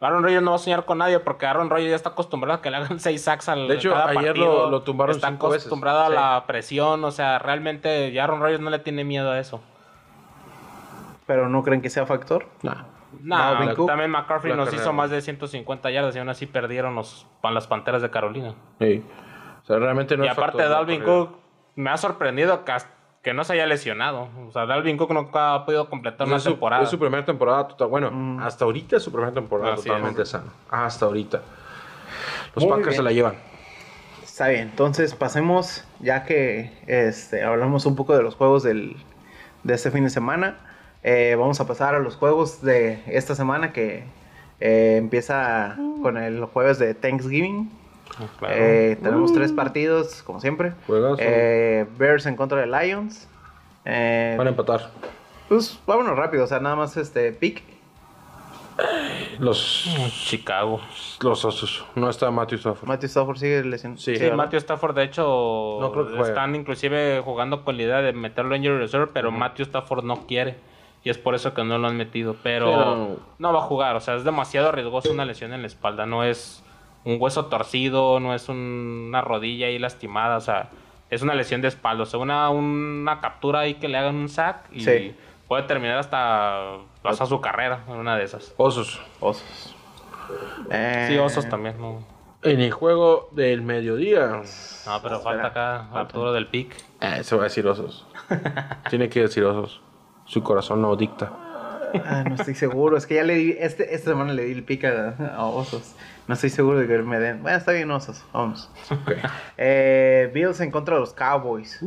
Aaron 0.00 0.22
Rodgers 0.24 0.42
no 0.42 0.50
va 0.50 0.56
a 0.56 0.58
soñar 0.58 0.84
con 0.84 0.98
nadie 0.98 1.18
porque 1.20 1.46
Aaron 1.46 1.70
Rodgers 1.70 1.90
ya 1.90 1.96
está 1.96 2.10
acostumbrado 2.10 2.58
a 2.58 2.62
que 2.62 2.70
le 2.70 2.76
hagan 2.78 2.98
6 3.00 3.22
sacks 3.22 3.48
al 3.48 3.68
De 3.68 3.74
hecho, 3.76 3.90
cada 3.92 4.06
ayer 4.10 4.24
partido. 4.26 4.46
lo- 4.64 4.70
lo 4.70 4.82
tumbaron 4.82 5.14
Está 5.14 5.28
cinco 5.28 5.48
veces. 5.48 5.62
acostumbrado 5.66 6.00
a 6.00 6.06
Sí. 6.08 6.12
la 6.14 6.44
presión, 6.46 7.04
o 7.04 7.10
sea, 7.10 7.38
realmente 7.38 8.10
ya 8.12 8.24
Aaron 8.24 8.40
Rodgers 8.40 8.60
no 8.60 8.70
le 8.70 8.80
tiene 8.80 9.04
miedo 9.04 9.30
a 9.30 9.38
eso. 9.38 9.60
Pero 11.26 11.48
no 11.48 11.62
creen 11.62 11.80
que 11.80 11.88
sea 11.88 12.04
factor. 12.04 12.46
Nah. 12.62 12.82
Cook. 13.74 13.86
también 13.86 14.10
McCaffrey 14.10 14.50
La 14.52 14.56
nos 14.56 14.66
carrera. 14.66 14.82
hizo 14.82 14.92
más 14.92 15.10
de 15.10 15.20
150 15.20 15.90
yardas 15.90 16.14
y 16.16 16.18
aún 16.18 16.28
así 16.28 16.46
perdieron 16.46 16.94
los, 16.94 17.26
pan- 17.40 17.54
las 17.54 17.66
Panteras 17.66 18.02
de 18.02 18.10
Carolina. 18.10 18.54
Sí. 18.80 19.02
O 19.62 19.66
sea, 19.66 19.78
realmente 19.78 20.16
no 20.16 20.24
y 20.24 20.28
es 20.28 20.32
aparte 20.32 20.62
Dalvin. 20.68 21.02
Cook 21.02 21.36
me 21.76 21.90
ha 21.90 21.96
sorprendido 21.96 22.64
que, 22.64 22.72
que 23.22 23.32
no 23.34 23.44
se 23.44 23.54
haya 23.54 23.66
lesionado. 23.66 24.28
O 24.46 24.52
sea, 24.52 24.66
Dalvin 24.66 24.96
Cook 24.96 25.12
no 25.12 25.30
ha 25.32 25.64
podido 25.64 25.88
completar 25.88 26.26
una 26.26 26.36
es, 26.36 26.42
su, 26.42 26.50
temporada. 26.50 26.82
es 26.82 26.90
su 26.90 26.98
primera 26.98 27.24
temporada 27.24 27.68
total. 27.68 27.88
Bueno, 27.88 28.38
hasta 28.42 28.64
ahorita 28.64 28.96
es 28.96 29.02
su 29.02 29.10
primera 29.10 29.32
temporada 29.32 29.74
Así 29.74 29.84
totalmente 29.88 30.22
es. 30.22 30.28
sana. 30.28 30.52
Hasta 30.70 31.06
ahorita. 31.06 31.42
Los 32.54 32.64
Muy 32.64 32.70
Packers 32.72 32.88
bien. 32.88 32.96
se 32.96 33.02
la 33.02 33.12
llevan. 33.12 33.34
Está 34.22 34.48
bien, 34.48 34.62
entonces 34.62 35.14
pasemos, 35.14 35.84
ya 36.00 36.24
que 36.24 36.72
este, 36.88 37.44
hablamos 37.44 37.86
un 37.86 37.94
poco 37.94 38.16
de 38.16 38.22
los 38.24 38.34
juegos 38.34 38.64
del, 38.64 38.96
de 39.62 39.74
este 39.74 39.92
fin 39.92 40.02
de 40.04 40.10
semana, 40.10 40.56
eh, 41.04 41.36
vamos 41.38 41.60
a 41.60 41.66
pasar 41.66 41.94
a 41.94 41.98
los 42.00 42.16
juegos 42.16 42.62
de 42.62 43.02
esta 43.06 43.34
semana 43.34 43.72
que 43.72 44.04
eh, 44.58 44.96
empieza 44.96 45.76
con 46.02 46.16
el 46.16 46.44
jueves 46.46 46.78
de 46.78 46.94
Thanksgiving. 46.94 47.70
Claro. 48.38 48.54
Eh, 48.56 48.96
tenemos 49.02 49.32
tres 49.32 49.52
partidos, 49.52 50.22
como 50.22 50.40
siempre. 50.40 50.72
Eh, 51.18 51.86
Bears 51.98 52.26
en 52.26 52.36
contra 52.36 52.58
de 52.60 52.66
Lions. 52.66 53.28
Eh, 53.84 54.34
Van 54.38 54.46
a 54.46 54.50
empatar. 54.50 54.90
pues 55.48 55.78
vámonos 55.86 56.16
rápido, 56.16 56.44
o 56.44 56.46
sea, 56.46 56.58
nada 56.58 56.76
más 56.76 56.96
este 56.96 57.32
pick. 57.32 57.62
Los, 59.38 59.88
Chicago. 60.10 60.80
los 61.20 61.44
Osos. 61.44 61.84
No 61.94 62.08
está 62.08 62.30
Matthew 62.30 62.58
Stafford. 62.58 62.88
Matthew 62.88 63.06
Stafford 63.08 63.36
sigue 63.36 63.62
lesionado. 63.62 64.00
Sí. 64.00 64.16
Sí, 64.16 64.30
Matthew 64.30 64.58
Stafford, 64.58 64.94
de 64.96 65.04
hecho, 65.04 65.78
No 65.80 65.92
creo 65.92 66.08
que 66.08 66.20
están 66.22 66.54
inclusive 66.54 67.20
jugando 67.24 67.64
con 67.64 67.76
la 67.76 67.82
idea 67.82 67.98
de 67.98 68.12
meterlo 68.12 68.54
en 68.54 68.64
injury 68.64 68.78
reserve, 68.78 69.08
pero 69.12 69.30
Matthew 69.30 69.64
Stafford 69.64 70.04
no 70.04 70.26
quiere. 70.26 70.56
Y 71.04 71.10
es 71.10 71.18
por 71.18 71.34
eso 71.34 71.52
que 71.54 71.62
no 71.64 71.76
lo 71.78 71.86
han 71.88 71.96
metido. 71.96 72.34
Pero 72.42 73.18
no. 73.38 73.52
va 73.52 73.58
a 73.58 73.62
jugar. 73.62 73.94
O 73.96 74.00
sea, 74.00 74.14
es 74.16 74.24
demasiado 74.24 74.72
riesgoso 74.72 75.12
una 75.12 75.24
lesión 75.26 75.52
en 75.52 75.60
la 75.60 75.66
espalda. 75.66 76.06
No 76.06 76.24
es 76.24 76.64
un 77.04 77.18
hueso 77.20 77.46
torcido, 77.46 78.18
no 78.20 78.34
es 78.34 78.48
un- 78.48 79.06
una 79.08 79.20
rodilla 79.20 79.66
ahí 79.66 79.78
lastimada. 79.78 80.38
O 80.38 80.40
sea, 80.40 80.70
es 81.10 81.20
una 81.20 81.34
lesión 81.34 81.60
de 81.60 81.68
espalda. 81.68 82.04
O 82.04 82.06
sea, 82.06 82.18
una, 82.18 82.48
una 82.48 83.20
captura 83.20 83.60
ahí 83.60 83.74
que 83.74 83.88
le 83.88 83.98
hagan 83.98 84.14
un 84.14 84.28
sack 84.30 84.64
y 84.72 84.80
Sí. 84.80 85.14
puede 85.46 85.64
terminar 85.64 85.98
hasta, 85.98 86.76
hasta 87.04 87.26
su 87.26 87.38
carrera 87.42 87.84
en 87.86 87.96
una 87.96 88.16
de 88.16 88.24
esas. 88.24 88.54
Osos. 88.56 88.98
Osos. 89.20 89.76
Eh, 90.70 91.06
Sí, 91.10 91.18
osos 91.18 91.46
también. 91.50 91.78
No, 91.78 92.02
En 92.42 92.60
el 92.62 92.72
juego 92.72 93.28
del 93.32 93.60
mediodía. 93.60 94.40
No, 94.86 95.02
pero 95.02 95.20
falta 95.20 95.48
acá 95.48 95.88
Arturo 95.92 96.32
del 96.32 96.46
pick. 96.46 96.74
Eh, 97.02 97.22
se 97.22 97.36
va 97.36 97.42
a 97.42 97.44
decir 97.44 97.66
Osos. 97.66 98.06
Tiene 98.88 99.10
que 99.10 99.20
decir 99.20 99.44
Osos. 99.44 99.82
Su 100.26 100.42
corazón 100.42 100.82
no 100.82 100.96
dicta. 100.96 101.32
Ah, 102.04 102.24
no 102.28 102.34
estoy 102.34 102.54
seguro. 102.54 102.96
Es 102.96 103.06
que 103.06 103.14
ya 103.14 103.22
le 103.22 103.34
di. 103.34 103.56
Este, 103.58 103.94
esta 103.94 104.10
semana 104.10 104.32
le 104.32 104.44
di 104.44 104.52
el 104.52 104.64
pick 104.64 104.84
a, 104.84 105.14
a 105.36 105.44
osos. 105.44 105.94
No 106.26 106.34
estoy 106.34 106.50
seguro 106.50 106.78
de 106.78 106.86
que 106.86 106.98
me 106.98 107.18
den. 107.18 107.42
Bueno, 107.42 107.56
está 107.56 107.72
bien, 107.72 107.90
osos. 107.90 108.24
Vamos. 108.32 108.70
Eh, 109.56 110.30
Bills 110.34 110.60
en 110.60 110.70
contra 110.70 110.94
de 110.94 111.00
los 111.00 111.12
Cowboys. 111.12 111.80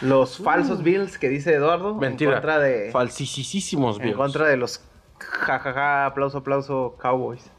Los 0.00 0.38
falsos 0.38 0.82
Bills 0.82 1.18
que 1.18 1.28
dice 1.28 1.54
Eduardo. 1.54 1.94
Mentira. 1.94 2.30
En 2.32 2.36
contra 2.36 2.58
de. 2.58 2.90
Falsísimos 2.90 3.98
en 3.98 4.04
Bills. 4.04 4.16
contra 4.16 4.46
de 4.46 4.56
los. 4.56 4.82
Jajaja, 5.18 6.06
aplauso, 6.06 6.38
aplauso, 6.38 6.96
Cowboys. 7.00 7.50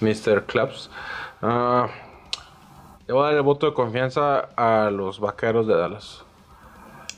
Mr. 0.00 0.44
Clubs. 0.46 0.90
Ah, 1.42 1.88
le 3.06 3.12
voy 3.12 3.22
a 3.22 3.26
dar 3.26 3.34
el 3.34 3.42
voto 3.42 3.66
de 3.66 3.74
confianza 3.74 4.48
a 4.56 4.90
los 4.90 5.20
vaqueros 5.20 5.66
de 5.66 5.74
Dallas. 5.74 6.24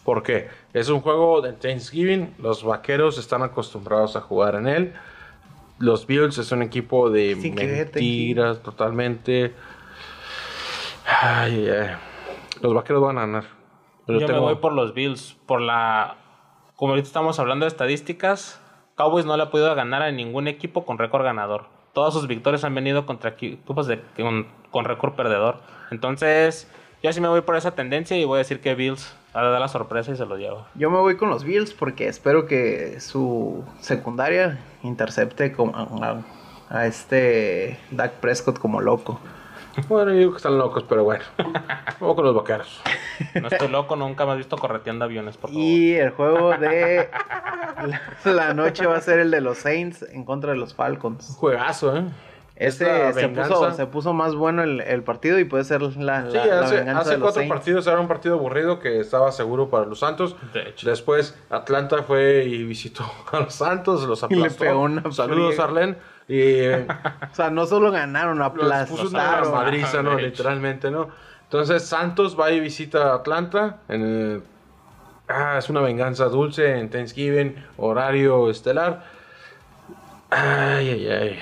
¿Por 0.04 0.22
qué? 0.22 0.48
Es 0.72 0.88
un 0.88 1.00
juego 1.00 1.40
de 1.40 1.52
Thanksgiving. 1.52 2.34
Los 2.38 2.62
vaqueros 2.62 3.18
están 3.18 3.42
acostumbrados 3.42 4.16
a 4.16 4.20
jugar 4.20 4.54
en 4.54 4.66
él. 4.66 4.92
Los 5.78 6.06
Bills 6.06 6.36
es 6.38 6.52
un 6.52 6.62
equipo 6.62 7.08
de 7.10 7.36
Sin 7.36 7.54
mentiras 7.54 8.62
totalmente. 8.62 9.54
Ay, 11.06 11.68
ay. 11.68 11.96
Los 12.60 12.74
vaqueros 12.74 13.02
van 13.02 13.18
a 13.18 13.20
ganar. 13.22 13.44
Pero 14.06 14.20
Yo 14.20 14.26
tengo- 14.26 14.40
me 14.40 14.46
voy 14.46 14.54
por 14.56 14.72
los 14.72 14.94
Bills. 14.94 15.36
Por 15.46 15.60
la. 15.60 16.16
Como 16.76 16.92
ahorita 16.92 17.06
estamos 17.06 17.38
hablando 17.38 17.64
de 17.64 17.68
estadísticas, 17.68 18.60
Cowboys 18.94 19.24
no 19.26 19.36
le 19.36 19.42
ha 19.44 19.50
podido 19.50 19.74
ganar 19.74 20.02
a 20.02 20.12
ningún 20.12 20.48
equipo 20.48 20.84
con 20.84 20.98
récord 20.98 21.24
ganador. 21.24 21.66
Todas 21.92 22.12
sus 22.14 22.26
victorias 22.28 22.62
han 22.64 22.74
venido 22.74 23.06
contra 23.06 23.30
equipos 23.30 23.86
de, 23.86 24.00
con, 24.16 24.46
con 24.70 24.84
récord 24.84 25.14
perdedor. 25.14 25.60
Entonces, 25.90 26.70
yo 27.02 27.12
sí 27.12 27.20
me 27.20 27.28
voy 27.28 27.42
por 27.42 27.56
esa 27.56 27.72
tendencia 27.72 28.16
y 28.16 28.24
voy 28.24 28.36
a 28.36 28.38
decir 28.38 28.60
que 28.60 28.74
Bills 28.74 29.14
ha 29.34 29.42
de 29.42 29.50
dar 29.50 29.60
la 29.60 29.68
sorpresa 29.68 30.12
y 30.12 30.16
se 30.16 30.26
lo 30.26 30.36
lleva. 30.36 30.66
Yo 30.74 30.90
me 30.90 30.98
voy 30.98 31.16
con 31.16 31.30
los 31.30 31.44
Bills 31.44 31.72
porque 31.72 32.08
espero 32.08 32.46
que 32.46 33.00
su 33.00 33.64
secundaria 33.80 34.58
intercepte 34.82 35.52
como 35.52 35.76
a, 35.76 36.22
a 36.70 36.86
este 36.86 37.78
Dak 37.90 38.14
Prescott 38.14 38.58
como 38.58 38.80
loco. 38.80 39.20
Bueno, 39.86 40.10
yo 40.10 40.18
digo 40.18 40.30
que 40.32 40.38
están 40.38 40.58
locos, 40.58 40.84
pero 40.88 41.04
bueno. 41.04 41.22
Vamos 42.00 42.16
con 42.16 42.24
los 42.24 42.34
vaqueros. 42.34 42.80
No 43.40 43.46
estoy 43.46 43.68
loco, 43.68 43.94
nunca 43.94 44.26
me 44.26 44.32
has 44.32 44.38
visto 44.38 44.56
correteando 44.56 45.04
aviones, 45.04 45.36
por 45.36 45.50
favor. 45.50 45.64
Y 45.64 45.94
el 45.94 46.10
juego 46.10 46.56
de 46.56 47.08
la, 48.24 48.32
la 48.32 48.54
noche 48.54 48.86
va 48.86 48.96
a 48.96 49.00
ser 49.00 49.20
el 49.20 49.30
de 49.30 49.40
los 49.40 49.58
Saints 49.58 50.02
en 50.02 50.24
contra 50.24 50.50
de 50.50 50.58
los 50.58 50.74
Falcons. 50.74 51.36
Juegazo, 51.36 51.96
¿eh? 51.96 52.04
Ese 52.60 53.08
Esta 53.08 53.12
se 53.20 53.28
puso, 53.28 53.72
se 53.72 53.86
puso 53.86 54.12
más 54.12 54.34
bueno 54.34 54.64
el, 54.64 54.80
el 54.80 55.04
partido 55.04 55.38
y 55.38 55.44
puede 55.44 55.62
ser 55.62 55.80
la, 55.80 56.22
la, 56.22 56.30
Sí, 56.30 56.36
la 56.48 56.60
hace, 56.60 56.74
venganza 56.76 57.00
hace 57.02 57.10
de 57.12 57.20
cuatro 57.20 57.46
partidos 57.48 57.86
era 57.86 58.00
un 58.00 58.08
partido 58.08 58.34
aburrido 58.34 58.80
que 58.80 58.98
estaba 58.98 59.30
seguro 59.30 59.70
para 59.70 59.86
los 59.86 60.00
Santos. 60.00 60.34
De 60.52 60.68
hecho. 60.70 60.90
Después 60.90 61.38
Atlanta 61.50 62.02
fue 62.02 62.44
y 62.46 62.64
visitó 62.64 63.04
a 63.32 63.40
los 63.40 63.54
Santos, 63.54 64.02
los 64.08 64.24
Y 64.28 64.34
le 64.34 64.40
aplastó. 64.40 64.64
pegó 64.64 64.80
una 64.82 65.02
Saludos. 65.12 65.58
Arlen. 65.60 65.96
Y 66.26 66.40
eh, 66.40 66.86
O 67.30 67.34
sea, 67.34 67.48
no 67.50 67.64
solo 67.66 67.92
ganaron, 67.92 68.38
puso 68.38 68.62
una 68.66 68.76
aplastaron. 68.80 69.52
madriza, 69.52 70.02
¿no? 70.02 70.10
De 70.10 70.16
hecho. 70.16 70.26
Literalmente, 70.26 70.90
¿no? 70.90 71.08
Entonces 71.44 71.84
Santos 71.84 72.38
va 72.38 72.50
y 72.50 72.58
visita 72.58 73.12
a 73.12 73.14
Atlanta. 73.14 73.76
En 73.88 74.02
el- 74.02 74.42
Ah, 75.28 75.56
es 75.58 75.68
una 75.70 75.80
venganza 75.82 76.24
dulce 76.24 76.78
en 76.78 76.88
Thanksgiving, 76.90 77.54
horario 77.76 78.50
estelar. 78.50 79.04
Ay, 80.30 80.88
ay, 80.90 81.08
ay. 81.08 81.38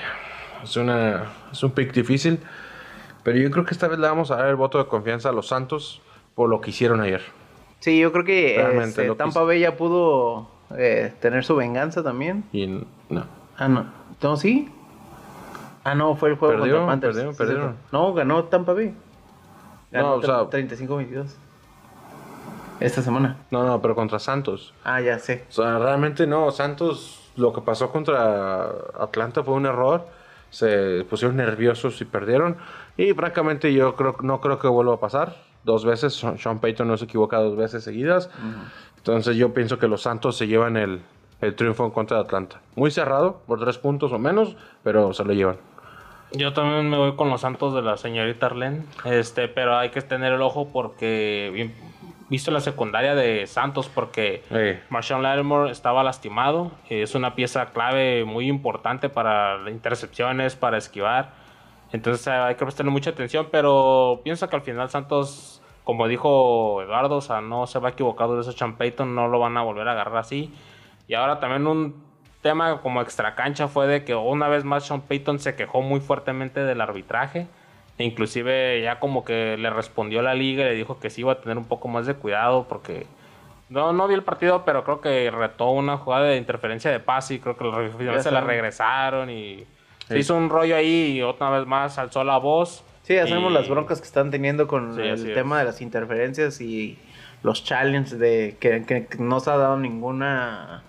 Es, 0.63 0.75
una, 0.77 1.23
es 1.51 1.63
un 1.63 1.71
pick 1.71 1.93
difícil. 1.93 2.39
Pero 3.23 3.37
yo 3.39 3.51
creo 3.51 3.65
que 3.65 3.71
esta 3.73 3.87
vez 3.87 3.99
le 3.99 4.07
vamos 4.07 4.31
a 4.31 4.37
dar 4.37 4.47
el 4.47 4.55
voto 4.55 4.77
de 4.77 4.85
confianza 4.85 5.29
a 5.29 5.31
los 5.31 5.47
Santos 5.47 6.01
por 6.35 6.49
lo 6.49 6.61
que 6.61 6.69
hicieron 6.69 7.01
ayer. 7.01 7.21
Sí, 7.79 7.99
yo 7.99 8.11
creo 8.11 8.23
que 8.25 8.55
este, 8.83 9.09
Tampa. 9.15 9.43
Bay 9.43 9.59
ya 9.59 9.75
pudo 9.75 10.49
eh, 10.77 11.13
tener 11.19 11.43
su 11.43 11.55
venganza 11.55 12.03
también. 12.03 12.43
Y 12.53 12.67
no. 13.09 13.25
Ah, 13.57 13.67
no. 13.67 13.85
¿No, 14.21 14.37
sí? 14.37 14.71
Ah, 15.83 15.93
no, 15.95 16.15
fue 16.15 16.29
el 16.29 16.35
juego 16.35 16.55
Perdió, 16.55 16.75
contra 16.85 16.87
Panthers. 16.91 17.13
perdieron, 17.15 17.33
Sí, 17.33 17.37
perdieron. 17.37 17.63
cierto. 17.75 17.87
No, 17.91 18.13
ganó 18.13 18.43
Tampa 18.45 18.73
Bay. 18.73 18.93
Ganó 19.91 20.07
No, 20.07 20.13
o 20.15 20.21
sea- 20.21 20.49
35-22. 20.49 21.27
Esta 22.79 23.01
semana. 23.01 23.37
No, 23.51 23.63
no, 23.63 23.81
pero 23.81 23.95
contra 23.95 24.19
Santos. 24.19 24.73
Ah, 24.83 25.01
ya 25.01 25.17
sé. 25.19 25.45
O 25.49 25.51
sea, 25.51 25.79
realmente 25.79 26.27
no. 26.27 26.51
Santos, 26.51 27.31
lo 27.35 27.51
que 27.51 27.61
pasó 27.61 27.89
contra 27.91 28.65
Atlanta 28.99 29.43
fue 29.43 29.55
un 29.55 29.65
error. 29.65 30.07
Se 30.49 31.05
pusieron 31.09 31.37
nerviosos 31.37 31.99
y 32.01 32.05
perdieron. 32.05 32.57
Y 32.97 33.13
francamente 33.13 33.73
yo 33.73 33.95
creo, 33.95 34.15
no 34.21 34.41
creo 34.41 34.59
que 34.59 34.67
vuelva 34.67 34.95
a 34.95 34.99
pasar. 34.99 35.35
Dos 35.63 35.85
veces. 35.85 36.13
Sean 36.13 36.59
Payton 36.59 36.87
no 36.87 36.97
se 36.97 37.05
equivoca 37.05 37.37
dos 37.37 37.57
veces 37.57 37.83
seguidas. 37.83 38.29
Entonces 38.97 39.35
yo 39.35 39.53
pienso 39.53 39.77
que 39.77 39.87
los 39.87 40.01
Santos 40.01 40.37
se 40.37 40.47
llevan 40.47 40.77
el, 40.77 41.01
el 41.41 41.55
triunfo 41.55 41.85
en 41.85 41.91
contra 41.91 42.17
de 42.17 42.23
Atlanta. 42.23 42.61
Muy 42.75 42.91
cerrado, 42.91 43.41
por 43.47 43.59
tres 43.59 43.77
puntos 43.77 44.11
o 44.11 44.19
menos, 44.19 44.55
pero 44.83 45.13
se 45.13 45.23
lo 45.23 45.33
llevan. 45.33 45.57
Yo 46.33 46.51
también 46.53 46.89
me 46.89 46.97
voy 46.97 47.15
con 47.15 47.29
los 47.29 47.41
santos 47.41 47.73
de 47.73 47.81
la 47.81 47.95
señorita 47.95 48.47
Arlen. 48.47 48.85
Este, 49.05 49.47
pero 49.47 49.77
hay 49.77 49.89
que 49.89 50.01
tener 50.01 50.33
el 50.33 50.41
ojo 50.41 50.67
porque 50.73 51.71
visto 52.29 52.51
la 52.51 52.59
secundaria 52.59 53.15
de 53.15 53.47
Santos 53.47 53.89
porque 53.89 54.43
Eh. 54.49 54.81
Marshawn 54.89 55.23
Lattimore 55.23 55.71
estaba 55.71 56.03
lastimado. 56.03 56.71
Es 56.89 57.15
una 57.15 57.35
pieza 57.35 57.67
clave 57.67 58.25
muy 58.25 58.47
importante 58.47 59.09
para 59.09 59.69
intercepciones, 59.69 60.55
para 60.55 60.77
esquivar. 60.77 61.31
Entonces 61.91 62.27
eh, 62.27 62.31
hay 62.31 62.55
que 62.55 62.65
prestarle 62.65 62.91
mucha 62.91 63.11
atención, 63.11 63.47
pero 63.51 64.21
pienso 64.23 64.49
que 64.49 64.55
al 64.55 64.61
final 64.61 64.89
Santos, 64.89 65.61
como 65.83 66.07
dijo 66.07 66.81
Eduardo, 66.81 67.17
o 67.17 67.21
sea, 67.21 67.41
no 67.41 67.65
se 67.67 67.79
va 67.79 67.89
equivocado 67.89 68.35
de 68.35 68.41
ese 68.41 68.51
Sean 68.51 68.75
Payton, 68.75 69.15
no 69.15 69.27
lo 69.27 69.39
van 69.39 69.55
a 69.57 69.61
volver 69.61 69.87
a 69.87 69.93
agarrar 69.93 70.17
así. 70.17 70.53
Y 71.07 71.13
ahora 71.13 71.39
también 71.39 71.65
un 71.65 72.03
tema 72.41 72.81
como 72.81 73.01
extra 73.01 73.35
cancha 73.35 73.67
fue 73.67 73.87
de 73.87 74.03
que 74.03 74.15
una 74.15 74.47
vez 74.49 74.63
más 74.63 74.85
Sean 74.85 75.01
Payton 75.01 75.39
se 75.39 75.55
quejó 75.55 75.81
muy 75.81 76.01
fuertemente 76.01 76.63
del 76.63 76.81
arbitraje. 76.81 77.47
Inclusive 77.99 78.81
ya 78.81 78.99
como 78.99 79.23
que 79.25 79.57
le 79.57 79.69
respondió 79.69 80.21
la 80.21 80.33
liga 80.35 80.63
y 80.63 80.69
le 80.69 80.75
dijo 80.75 80.99
que 80.99 81.09
sí 81.09 81.21
iba 81.21 81.31
a 81.33 81.41
tener 81.41 81.57
un 81.57 81.65
poco 81.65 81.87
más 81.87 82.05
de 82.05 82.13
cuidado 82.13 82.67
porque 82.69 83.07
no, 83.69 83.91
no 83.91 84.07
vi 84.07 84.13
el 84.13 84.23
partido, 84.23 84.63
pero 84.65 84.83
creo 84.83 85.01
que 85.01 85.29
retó 85.31 85.71
una 85.71 85.97
jugada 85.97 86.25
de 86.27 86.37
interferencia 86.37 86.91
de 86.91 86.99
pase 86.99 87.35
y 87.35 87.39
creo 87.39 87.57
que 87.57 88.05
Ya 88.05 88.19
se 88.21 88.31
la 88.31 88.41
regresaron 88.41 89.29
y 89.29 89.65
se 90.07 90.17
hizo 90.19 90.35
un 90.35 90.49
rollo 90.49 90.75
ahí 90.75 91.17
y 91.17 91.21
otra 91.23 91.49
vez 91.49 91.65
más 91.65 91.97
alzó 91.97 92.23
la 92.23 92.37
voz. 92.37 92.83
Sí, 93.03 93.17
hacemos 93.17 93.51
Y- 93.51 93.55
las 93.55 93.67
broncas 93.69 93.99
que 93.99 94.05
están 94.07 94.31
teniendo 94.31 94.67
con 94.67 94.95
Sí, 94.95 95.01
el 95.01 95.33
tema 95.33 95.57
es. 95.57 95.61
de 95.61 95.65
las 95.71 95.81
interferencias 95.81 96.61
y 96.61 96.97
los 97.43 97.63
challenges 97.63 98.19
de 98.19 98.57
que, 98.59 98.85
que 98.85 99.07
no 99.19 99.39
se 99.39 99.49
ha 99.49 99.57
dado 99.57 99.77
ninguna 99.77 100.83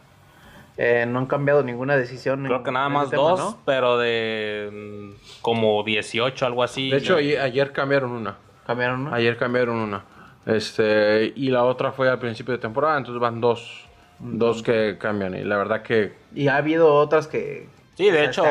Eh, 0.81 1.05
no 1.09 1.19
han 1.19 1.27
cambiado 1.27 1.63
ninguna 1.65 1.97
decisión. 1.97 2.45
Creo 2.45 2.59
en- 2.59 2.63
que 2.65 2.71
nada 2.71 2.89
más 2.89 3.11
tema, 3.11 3.23
dos, 3.23 3.41
¿no? 3.41 3.59
pero 3.67 3.99
de 3.99 4.71
mm, 4.73 5.41
como 5.43 5.83
18, 5.83 6.47
algo 6.47 6.63
así. 6.63 6.89
De 6.89 6.99
hecho, 6.99 7.17
ayer, 7.17 7.41
ayer 7.41 7.73
cambiaron 7.73 8.13
una. 8.13 8.37
Cambiaron, 8.67 9.05
¿no? 9.05 9.15
Ayer 9.15 9.37
cambiaron 9.37 9.77
una. 9.77 10.05
Este, 10.47 11.33
y 11.35 11.51
la 11.51 11.65
otra 11.65 11.93
fue 11.93 12.09
al 12.09 12.19
principio 12.19 12.53
de 12.53 12.59
temporada, 12.59 12.97
entonces 12.97 13.21
van 13.21 13.41
dos. 13.41 13.85
Dos 14.21 14.63
que 14.63 14.97
cambian. 14.99 15.35
Y 15.37 15.45
la 15.45 15.57
verdad 15.57 15.83
que 15.83 16.15
Y 16.35 16.49
ha 16.49 16.57
habido 16.57 16.93
otras 16.95 17.27
que. 17.29 17.69
Sí, 17.95 18.11
de 18.11 18.25
hecho, 18.25 18.45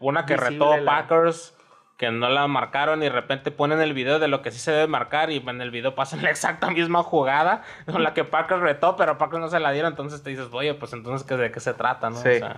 una 0.00 0.24
que 0.26 0.36
retó 0.36 0.76
la- 0.76 0.84
Packers, 0.84 1.55
que 1.96 2.10
no 2.10 2.28
la 2.28 2.46
marcaron 2.46 3.00
y 3.02 3.06
de 3.06 3.10
repente 3.12 3.50
ponen 3.50 3.80
el 3.80 3.94
video 3.94 4.18
de 4.18 4.28
lo 4.28 4.42
que 4.42 4.50
sí 4.50 4.58
se 4.58 4.70
debe 4.70 4.86
marcar 4.86 5.30
y 5.30 5.36
en 5.46 5.60
el 5.62 5.70
video 5.70 5.94
pasan 5.94 6.22
la 6.22 6.30
exacta 6.30 6.70
misma 6.70 7.02
jugada 7.02 7.62
con 7.90 8.02
la 8.02 8.12
que 8.14 8.24
Packers 8.24 8.60
retó, 8.60 8.96
pero 8.96 9.16
Packers 9.18 9.40
no 9.40 9.48
se 9.48 9.60
la 9.60 9.70
dieron, 9.72 9.92
entonces 9.92 10.22
te 10.22 10.30
dices, 10.30 10.48
oye, 10.52 10.74
pues 10.74 10.92
entonces 10.92 11.26
¿qué- 11.26 11.36
¿de 11.36 11.50
qué 11.50 11.60
se 11.60 11.72
trata? 11.74 12.10
¿no? 12.10 12.16
Sí. 12.16 12.28
O 12.28 12.38
sea, 12.38 12.56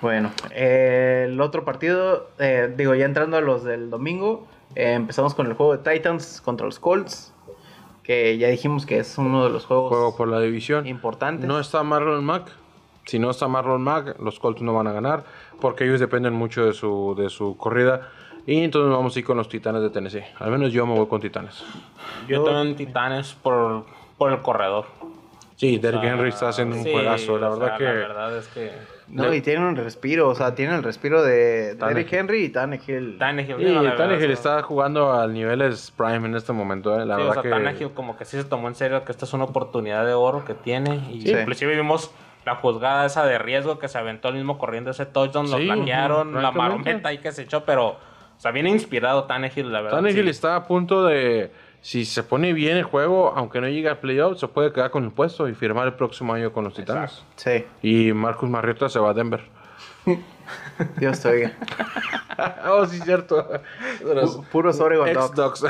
Bueno, 0.00 0.30
eh, 0.52 1.26
el 1.28 1.40
otro 1.40 1.64
partido, 1.64 2.30
eh, 2.38 2.72
digo, 2.76 2.94
ya 2.94 3.04
entrando 3.04 3.36
a 3.36 3.40
los 3.40 3.64
del 3.64 3.90
domingo, 3.90 4.46
eh, 4.76 4.92
empezamos 4.92 5.34
con 5.34 5.46
el 5.48 5.54
juego 5.54 5.76
de 5.76 5.92
Titans 5.92 6.40
contra 6.40 6.66
los 6.66 6.78
Colts, 6.78 7.34
que 8.04 8.38
ya 8.38 8.46
dijimos 8.48 8.86
que 8.86 8.98
es 8.98 9.18
uno 9.18 9.42
de 9.44 9.50
los 9.50 9.66
juegos 9.66 9.88
juego 9.88 10.16
por 10.16 10.28
la 10.28 10.38
división. 10.40 10.86
importantes. 10.86 11.46
No 11.46 11.58
está 11.58 11.82
Marlon 11.82 12.24
Mack. 12.24 12.50
Si 13.10 13.18
no 13.18 13.30
está 13.30 13.48
Marlon 13.48 13.82
Mack, 13.82 14.18
los 14.20 14.38
Colts 14.38 14.62
no 14.62 14.72
van 14.72 14.86
a 14.86 14.92
ganar. 14.92 15.24
Porque 15.60 15.84
ellos 15.84 15.98
dependen 16.00 16.32
mucho 16.32 16.64
de 16.64 16.72
su, 16.72 17.14
de 17.18 17.28
su 17.28 17.56
corrida. 17.56 18.08
Y 18.46 18.62
entonces 18.64 18.90
vamos 18.90 19.14
a 19.14 19.18
ir 19.18 19.24
con 19.24 19.36
los 19.36 19.48
Titanes 19.48 19.82
de 19.82 19.90
Tennessee. 19.90 20.22
Al 20.38 20.50
menos 20.50 20.72
yo 20.72 20.86
me 20.86 20.94
voy 20.94 21.06
con 21.06 21.20
Titanes. 21.20 21.62
yo 22.28 22.48
en 22.62 22.76
Titanes 22.76 23.34
por, 23.34 23.84
por 24.16 24.32
el 24.32 24.40
corredor. 24.40 24.86
Sí, 25.56 25.76
Derrick 25.78 26.00
O 26.00 26.02
sea, 26.04 26.12
Henry 26.14 26.28
está 26.30 26.48
haciendo 26.48 26.76
un 26.76 26.84
sí, 26.84 26.90
juegazo. 26.90 27.36
La 27.38 27.50
o 27.50 27.58
verdad 27.58 27.66
sea, 27.66 27.76
que. 27.76 27.84
La 27.84 27.92
verdad 28.08 28.36
es 28.38 28.48
que 28.48 28.72
No, 29.08 29.34
y 29.34 29.42
tiene 29.42 29.68
un 29.68 29.76
respiro, 29.76 30.28
o 30.30 30.34
sea, 30.34 30.54
tiene 30.54 30.74
el 30.74 30.82
respiro 30.82 31.22
de. 31.22 31.74
Derrick 31.74 32.10
Henry 32.10 32.44
y 32.44 32.48
Tannehill. 32.48 33.18
Tannehill, 33.18 33.56
Sí, 33.58 33.64
verdad, 33.64 33.96
Tannehill 33.96 34.30
o 34.30 34.32
está 34.32 34.62
jugando 34.62 35.12
al 35.12 35.34
niveles 35.34 35.90
prime 35.94 36.26
en 36.28 36.34
este 36.34 36.54
momento. 36.54 36.98
eh. 36.98 37.04
La 37.04 37.16
sí, 37.16 37.20
o 37.20 37.24
verdad 37.26 37.34
sea, 37.34 37.42
que. 37.42 37.50
Tannehill 37.50 37.90
como 37.90 38.16
que 38.16 38.24
sí 38.24 38.38
se 38.38 38.44
tomó 38.44 38.68
en 38.68 38.74
serio 38.74 39.04
que 39.04 39.12
esta 39.12 39.26
es 39.26 39.32
una 39.34 39.44
oportunidad 39.44 40.06
de 40.06 40.14
oro 40.14 40.46
que 40.46 40.54
tiene. 40.54 40.96
Y 41.12 41.20
Sí. 41.20 41.32
inclusive 41.32 41.76
vimos 41.76 42.10
la 42.44 42.56
juzgada 42.56 43.04
esa 43.06 43.24
de 43.26 43.38
riesgo 43.38 43.78
que 43.78 43.88
se 43.88 43.98
aventó 43.98 44.28
el 44.28 44.34
mismo 44.36 44.58
corriendo 44.58 44.90
ese 44.90 45.06
touchdown, 45.06 45.50
lo 45.50 45.58
Sí, 45.58 45.66
plaquearon, 45.66 46.30
ujú, 46.32 46.40
la 46.40 46.50
marometa 46.52 47.08
ahí 47.10 47.18
que 47.18 47.32
se 47.32 47.42
echó, 47.42 47.64
pero 47.64 47.88
o 47.88 47.98
sea, 48.42 48.50
viene 48.50 48.70
inspirado 48.70 49.24
Tannehill, 49.24 49.70
la 49.70 49.82
verdad. 49.82 49.98
Tannehill 49.98 50.24
sí. 50.24 50.30
está 50.30 50.56
a 50.56 50.64
punto 50.66 51.04
de. 51.04 51.50
Si 51.82 52.04
se 52.04 52.22
pone 52.22 52.52
bien 52.52 52.76
el 52.76 52.82
juego, 52.84 53.32
aunque 53.34 53.58
no 53.60 53.66
llegue 53.68 53.88
al 53.88 53.98
playoff, 53.98 54.38
se 54.38 54.48
puede 54.48 54.70
quedar 54.72 54.90
con 54.90 55.04
el 55.04 55.12
puesto 55.12 55.48
y 55.48 55.54
firmar 55.54 55.86
el 55.86 55.94
próximo 55.94 56.34
año 56.34 56.52
con 56.52 56.64
los 56.64 56.74
Titanes. 56.74 57.24
Sí, 57.36 57.64
Y 57.82 58.12
Marcus 58.12 58.50
Mariota 58.50 58.88
se 58.90 58.98
va 58.98 59.10
a 59.10 59.14
Denver. 59.14 59.40
Dios 60.98 61.20
te 61.20 61.28
oiga. 61.28 61.52
oh, 62.68 62.84
sí, 62.86 62.98
cierto. 63.00 63.48
Pu- 64.02 64.44
Puros 64.48 64.78
Oregon 64.80 65.08
Dogs. 65.34 65.64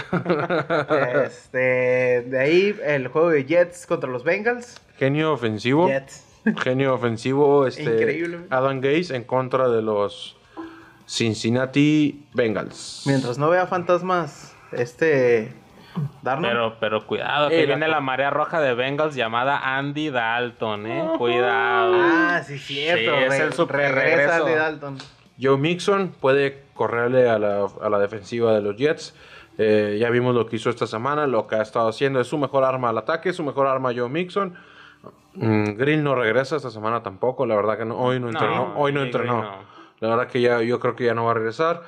Este, 1.24 2.22
de 2.26 2.38
ahí 2.40 2.76
el 2.84 3.08
juego 3.08 3.30
de 3.30 3.44
Jets 3.44 3.86
contra 3.86 4.10
los 4.10 4.24
Bengals. 4.24 4.80
Genio 4.98 5.32
ofensivo. 5.32 5.88
Jets. 5.88 6.26
Genio 6.62 6.94
ofensivo. 6.94 7.66
Este, 7.66 7.82
Increíble. 7.82 8.40
Adam 8.50 8.80
Gaze 8.80 9.14
en 9.16 9.24
contra 9.24 9.68
de 9.68 9.82
los 9.82 10.36
Cincinnati 11.06 12.24
Bengals. 12.34 13.02
Mientras 13.06 13.36
no 13.38 13.50
vea 13.50 13.66
fantasmas, 13.66 14.54
este. 14.72 15.52
Darnold. 16.22 16.52
Pero, 16.52 16.76
pero 16.78 17.06
cuidado, 17.06 17.48
Eh, 17.48 17.50
que 17.50 17.60
la- 17.62 17.66
viene 17.66 17.88
la 17.88 18.00
marea 18.00 18.30
roja 18.30 18.60
de 18.60 18.74
Bengals 18.74 19.16
llamada 19.16 19.76
Andy 19.76 20.08
Dalton, 20.10 20.86
eh. 20.86 21.08
Cuidado. 21.18 21.94
Ah, 21.96 22.42
sí, 22.46 22.58
cierto. 22.58 23.10
Sí, 23.16 23.24
es 23.34 23.40
el 23.40 23.52
super 23.52 23.76
regresa 23.92 24.16
regreso. 24.16 24.44
Andy 24.46 24.54
Dalton. 24.54 24.98
Joe 25.42 25.56
Mixon 25.58 26.10
puede 26.20 26.62
correrle 26.74 27.28
a 27.28 27.38
la, 27.40 27.66
a 27.82 27.88
la 27.90 27.98
defensiva 27.98 28.54
de 28.54 28.60
los 28.62 28.76
Jets. 28.76 29.14
Eh, 29.58 29.98
ya 30.00 30.08
vimos 30.10 30.34
lo 30.34 30.46
que 30.46 30.56
hizo 30.56 30.70
esta 30.70 30.86
semana, 30.86 31.26
lo 31.26 31.46
que 31.48 31.56
ha 31.56 31.62
estado 31.62 31.88
haciendo. 31.88 32.20
Es 32.20 32.28
su 32.28 32.38
mejor 32.38 32.62
arma 32.64 32.90
al 32.90 32.98
ataque, 32.98 33.30
es 33.30 33.36
su 33.36 33.42
mejor 33.42 33.66
arma 33.66 33.90
Joe 33.94 34.08
Mixon. 34.08 34.54
Mm, 35.34 35.76
Grill 35.76 36.02
no 36.02 36.14
regresa 36.14 36.56
esta 36.56 36.70
semana 36.70 37.02
tampoco, 37.02 37.46
la 37.46 37.54
verdad 37.56 37.78
que 37.78 37.84
no, 37.84 37.96
hoy 37.98 38.18
no 38.18 38.26
No, 38.30 38.32
entrenó. 38.32 38.72
hoy 38.76 38.92
no 38.92 39.02
entrenó. 39.02 39.42
No. 39.42 39.50
La 40.00 40.08
verdad 40.08 40.26
que 40.28 40.40
ya, 40.40 40.60
yo 40.62 40.80
creo 40.80 40.96
que 40.96 41.04
ya 41.04 41.14
no 41.14 41.24
va 41.26 41.32
a 41.32 41.34
regresar. 41.34 41.82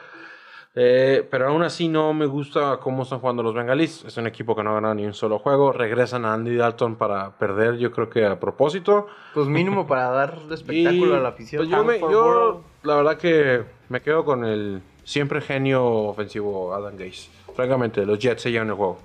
Eh, 0.75 1.27
pero 1.31 1.49
aún 1.49 1.63
así 1.63 1.87
no 1.89 2.15
me 2.15 2.25
gusta 2.25 2.79
cómo 2.79 3.03
están 3.03 3.19
jugando 3.19 3.43
los 3.43 3.55
bengalíes. 3.55 4.05
Es 4.07 4.17
un 4.17 4.27
equipo 4.27 4.57
que 4.57 4.63
no 4.63 4.71
ha 4.71 4.75
ganado 4.75 4.95
ni 4.95 5.05
un 5.05 5.13
solo 5.13 5.39
juego. 5.39 5.71
Regresan 5.73 6.25
a 6.25 6.33
Andy 6.33 6.57
Dalton 6.57 6.97
para 6.97 7.37
perder, 7.37 7.77
yo 7.77 7.91
creo 7.93 8.09
que 8.09 8.25
a 8.25 8.41
propósito. 8.41 9.07
Pues 9.35 9.49
mínimo 9.49 9.87
para 9.87 10.09
dar 10.11 10.39
espectáculo 10.51 11.15
Y, 11.15 11.19
a 11.19 11.21
la 11.21 11.29
afición. 11.29 11.61
pues 11.61 11.71
yo, 11.71 11.85
me- 11.85 12.01
yo, 12.01 12.63
la 12.85 12.97
verdad 12.97 13.19
que 13.19 13.65
me 13.91 14.01
quedo 14.01 14.25
con 14.25 14.45
el 14.47 14.83
siempre 15.05 15.41
genio 15.43 15.85
ofensivo 15.85 16.73
Adam 16.75 16.97
Gaze. 16.97 17.29
Francamente, 17.55 18.07
los 18.07 18.19
Jets 18.19 18.41
se 18.43 18.51
llevan 18.51 18.69
el 18.69 18.75
juego. 18.75 18.99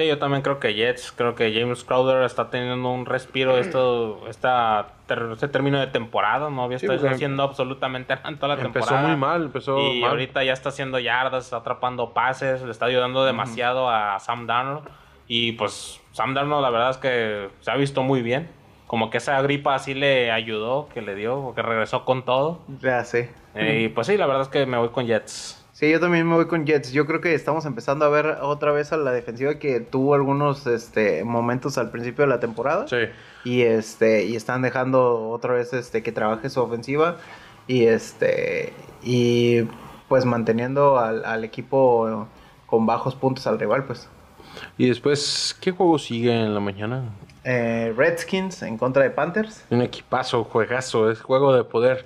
Sí, 0.00 0.08
yo 0.08 0.18
también 0.18 0.40
creo 0.42 0.58
que 0.60 0.72
Jets, 0.74 1.12
creo 1.12 1.34
que 1.34 1.52
James 1.52 1.84
Crowder 1.84 2.22
está 2.22 2.48
teniendo 2.48 2.88
un 2.90 3.04
respiro 3.06 3.58
esto, 3.58 4.22
esta, 4.28 4.88
este 5.32 5.48
término 5.48 5.78
de 5.78 5.88
temporada, 5.88 6.48
no 6.48 6.62
había 6.62 6.78
Sí, 6.78 6.86
estado 6.86 7.00
porque 7.00 7.14
haciendo 7.16 7.42
absolutamente 7.42 8.14
nada 8.14 8.28
en 8.30 8.36
toda 8.38 8.56
la 8.56 8.62
Empezó 8.62 8.86
temporada. 8.86 9.08
muy 9.08 9.16
mal, 9.16 9.42
empezó 9.42 9.78
y 9.78 10.00
mal. 10.00 10.10
ahorita 10.10 10.42
ya 10.44 10.52
está 10.54 10.70
haciendo 10.70 10.98
yardas, 10.98 11.44
está 11.44 11.56
atrapando 11.58 12.14
pases, 12.14 12.62
le 12.62 12.70
está 12.70 12.86
ayudando 12.86 13.24
demasiado 13.24 13.90
a 13.90 14.18
Sam 14.20 14.46
Darnold. 14.46 14.88
Y 15.28 15.52
pues 15.52 16.00
Sam 16.12 16.34
Darnold 16.34 16.62
la 16.62 16.70
verdad 16.70 16.90
es 16.90 16.96
que 16.96 17.50
se 17.60 17.70
ha 17.70 17.76
visto 17.76 18.02
muy 18.02 18.22
bien. 18.22 18.50
Como 18.86 19.10
que 19.10 19.18
esa 19.18 19.40
gripa 19.42 19.74
así 19.76 19.94
le 19.94 20.32
ayudó, 20.32 20.88
que 20.92 21.00
le 21.02 21.14
dio, 21.14 21.40
porque 21.42 21.62
regresó 21.62 22.04
con 22.04 22.24
todo. 22.24 22.60
Ya 22.80 23.04
sé. 23.04 23.32
Eh, 23.54 23.82
y 23.84 23.88
pues 23.88 24.06
sí, 24.08 24.16
la 24.16 24.26
verdad 24.26 24.42
es 24.42 24.48
que 24.48 24.66
me 24.66 24.76
voy 24.78 24.88
con 24.88 25.06
Jets. 25.06 25.59
Sí, 25.80 25.90
yo 25.90 25.98
también 25.98 26.28
me 26.28 26.34
voy 26.34 26.44
con 26.44 26.66
Jets. 26.66 26.92
Yo 26.92 27.06
creo 27.06 27.22
que 27.22 27.32
estamos 27.34 27.64
empezando 27.64 28.04
a 28.04 28.10
ver 28.10 28.36
otra 28.42 28.70
vez 28.70 28.92
a 28.92 28.98
la 28.98 29.12
defensiva 29.12 29.58
que 29.58 29.80
tuvo 29.80 30.12
algunos 30.14 30.66
este, 30.66 31.24
momentos 31.24 31.78
al 31.78 31.90
principio 31.90 32.26
de 32.26 32.28
la 32.28 32.38
temporada. 32.38 32.86
Sí. 32.86 32.96
Y 33.46 33.62
este 33.62 34.26
y 34.26 34.36
están 34.36 34.60
dejando 34.60 35.30
otra 35.30 35.54
vez 35.54 35.72
este 35.72 36.02
que 36.02 36.12
trabaje 36.12 36.50
su 36.50 36.60
ofensiva 36.60 37.16
y 37.66 37.86
este 37.86 38.74
y 39.02 39.62
pues 40.06 40.26
manteniendo 40.26 40.98
al, 40.98 41.24
al 41.24 41.44
equipo 41.44 42.28
con 42.66 42.84
bajos 42.84 43.14
puntos 43.14 43.46
al 43.46 43.58
rival, 43.58 43.84
pues. 43.84 44.06
Y 44.76 44.86
después, 44.86 45.56
¿qué 45.62 45.70
juego 45.70 45.98
sigue 45.98 46.30
en 46.42 46.52
la 46.52 46.60
mañana? 46.60 47.04
Eh, 47.44 47.94
Redskins 47.96 48.62
en 48.64 48.76
contra 48.76 49.02
de 49.02 49.08
Panthers. 49.08 49.64
Un 49.70 49.80
equipazo, 49.80 50.44
juegazo, 50.44 51.10
es 51.10 51.22
juego 51.22 51.54
de 51.54 51.64
poder, 51.64 52.04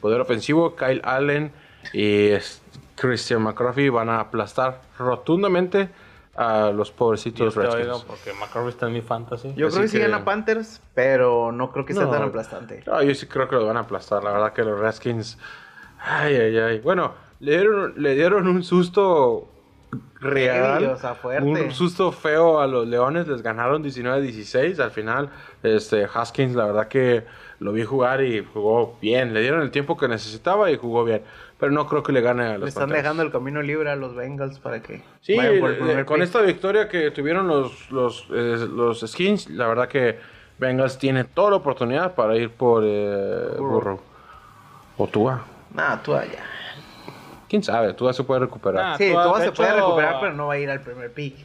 poder 0.00 0.20
ofensivo. 0.20 0.76
Kyle 0.76 1.00
Allen 1.02 1.50
y 1.92 2.28
es- 2.28 2.62
Christian 2.96 3.42
McCaffrey 3.42 3.88
van 3.88 4.08
a 4.08 4.20
aplastar 4.20 4.80
rotundamente 4.98 5.88
a 6.34 6.70
los 6.70 6.90
pobrecitos 6.90 7.54
Redskins. 7.54 8.04
porque 8.06 8.32
McCarthy 8.34 8.68
está 8.68 8.86
en 8.88 8.92
mi 8.92 9.00
fantasy. 9.02 9.54
Yo 9.56 9.68
Así 9.68 9.76
creo 9.76 9.82
que 9.84 9.88
sí 9.88 9.98
gana 9.98 10.24
Panthers, 10.24 10.82
pero 10.94 11.50
no 11.52 11.72
creo 11.72 11.84
que 11.86 11.94
sea 11.94 12.04
No. 12.04 12.10
tan 12.10 12.22
aplastante. 12.24 12.82
No, 12.86 13.02
yo 13.02 13.14
sí 13.14 13.26
creo 13.26 13.48
que 13.48 13.56
los 13.56 13.66
van 13.66 13.76
a 13.78 13.80
aplastar. 13.80 14.22
La 14.22 14.32
verdad 14.32 14.52
que 14.52 14.62
los 14.62 14.78
Redskins. 14.78 15.38
Ay, 15.98 16.36
ay, 16.36 16.58
ay. 16.58 16.80
Bueno, 16.80 17.14
le 17.40 17.52
dieron, 17.52 17.94
le 17.96 18.14
dieron 18.14 18.48
un 18.48 18.62
susto 18.64 19.48
real. 20.20 20.84
O 20.86 20.96
sea, 20.98 21.14
fuerte. 21.14 21.48
Un 21.48 21.72
susto 21.72 22.12
feo 22.12 22.60
a 22.60 22.66
los 22.66 22.86
Leones. 22.86 23.26
Les 23.28 23.42
ganaron 23.42 23.82
19-16. 23.82 24.78
Al 24.80 24.90
final, 24.90 25.30
este, 25.62 26.06
Haskins, 26.12 26.54
la 26.54 26.66
verdad 26.66 26.88
que 26.88 27.24
lo 27.60 27.72
vi 27.72 27.84
jugar 27.84 28.22
y 28.22 28.44
jugó 28.52 28.98
bien. 29.00 29.32
Le 29.32 29.40
dieron 29.40 29.62
el 29.62 29.70
tiempo 29.70 29.96
que 29.96 30.08
necesitaba 30.08 30.70
y 30.70 30.76
jugó 30.76 31.04
bien. 31.04 31.22
Pero 31.58 31.72
no 31.72 31.86
creo 31.86 32.02
que 32.02 32.12
le 32.12 32.20
gane 32.20 32.44
a 32.44 32.52
los 32.52 32.62
Le 32.64 32.68
están 32.68 32.90
dejando 32.90 33.22
el 33.22 33.32
camino 33.32 33.62
libre 33.62 33.90
a 33.90 33.96
los 33.96 34.14
Bengals 34.14 34.58
para 34.58 34.82
que 34.82 35.02
Sí, 35.22 35.36
vayan 35.36 35.58
por 35.60 35.70
el 35.70 35.76
eh, 35.76 35.78
primer 35.78 36.04
con 36.04 36.16
pick. 36.16 36.24
esta 36.24 36.42
victoria 36.42 36.88
que 36.88 37.10
tuvieron 37.10 37.48
los, 37.48 37.90
los, 37.90 38.26
eh, 38.30 38.66
los 38.70 39.00
Skins, 39.00 39.48
la 39.48 39.66
verdad 39.66 39.88
que 39.88 40.18
Bengals 40.58 40.98
tiene 40.98 41.24
toda 41.24 41.50
la 41.50 41.56
oportunidad 41.56 42.14
para 42.14 42.36
ir 42.36 42.50
por 42.50 42.82
eh, 42.84 43.54
Burrow. 43.58 43.70
Burrow. 43.70 44.00
O 44.98 45.06
Tua. 45.06 45.44
Nah, 45.72 45.96
tú 46.02 46.14
allá. 46.14 46.44
¿Quién 47.48 47.62
sabe? 47.62 47.94
Tua 47.94 48.12
se 48.12 48.24
puede 48.24 48.40
recuperar. 48.40 48.92
Ah, 48.92 48.96
Sí, 48.98 49.10
Tua, 49.10 49.24
Tua 49.24 49.38
de 49.38 49.44
se 49.46 49.52
puede 49.52 49.72
recuperar, 49.72 50.16
pero 50.20 50.32
no 50.34 50.46
va 50.48 50.54
a 50.54 50.58
ir 50.58 50.68
al 50.70 50.80
primer 50.80 51.12
pick. 51.12 51.36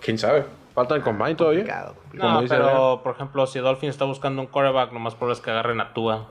¿Quién 0.00 0.18
sabe? 0.18 0.44
Falta 0.74 0.94
el 0.96 1.02
combine 1.02 1.34
todavía. 1.34 1.60
Complicado. 1.60 1.94
Como 2.10 2.22
No, 2.32 2.40
dice 2.42 2.54
pero 2.54 3.00
por 3.02 3.14
ejemplo, 3.14 3.46
si 3.46 3.58
Dolphins 3.58 3.90
está 3.94 4.04
buscando 4.04 4.40
un 4.42 4.48
quarterback, 4.48 4.92
lo 4.92 5.00
más 5.00 5.14
probable 5.14 5.34
es 5.34 5.40
que 5.40 5.50
agarren 5.50 5.80
a 5.80 5.92
Tua. 5.92 6.26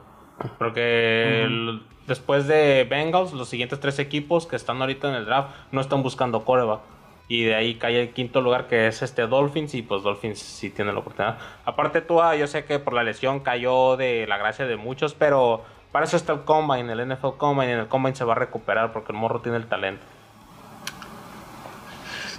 Porque 0.58 1.42
el- 1.44 1.82
después 2.06 2.46
de 2.46 2.86
Bengals, 2.88 3.32
los 3.32 3.48
siguientes 3.48 3.80
tres 3.80 3.98
equipos 3.98 4.46
que 4.46 4.56
están 4.56 4.80
ahorita 4.80 5.08
en 5.08 5.14
el 5.14 5.26
draft 5.26 5.50
no 5.72 5.80
están 5.80 6.02
buscando 6.02 6.40
quarterback. 6.44 6.80
Y 7.26 7.44
de 7.44 7.54
ahí 7.54 7.76
cae 7.76 8.02
el 8.02 8.10
quinto 8.10 8.42
lugar 8.42 8.66
que 8.66 8.86
es 8.86 9.00
este 9.00 9.26
Dolphins 9.26 9.74
y 9.74 9.80
pues 9.82 10.02
Dolphins 10.02 10.38
sí 10.38 10.68
tiene 10.68 10.92
la 10.92 10.98
oportunidad. 10.98 11.38
Aparte 11.64 12.02
Tua, 12.02 12.36
yo 12.36 12.46
sé 12.46 12.64
que 12.66 12.78
por 12.78 12.92
la 12.92 13.02
lesión 13.02 13.40
cayó 13.40 13.96
de 13.96 14.26
la 14.26 14.36
gracia 14.36 14.66
de 14.66 14.76
muchos, 14.76 15.14
pero 15.14 15.64
para 15.90 16.04
eso 16.04 16.16
está 16.18 16.34
el 16.34 16.40
Combine, 16.42 16.92
el 16.92 17.00
NFL 17.00 17.38
Combine, 17.38 17.70
y 17.70 17.72
en 17.72 17.78
el 17.78 17.88
Combine 17.88 18.14
se 18.14 18.24
va 18.24 18.32
a 18.32 18.36
recuperar 18.36 18.92
porque 18.92 19.12
el 19.12 19.18
morro 19.18 19.40
tiene 19.40 19.56
el 19.56 19.66
talento. 19.66 20.04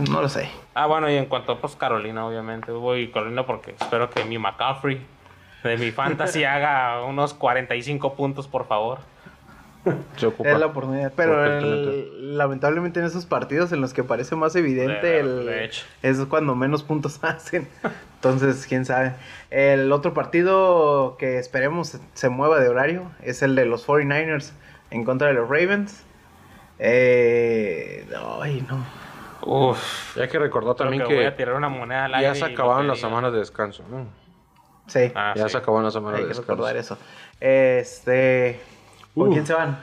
No 0.10 0.22
lo 0.22 0.30
sé. 0.30 0.50
Ah, 0.74 0.86
bueno, 0.88 1.10
y 1.10 1.16
en 1.16 1.26
cuanto 1.26 1.54
a 1.54 1.58
pues 1.60 1.76
Carolina, 1.76 2.28
obviamente, 2.28 2.72
voy 2.72 3.08
Carolina 3.10 3.46
porque 3.46 3.72
espero 3.80 4.10
que 4.10 4.24
mi 4.26 4.38
McCaffrey 4.38 5.02
de 5.70 5.78
mi 5.78 5.92
fantasy 5.92 6.44
haga 6.46 7.04
unos 7.04 7.34
45 7.34 8.16
puntos, 8.16 8.48
por 8.48 8.68
favor. 8.68 9.00
Se 10.18 10.26
ocupa. 10.26 10.50
Es 10.50 10.60
la 10.60 10.66
oportunidad. 10.66 11.14
Pero 11.16 11.46
el- 11.46 12.38
lamentablemente 12.40 13.00
en 13.00 13.06
esos 13.06 13.28
partidos 13.28 13.72
en 13.72 13.82
los 13.82 13.94
que 13.94 14.04
parece 14.04 14.36
más 14.36 14.56
evidente 14.56 15.06
De- 15.06 15.20
el- 15.20 15.70
es 16.02 16.18
cuando 16.26 16.56
menos 16.56 16.82
puntos 16.82 17.20
hacen. 17.24 17.68
Entonces, 18.16 18.66
quién 18.68 18.86
sabe. 18.86 19.14
El 19.52 19.92
otro 19.92 20.16
partido 20.16 21.18
que 21.20 21.38
esperemos 21.38 22.00
se 22.16 22.30
mueva 22.30 22.60
de 22.60 22.68
horario 22.68 23.12
es 23.22 23.44
el 23.44 23.54
de 23.56 23.66
los 23.66 23.86
49ers 23.88 24.54
en 24.90 25.04
contra 25.04 25.28
de 25.28 25.36
los 25.36 25.48
Ravens. 25.48 26.04
Eh, 26.80 28.08
ay, 28.42 28.66
no. 28.68 28.84
Uf. 29.42 30.18
Y 30.18 30.22
hay 30.22 30.28
que 30.28 30.40
recordar 30.40 30.76
Creo 30.76 30.86
también 30.88 31.04
que, 31.04 31.10
que, 31.10 31.16
voy 31.16 31.26
a 31.26 31.36
tirar 31.36 31.54
una 31.56 31.70
moneda 31.70 32.06
al 32.06 32.16
aire. 32.16 32.28
ya 32.28 32.36
se 32.36 32.52
acabaron 32.54 32.88
las 32.88 33.00
semanas 33.00 33.32
de 33.34 33.40
descanso. 33.40 33.84
¿no? 33.90 34.08
Sí, 34.88 35.12
Ah, 35.16 35.34
ya 35.36 35.44
sí. 35.46 35.50
se 35.52 35.58
acabaron 35.58 35.84
las 35.86 35.94
semanas 35.94 36.20
hay 36.20 36.26
de 36.28 36.32
que 36.34 36.40
recordar 36.40 36.76
eso. 36.78 36.98
Este, 37.40 38.62
¿con 39.14 39.30
Uh. 39.30 39.32
quién 39.32 39.46
se 39.46 39.54
van? 39.54 39.78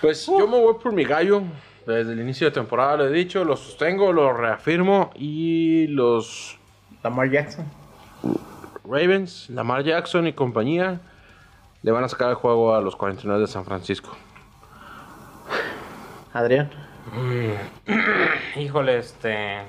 Pues 0.00 0.26
yo 0.26 0.46
me 0.46 0.60
voy 0.60 0.74
por 0.82 0.92
mi 0.92 1.04
gallo. 1.04 1.42
Desde 1.86 2.12
el 2.12 2.20
inicio 2.20 2.46
de 2.46 2.50
temporada 2.52 2.98
lo 2.98 3.06
he 3.06 3.10
dicho, 3.10 3.44
lo 3.44 3.56
sostengo, 3.56 4.12
lo 4.12 4.32
reafirmo. 4.32 5.10
Y 5.16 5.86
los 5.88 6.58
Lamar 7.02 7.30
Jackson. 7.30 7.64
Ravens, 8.84 9.48
Lamar 9.50 9.82
Jackson 9.82 10.26
y 10.26 10.32
compañía 10.34 11.00
le 11.82 11.90
van 11.92 12.04
a 12.04 12.08
sacar 12.08 12.28
el 12.30 12.34
juego 12.36 12.74
a 12.74 12.80
los 12.80 12.94
49 12.96 13.40
de 13.40 13.46
San 13.46 13.64
Francisco. 13.64 14.16
Adrián. 16.32 16.70
Híjole, 18.56 18.98
este. 18.98 19.62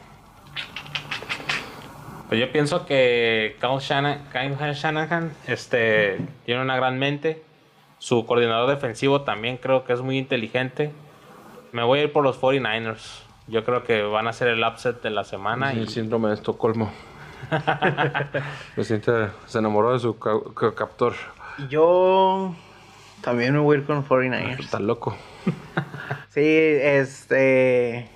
Pues 2.30 2.40
yo 2.40 2.52
pienso 2.52 2.86
que 2.86 3.58
Kyle 3.60 3.80
Shanahan, 3.80 4.24
Kyle 4.32 4.74
Shanahan 4.74 5.32
este, 5.48 6.20
tiene 6.46 6.62
una 6.62 6.76
gran 6.76 7.00
mente. 7.00 7.44
Su 7.98 8.26
coordinador 8.26 8.70
defensivo 8.70 9.22
también 9.24 9.58
creo 9.58 9.84
que 9.84 9.94
es 9.94 10.02
muy 10.02 10.18
inteligente. 10.18 10.92
Me 11.72 11.84
voy 11.84 12.00
a 12.00 12.04
ir 12.04 12.14
por 12.14 12.24
los 12.24 12.40
49ers. 12.40 13.24
Yo 13.48 13.66
creo 13.66 13.84
que 13.84 14.04
van 14.04 14.28
a 14.28 14.34
ser 14.34 14.48
el 14.50 14.64
upset 14.64 15.02
de 15.02 15.10
la 15.10 15.24
semana. 15.24 15.72
el 15.72 15.84
Y, 15.84 15.88
síndrome 15.88 16.30
de 16.30 16.36
Estocolmo. 16.36 16.92
se, 18.76 18.84
siente, 18.84 19.12
se 19.48 19.58
enamoró 19.58 19.94
de 19.94 20.00
su 20.00 20.18
ca- 20.20 20.32
ca- 20.56 20.76
captor. 20.76 21.14
Yo 21.68 22.54
también 23.22 23.54
me 23.54 23.60
voy 23.60 23.78
a 23.78 23.80
ir 23.80 23.86
con 23.86 24.08
49ers. 24.08 24.60
Está 24.60 24.80
loco. 24.80 25.18
Sí, 26.30 26.42
este. 26.46 28.08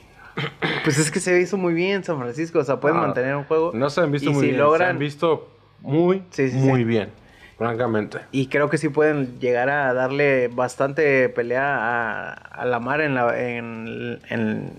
Pues 0.83 0.97
es 0.97 1.11
que 1.11 1.19
se 1.19 1.39
hizo 1.39 1.57
muy 1.57 1.73
bien 1.73 2.03
San 2.03 2.17
Francisco. 2.19 2.59
O 2.59 2.63
sea, 2.63 2.79
pueden 2.79 2.97
Ah, 2.97 3.01
mantener 3.01 3.35
un 3.35 3.43
juego. 3.45 3.71
No 3.73 3.89
se 3.89 4.01
han 4.01 4.11
visto 4.11 4.31
muy 4.31 4.39
si 4.41 4.45
bien. 4.47 4.55
Se 4.57 4.61
logran, 4.63 4.89
han 4.89 4.99
visto 4.99 5.49
muy, 5.81 6.23
Sí, 6.31 6.49
sí, 6.49 6.57
muy 6.57 6.79
sí. 6.79 6.83
bien. 6.85 7.09
Francamente. 7.57 8.19
Y 8.31 8.47
creo 8.47 8.69
que 8.69 8.77
sí 8.77 8.89
pueden 8.89 9.39
llegar 9.39 9.69
a 9.69 9.93
darle 9.93 10.47
bastante 10.49 11.29
pelea 11.29 11.77
a, 11.77 12.33
a 12.33 12.65
la 12.65 12.79
mar 12.79 12.99
en 13.01 13.15
la. 13.15 13.39
En, 13.39 14.19
en- 14.29 14.73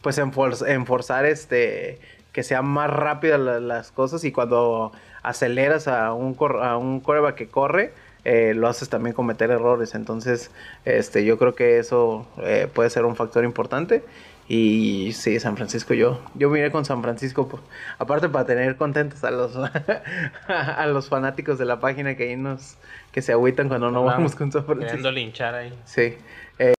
pues 0.00 0.18
en, 0.18 0.32
for- 0.32 0.56
en 0.68 0.86
forzar 0.86 1.24
este. 1.26 1.98
Que 2.32 2.42
sean 2.42 2.64
más 2.66 2.88
rápidas 2.88 3.38
la- 3.40 3.60
las 3.60 3.90
cosas. 3.90 4.24
Y 4.24 4.32
cuando 4.32 4.92
aceleras 5.22 5.86
a 5.88 6.12
un, 6.14 6.34
cor- 6.34 6.62
a 6.62 6.76
un 6.78 7.00
coreback 7.00 7.34
que 7.34 7.48
corre. 7.48 7.92
eh, 8.24 8.54
lo 8.54 8.68
haces 8.68 8.88
también 8.88 9.14
cometer 9.14 9.50
errores. 9.50 9.96
Entonces, 9.96 10.52
este, 10.84 11.24
yo 11.24 11.38
creo 11.38 11.56
que 11.56 11.78
eso 11.78 12.24
eh, 12.44 12.68
puede 12.72 12.88
ser 12.88 13.04
un 13.04 13.16
factor 13.16 13.44
importante. 13.44 14.04
Y 14.48 15.12
sí, 15.12 15.38
San 15.40 15.56
Francisco, 15.56 15.94
yo, 15.94 16.20
yo 16.34 16.50
con 16.72 16.84
San 16.84 17.00
Francisco, 17.02 17.48
po- 17.48 17.60
aparte 17.98 18.28
para 18.28 18.44
tener 18.44 18.76
contentos 18.76 19.22
a 19.24 19.30
los 19.30 19.56
a 20.48 20.86
los 20.86 21.08
fanáticos 21.08 21.58
de 21.58 21.64
la 21.64 21.80
página 21.80 22.16
que 22.16 22.24
ahí 22.24 22.36
nos, 22.36 22.76
que 23.12 23.22
se 23.22 23.32
agüitan 23.32 23.68
cuando 23.68 23.90
no 23.90 24.04
vamos 24.04 24.34
con 24.34 24.50
San 24.52 24.64
Francisco. 24.64 25.10
linchar 25.10 25.54
ahí. 25.54 25.72
Sí. 25.84 26.16
Eh, 26.58 26.74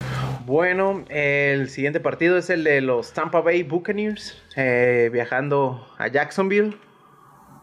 bueno, 0.44 1.04
el 1.08 1.68
siguiente 1.70 2.00
partido 2.00 2.36
es 2.36 2.50
el 2.50 2.64
de 2.64 2.80
los 2.80 3.12
Tampa 3.12 3.40
Bay 3.40 3.62
Buccaneers, 3.62 4.42
eh, 4.56 5.08
viajando 5.12 5.86
a 5.98 6.08
Jacksonville. 6.08 6.76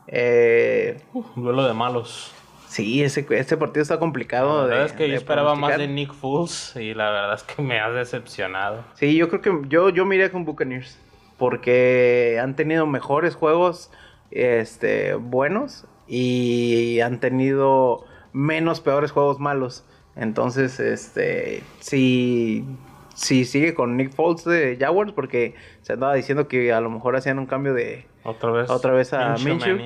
Eh, 0.08 1.02
Un 1.14 1.44
duelo 1.44 1.68
de 1.68 1.74
malos. 1.74 2.34
Sí, 2.70 3.04
ese, 3.04 3.26
este 3.32 3.58
partido 3.58 3.82
está 3.82 4.00
complicado. 4.00 4.62
La 4.62 4.68
verdad 4.68 4.80
de- 4.80 4.86
es 4.86 4.94
que 4.94 5.10
yo 5.10 5.16
esperaba 5.16 5.56
más 5.56 5.78
de 5.78 5.88
Nick 5.88 6.14
Foles 6.14 6.74
y 6.76 6.94
la 6.94 7.10
verdad 7.10 7.34
es 7.34 7.44
que 7.44 7.62
me 7.62 7.80
has 7.80 7.94
decepcionado. 7.94 8.86
Sí, 8.94 9.16
yo 9.18 9.28
creo 9.28 9.42
que 9.42 9.68
yo, 9.68 9.90
yo 9.90 10.06
miré 10.06 10.32
con 10.32 10.46
Buccaneers. 10.46 10.98
Porque 11.38 12.38
han 12.42 12.56
tenido 12.56 12.86
mejores 12.86 13.34
juegos 13.36 13.92
este, 14.30 15.16
buenos 15.16 15.86
y 16.08 17.00
han 17.00 17.20
tenido 17.20 18.06
menos 18.34 18.82
peores 18.82 19.12
juegos 19.12 19.40
malos. 19.40 19.86
Entonces, 20.18 20.80
este, 20.82 21.64
si, 21.80 22.66
si 23.16 23.46
sigue 23.46 23.74
con 23.74 23.96
Nick 23.96 24.12
Foles 24.14 24.44
de 24.44 24.76
Jaguars, 24.78 25.14
porque 25.14 25.56
se 25.82 25.94
andaba 25.94 26.14
diciendo 26.14 26.50
que 26.50 26.74
a 26.74 26.82
lo 26.82 26.90
mejor 26.90 27.16
hacían 27.16 27.40
un 27.40 27.46
cambio 27.46 27.74
de... 27.74 28.06
Otra 28.24 28.52
vez. 28.52 28.70
Otra 28.70 28.92
vez 28.92 29.14
a 29.14 29.36
Minshew. 29.38 29.78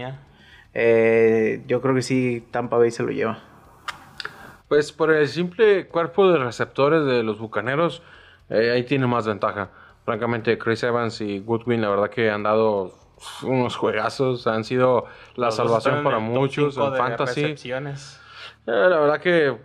Eh, 0.73 1.63
yo 1.67 1.81
creo 1.81 1.95
que 1.95 2.01
sí, 2.01 2.45
Tampa 2.51 2.77
Bay 2.77 2.91
se 2.91 3.03
lo 3.03 3.11
lleva. 3.11 3.39
Pues 4.67 4.91
por 4.91 5.11
el 5.11 5.27
simple 5.27 5.87
cuerpo 5.87 6.31
de 6.31 6.39
receptores 6.39 7.05
de 7.05 7.23
los 7.23 7.37
bucaneros, 7.37 8.01
eh, 8.49 8.71
ahí 8.71 8.83
tiene 8.83 9.07
más 9.07 9.27
ventaja. 9.27 9.69
Francamente, 10.05 10.57
Chris 10.57 10.83
Evans 10.83 11.21
y 11.21 11.39
Goodwin, 11.39 11.81
la 11.81 11.89
verdad 11.89 12.09
que 12.09 12.29
han 12.29 12.43
dado 12.43 12.93
unos 13.43 13.75
juegazos, 13.75 14.47
han 14.47 14.63
sido 14.63 15.05
la 15.35 15.47
Los 15.47 15.55
salvación 15.55 16.03
para 16.03 16.19
muchos 16.19 16.77
en 16.77 16.95
fantasy. 16.95 17.43
Eh, 17.43 17.85
la 18.65 18.99
verdad 18.99 19.19
que 19.19 19.57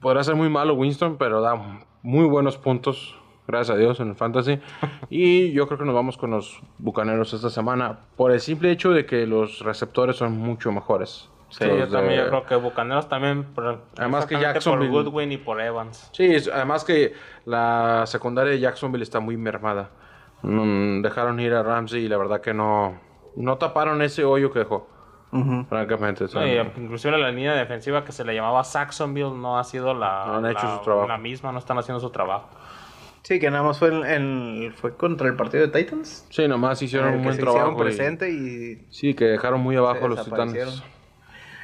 podrá 0.00 0.22
ser 0.24 0.34
muy 0.34 0.48
malo 0.48 0.74
Winston, 0.74 1.16
pero 1.18 1.40
da 1.40 1.80
muy 2.02 2.26
buenos 2.26 2.58
puntos, 2.58 3.16
gracias 3.46 3.76
a 3.76 3.78
Dios, 3.78 4.00
en 4.00 4.08
el 4.10 4.14
fantasy. 4.16 4.60
y 5.10 5.52
yo 5.52 5.66
creo 5.66 5.78
que 5.78 5.84
nos 5.84 5.94
vamos 5.94 6.16
con 6.16 6.30
los 6.30 6.60
bucaneros 6.78 7.32
esta 7.32 7.50
semana 7.50 7.98
por 8.16 8.32
el 8.32 8.40
simple 8.40 8.70
hecho 8.70 8.90
de 8.90 9.06
que 9.06 9.26
los 9.26 9.60
receptores 9.60 10.16
son 10.16 10.36
mucho 10.36 10.72
mejores. 10.72 11.28
Sí, 11.48 11.64
yo 11.64 11.86
también 11.88 12.08
de- 12.08 12.16
yo 12.16 12.28
creo 12.28 12.44
que 12.46 12.56
Bucaneros 12.56 13.08
también. 13.08 13.44
por- 13.44 13.78
Además 13.96 14.26
que 14.26 14.36
Jacksonville- 14.36 14.90
Por 14.90 15.04
Goodwin 15.04 15.30
y 15.32 15.36
por 15.36 15.60
Evans. 15.60 16.10
Sí, 16.12 16.34
además 16.52 16.84
que 16.84 17.12
la 17.44 18.02
secundaria 18.06 18.50
de 18.52 18.58
Jacksonville 18.58 19.04
está 19.04 19.20
muy 19.20 19.36
mermada. 19.36 19.90
Mm, 20.42 21.02
dejaron 21.02 21.38
ir 21.40 21.54
a 21.54 21.62
Ramsey 21.62 22.04
y 22.04 22.08
la 22.08 22.18
verdad 22.18 22.40
que 22.40 22.52
no, 22.52 22.98
no 23.36 23.58
taparon 23.58 24.02
ese 24.02 24.24
hoyo 24.24 24.52
que 24.52 24.58
dejó. 24.60 24.88
Francamente. 25.68 26.24
o 26.24 26.28
sea, 26.28 26.40
No, 26.40 26.46
y 26.46 26.56
inclusive 26.82 27.18
la 27.18 27.30
línea 27.30 27.52
defensiva 27.54 28.04
que 28.04 28.12
se 28.12 28.24
le 28.24 28.34
llamaba 28.34 28.64
Saxonville 28.64 29.32
no 29.36 29.58
ha 29.58 29.64
sido 29.64 29.92
la, 29.92 30.24
No 30.26 30.34
han 30.36 30.46
hecho 30.46 30.66
la- 30.66 30.76
su 30.78 30.82
trabajo. 30.82 31.08
la 31.08 31.18
misma, 31.18 31.52
no 31.52 31.58
están 31.58 31.78
haciendo 31.78 32.00
su 32.00 32.10
trabajo. 32.10 32.48
Sí, 33.26 33.40
que 33.40 33.50
nada 33.50 33.64
más 33.64 33.80
fue, 33.80 33.88
en, 33.88 34.04
en- 34.06 34.72
fue 34.72 34.94
contra 34.96 35.26
el 35.26 35.34
partido 35.34 35.66
de 35.66 35.72
Titans. 35.76 36.24
sí, 36.30 36.46
nomás 36.46 36.80
hicieron 36.80 37.08
el 37.08 37.16
un 37.16 37.24
buen 37.24 37.36
trabajo. 37.38 37.76
presente 37.76 38.30
y 38.30 38.86
sí, 38.90 39.14
que 39.14 39.24
dejaron 39.24 39.60
muy 39.60 39.74
abajo 39.74 40.06
los 40.06 40.24
titanes. 40.24 40.80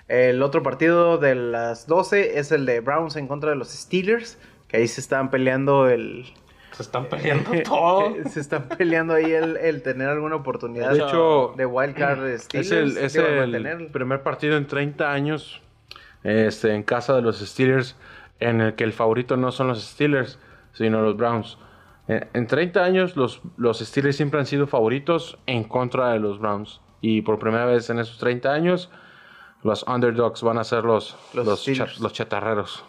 El 0.08 0.42
otro 0.42 0.64
partido 0.64 1.18
de 1.18 1.36
las 1.36 1.86
12 1.86 2.40
es 2.40 2.50
el 2.50 2.66
de 2.66 2.80
Browns 2.80 3.14
en 3.14 3.28
contra 3.28 3.50
de 3.50 3.56
los 3.56 3.68
Steelers, 3.70 4.38
que 4.66 4.78
ahí 4.78 4.88
se 4.88 5.00
están 5.00 5.30
peleando 5.30 5.88
el... 5.88 6.24
Se 6.72 6.82
están 6.82 7.06
peleando 7.06 7.50
todo. 7.64 8.12
se 8.28 8.40
están 8.40 8.66
peleando 8.68 9.14
ahí 9.14 9.30
el, 9.30 9.56
el 9.58 9.82
tener 9.82 10.08
alguna 10.08 10.34
oportunidad 10.36 10.90
De 10.90 10.98
hecho, 10.98 11.54
de 11.56 11.64
wildcard 11.64 12.24
de 12.24 12.38
Steelers. 12.40 12.72
es 12.72 12.72
el, 12.72 12.96
es 12.98 13.14
el 13.16 13.86
primer 13.92 14.22
partido 14.24 14.56
en 14.56 14.66
30 14.66 15.12
años 15.12 15.62
este, 16.24 16.74
en 16.74 16.82
casa 16.82 17.14
de 17.14 17.22
los 17.22 17.38
Steelers 17.38 17.96
en 18.40 18.60
el 18.60 18.74
que 18.74 18.82
el 18.82 18.92
favorito 18.92 19.36
no 19.36 19.52
son 19.52 19.68
los 19.68 19.80
Steelers, 19.84 20.38
sino 20.72 21.02
los 21.02 21.16
Browns. 21.16 21.58
En, 22.08 22.28
en 22.34 22.46
30 22.46 22.82
años 22.84 23.16
los, 23.16 23.40
los 23.56 23.78
Steelers 23.80 24.16
siempre 24.16 24.40
han 24.40 24.46
sido 24.46 24.66
favoritos 24.66 25.38
en 25.46 25.64
contra 25.64 26.10
de 26.12 26.18
los 26.18 26.38
Browns. 26.38 26.80
Y 27.00 27.22
por 27.22 27.38
primera 27.38 27.64
vez 27.66 27.90
en 27.90 27.98
esos 27.98 28.18
30 28.18 28.52
años, 28.52 28.90
los 29.62 29.84
underdogs 29.88 30.42
van 30.42 30.58
a 30.58 30.64
ser 30.64 30.84
los, 30.84 31.16
Los 31.34 31.46
los, 31.46 31.64
cha- 31.64 31.86
los 32.00 32.12
chatarreros. 32.12 32.84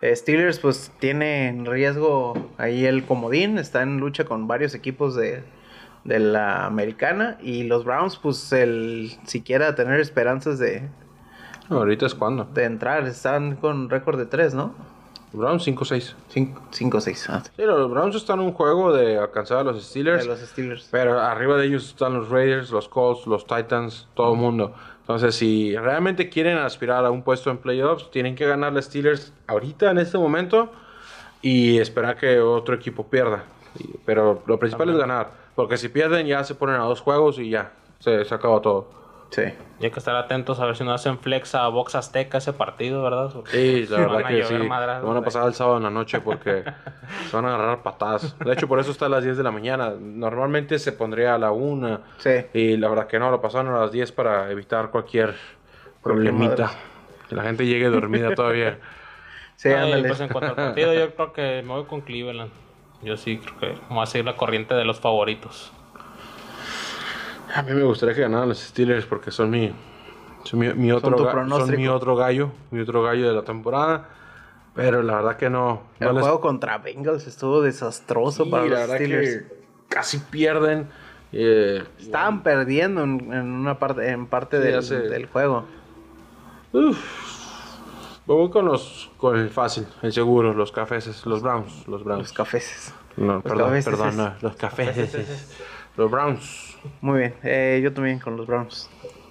Eh, 0.00 0.14
Steelers 0.14 0.60
pues 0.60 0.92
tiene 1.00 1.48
en 1.48 1.66
riesgo 1.66 2.34
ahí 2.56 2.84
el 2.86 3.04
comodín, 3.04 3.58
está 3.58 3.82
en 3.82 3.98
lucha 3.98 4.24
con 4.24 4.46
varios 4.46 4.74
equipos 4.76 5.16
de, 5.16 5.42
de 6.04 6.18
la 6.20 6.66
americana 6.66 7.36
y 7.42 7.64
los 7.64 7.84
Browns 7.84 8.16
pues 8.16 8.52
el 8.52 9.10
siquiera 9.24 9.74
tener 9.74 9.98
esperanzas 9.98 10.60
de, 10.60 10.88
Ahorita 11.68 12.06
es 12.06 12.14
cuando. 12.14 12.44
de 12.44 12.64
entrar, 12.64 13.06
están 13.06 13.56
con 13.56 13.90
récord 13.90 14.18
de 14.18 14.26
3, 14.26 14.54
¿no? 14.54 14.74
Browns 15.32 15.66
5-6. 15.66 16.14
5-6 16.34 17.26
ah, 17.28 17.42
Sí, 17.56 17.62
los 17.62 17.90
Browns 17.90 18.16
están 18.16 18.40
en 18.40 18.46
un 18.46 18.52
juego 18.52 18.92
de 18.92 19.18
alcanzar 19.18 19.58
a 19.58 19.62
los 19.62 19.82
Steelers. 19.84 20.22
de 20.22 20.28
los 20.28 20.40
Steelers. 20.40 20.88
Pero 20.90 21.20
arriba 21.20 21.56
de 21.56 21.66
ellos 21.66 21.88
están 21.88 22.14
los 22.14 22.28
Raiders, 22.28 22.70
los 22.70 22.88
Colts, 22.88 23.26
los 23.26 23.46
Titans, 23.46 24.06
todo 24.14 24.32
el 24.32 24.38
mundo. 24.38 24.74
Entonces, 25.00 25.34
si 25.34 25.76
realmente 25.76 26.28
quieren 26.28 26.58
aspirar 26.58 27.04
a 27.04 27.10
un 27.10 27.22
puesto 27.22 27.50
en 27.50 27.58
playoffs, 27.58 28.10
tienen 28.10 28.34
que 28.34 28.46
ganar 28.46 28.72
los 28.72 28.86
Steelers 28.86 29.32
ahorita, 29.46 29.90
en 29.90 29.98
este 29.98 30.18
momento, 30.18 30.70
y 31.42 31.78
esperar 31.78 32.16
que 32.16 32.40
otro 32.40 32.74
equipo 32.74 33.06
pierda. 33.06 33.44
Pero 34.04 34.42
lo 34.46 34.58
principal 34.58 34.90
es 34.90 34.96
ganar, 34.96 35.30
porque 35.54 35.76
si 35.76 35.88
pierden 35.88 36.26
ya 36.26 36.42
se 36.44 36.54
ponen 36.54 36.76
a 36.76 36.84
dos 36.84 37.00
juegos 37.00 37.38
y 37.38 37.50
ya, 37.50 37.72
se, 38.00 38.24
se 38.24 38.34
acaba 38.34 38.60
todo. 38.60 38.88
Sí. 39.30 39.42
Y 39.80 39.84
hay 39.84 39.90
que 39.90 39.98
estar 39.98 40.16
atentos 40.16 40.58
a 40.58 40.66
ver 40.66 40.76
si 40.76 40.84
no 40.84 40.92
hacen 40.92 41.18
flex 41.18 41.54
a 41.54 41.68
Box 41.68 41.94
Azteca 41.94 42.38
ese 42.38 42.52
partido, 42.52 43.02
¿verdad? 43.02 43.32
Sí, 43.46 43.86
la 43.88 43.98
verdad 43.98 44.26
que 44.26 44.42
sí. 44.42 44.54
madrazos, 44.54 45.02
Lo 45.02 45.08
van 45.08 45.18
a 45.18 45.22
pasar 45.22 45.46
el 45.46 45.54
sábado 45.54 45.76
en 45.76 45.82
la 45.84 45.90
noche 45.90 46.20
porque 46.20 46.64
se 47.30 47.36
van 47.36 47.44
a 47.44 47.54
agarrar 47.54 47.82
patadas. 47.82 48.36
De 48.38 48.52
hecho, 48.52 48.66
por 48.66 48.80
eso 48.80 48.90
está 48.90 49.06
a 49.06 49.08
las 49.08 49.22
10 49.22 49.36
de 49.36 49.42
la 49.42 49.50
mañana. 49.50 49.92
Normalmente 49.98 50.78
se 50.78 50.92
pondría 50.92 51.34
a 51.34 51.38
la 51.38 51.52
1. 51.52 52.00
Sí. 52.18 52.30
Y 52.54 52.76
la 52.76 52.88
verdad 52.88 53.06
que 53.06 53.18
no, 53.18 53.30
lo 53.30 53.40
pasaron 53.40 53.74
a 53.74 53.80
las 53.80 53.92
10 53.92 54.12
para 54.12 54.50
evitar 54.50 54.90
cualquier 54.90 55.34
problemita. 56.02 56.70
Que 57.28 57.34
la 57.34 57.42
gente 57.42 57.66
llegue 57.66 57.88
dormida 57.88 58.34
todavía. 58.34 58.78
Sí, 59.56 59.70
Ay, 59.70 59.86
ándale. 59.86 60.06
pues 60.06 60.20
en 60.20 60.28
cuanto 60.28 60.50
al 60.50 60.54
partido, 60.54 60.94
yo 60.94 61.12
creo 61.16 61.32
que 61.32 61.62
me 61.66 61.72
voy 61.72 61.84
con 61.86 62.02
Cleveland. 62.02 62.52
Yo 63.02 63.16
sí 63.16 63.38
creo 63.38 63.58
que 63.58 63.80
vamos 63.88 64.08
a 64.08 64.12
seguir 64.12 64.24
la 64.24 64.36
corriente 64.36 64.72
de 64.74 64.84
los 64.84 65.00
favoritos. 65.00 65.72
A 67.54 67.62
mí 67.62 67.72
me 67.72 67.82
gustaría 67.82 68.14
que 68.14 68.20
ganaran 68.22 68.48
los 68.48 68.58
Steelers 68.58 69.06
porque 69.06 69.30
son 69.30 69.50
mi, 69.50 69.72
son 70.44 70.60
mi, 70.60 70.72
mi 70.74 70.92
otro, 70.92 71.16
son 71.16 71.30
pronóstico. 71.30 71.76
mi 71.78 71.88
otro 71.88 72.14
gallo, 72.16 72.50
mi 72.70 72.80
otro 72.80 73.02
gallo 73.02 73.28
de 73.28 73.34
la 73.34 73.42
temporada. 73.42 74.08
Pero 74.74 75.02
la 75.02 75.16
verdad 75.16 75.36
que 75.36 75.50
no. 75.50 75.82
no 75.98 76.08
El 76.10 76.14
les- 76.14 76.22
juego 76.22 76.40
contra 76.40 76.78
Bengals 76.78 77.26
estuvo 77.26 77.60
desastroso 77.62 78.44
Sí, 78.44 78.50
para 78.50 78.62
la 78.64 78.68
los 78.70 78.78
verdad 78.80 78.94
Steelers. 78.96 79.28
que 79.42 79.46
casi 79.88 80.18
pierden. 80.18 80.88
Eh, 81.32 81.82
Estaban 81.98 82.42
perdiendo 82.42 83.02
en, 83.02 83.32
en 83.32 83.46
una 83.52 83.78
parte, 83.78 84.08
en 84.10 84.26
parte 84.26 84.58
Sí, 84.58 84.62
del, 84.64 84.78
hace- 84.78 84.98
del 85.00 85.26
juego. 85.26 85.64
voy 88.26 88.50
con 88.50 88.66
los 88.66 89.10
con 89.16 89.36
el 89.38 89.50
fácil, 89.50 89.86
el 90.02 90.12
seguro, 90.12 90.52
los 90.54 90.70
cafeses, 90.72 91.24
los 91.26 91.42
Browns, 91.42 91.86
los 91.88 92.04
Browns. 92.04 92.22
Los 92.24 92.32
cafeses. 92.32 92.94
no, 93.16 93.40
perdón, 93.40 93.68
cafeses. 93.70 93.84
perdón, 93.96 94.16
no, 94.16 94.32
los 94.42 94.56
cafeses. 94.56 95.56
Los 95.98 96.10
Browns. 96.10 96.78
Muy 97.02 97.18
bien. 97.20 97.34
eh, 97.42 97.80
yo 97.82 97.92
también 97.92 98.18
con 98.18 98.36
los 98.36 98.46
Browns. 98.46 98.88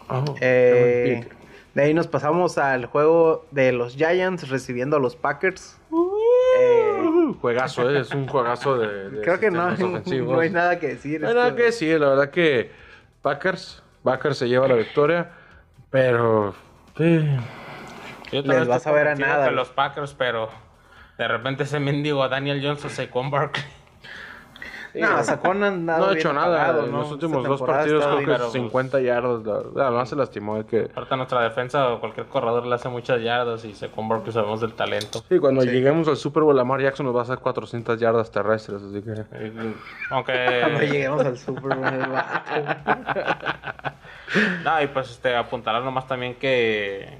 Oh, 0.10 0.36
Eh, 0.42 1.28
de 1.74 1.82
ahí 1.84 1.94
nos 1.94 2.08
pasamos 2.08 2.58
al 2.58 2.86
juego 2.86 3.46
de 3.52 3.72
los 3.72 3.96
Giants 3.96 4.50
recibiendo 4.50 4.98
a 4.98 5.00
los 5.00 5.16
Packers. 5.16 5.80
Eh, 6.60 6.84
Uh, 7.00 7.34
juegazo, 7.40 7.90
eh, 7.90 8.00
es 8.00 8.12
un 8.12 8.28
juegazo 8.28 8.78
de, 8.78 9.10
de 9.10 9.22
creo 9.24 9.40
que 9.40 9.52
no, 9.52 9.68
ofensivos. 9.68 10.34
no 10.34 10.40
hay 10.40 10.50
nada 10.50 10.80
que 10.80 10.88
decir. 10.90 11.22
No 11.22 11.28
hay 11.30 11.34
nada 11.36 11.50
que- 11.52 11.56
que 11.58 11.64
decir, 11.64 12.00
la 12.00 12.10
verdad 12.10 12.30
que 12.32 12.72
Packers, 13.22 13.84
Packers 14.04 14.38
se 14.38 14.48
lleva 14.48 14.68
la 14.68 14.76
victoria, 14.76 15.32
pero 15.90 16.54
eh, 17.00 17.38
Yo 18.32 18.42
Les 18.42 18.68
vas 18.68 18.88
a 18.88 18.92
ver 18.92 19.08
a 19.10 19.16
nada, 19.16 19.52
los 19.52 19.70
Packers, 19.70 20.14
pero 20.14 20.50
de 21.18 21.28
repente 21.28 21.64
ese 21.64 21.80
mendigo 21.80 22.24
a 22.24 22.30
Daniel 22.30 22.62
Jones 22.64 22.84
o 22.86 22.90
Saquon 22.90 23.30
Barkley. 23.30 23.64
No, 24.94 25.24
Sacón 25.24 25.64
ha 25.64 25.72
no 25.72 26.06
ha 26.06 26.14
hecho 26.14 26.34
nada. 26.34 26.84
en 26.84 26.92
¿no? 26.92 27.00
los 27.00 27.12
últimos 27.12 27.44
dos 27.44 27.62
partidos 27.62 28.06
creo 28.06 28.20
que 28.20 28.26
pero, 28.26 28.50
50 28.50 29.02
yardas. 29.02 29.42
Además 29.76 30.10
se 30.10 30.16
lastimó. 30.16 30.66
que... 30.66 30.90
Ahorita 30.96 31.16
nuestra 31.16 31.42
defensa 31.42 31.94
o 31.94 32.00
cualquier 32.00 32.28
corredor 32.28 32.66
le 32.66 32.76
hace 32.76 32.90
muchas 32.90 33.22
yardas 33.22 33.64
y 33.66 33.74
Saquon 33.74 34.08
Barkley 34.08 34.34
sabemos 34.34 34.62
del 34.62 34.74
talento. 34.74 35.24
Sí, 35.30 35.40
cuando 35.40 35.64
lleguemos 35.64 36.08
al 36.08 36.18
Super 36.18 36.44
Bowl, 36.44 36.56
Lamar 36.56 36.82
Jackson 36.82 37.06
nos 37.06 37.16
va 37.16 37.20
a 37.20 37.24
hacer 37.24 37.40
400 37.40 38.00
yardas 38.00 38.32
terrestres, 38.32 38.82
así 38.82 39.02
que... 39.02 39.14
Cuando 39.14 39.76
Aunque. 40.12 40.88
lleguemos 40.88 41.26
al 41.26 41.38
Super 41.38 41.76
Bowl. 41.76 41.78
No, 44.64 44.82
y 44.82 44.88
pues 44.88 45.12
este, 45.12 45.36
apuntalar 45.36 45.84
nomás 45.84 46.08
también 46.08 46.36
que. 46.36 47.18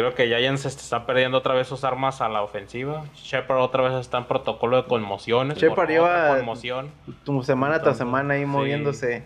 Creo 0.00 0.14
que 0.14 0.26
Giants 0.28 0.64
este, 0.64 0.80
está 0.82 1.04
perdiendo 1.04 1.36
otra 1.38 1.52
vez 1.54 1.66
sus 1.68 1.84
armas 1.84 2.20
a 2.22 2.28
la 2.28 2.42
ofensiva. 2.42 3.04
Shepard 3.14 3.58
otra 3.60 3.82
vez 3.82 3.92
está 3.94 4.16
en 4.18 4.24
protocolo 4.24 4.78
de 4.78 4.84
conmociones. 4.88 5.58
Shepard 5.58 5.88
lleva- 5.90 6.36
conmoción. 6.38 6.90
Tu 7.24 7.42
semana 7.42 7.82
tras 7.82 7.98
semana 7.98 8.34
ahí 8.34 8.40
Sí. 8.40 8.46
moviéndose 8.46 9.22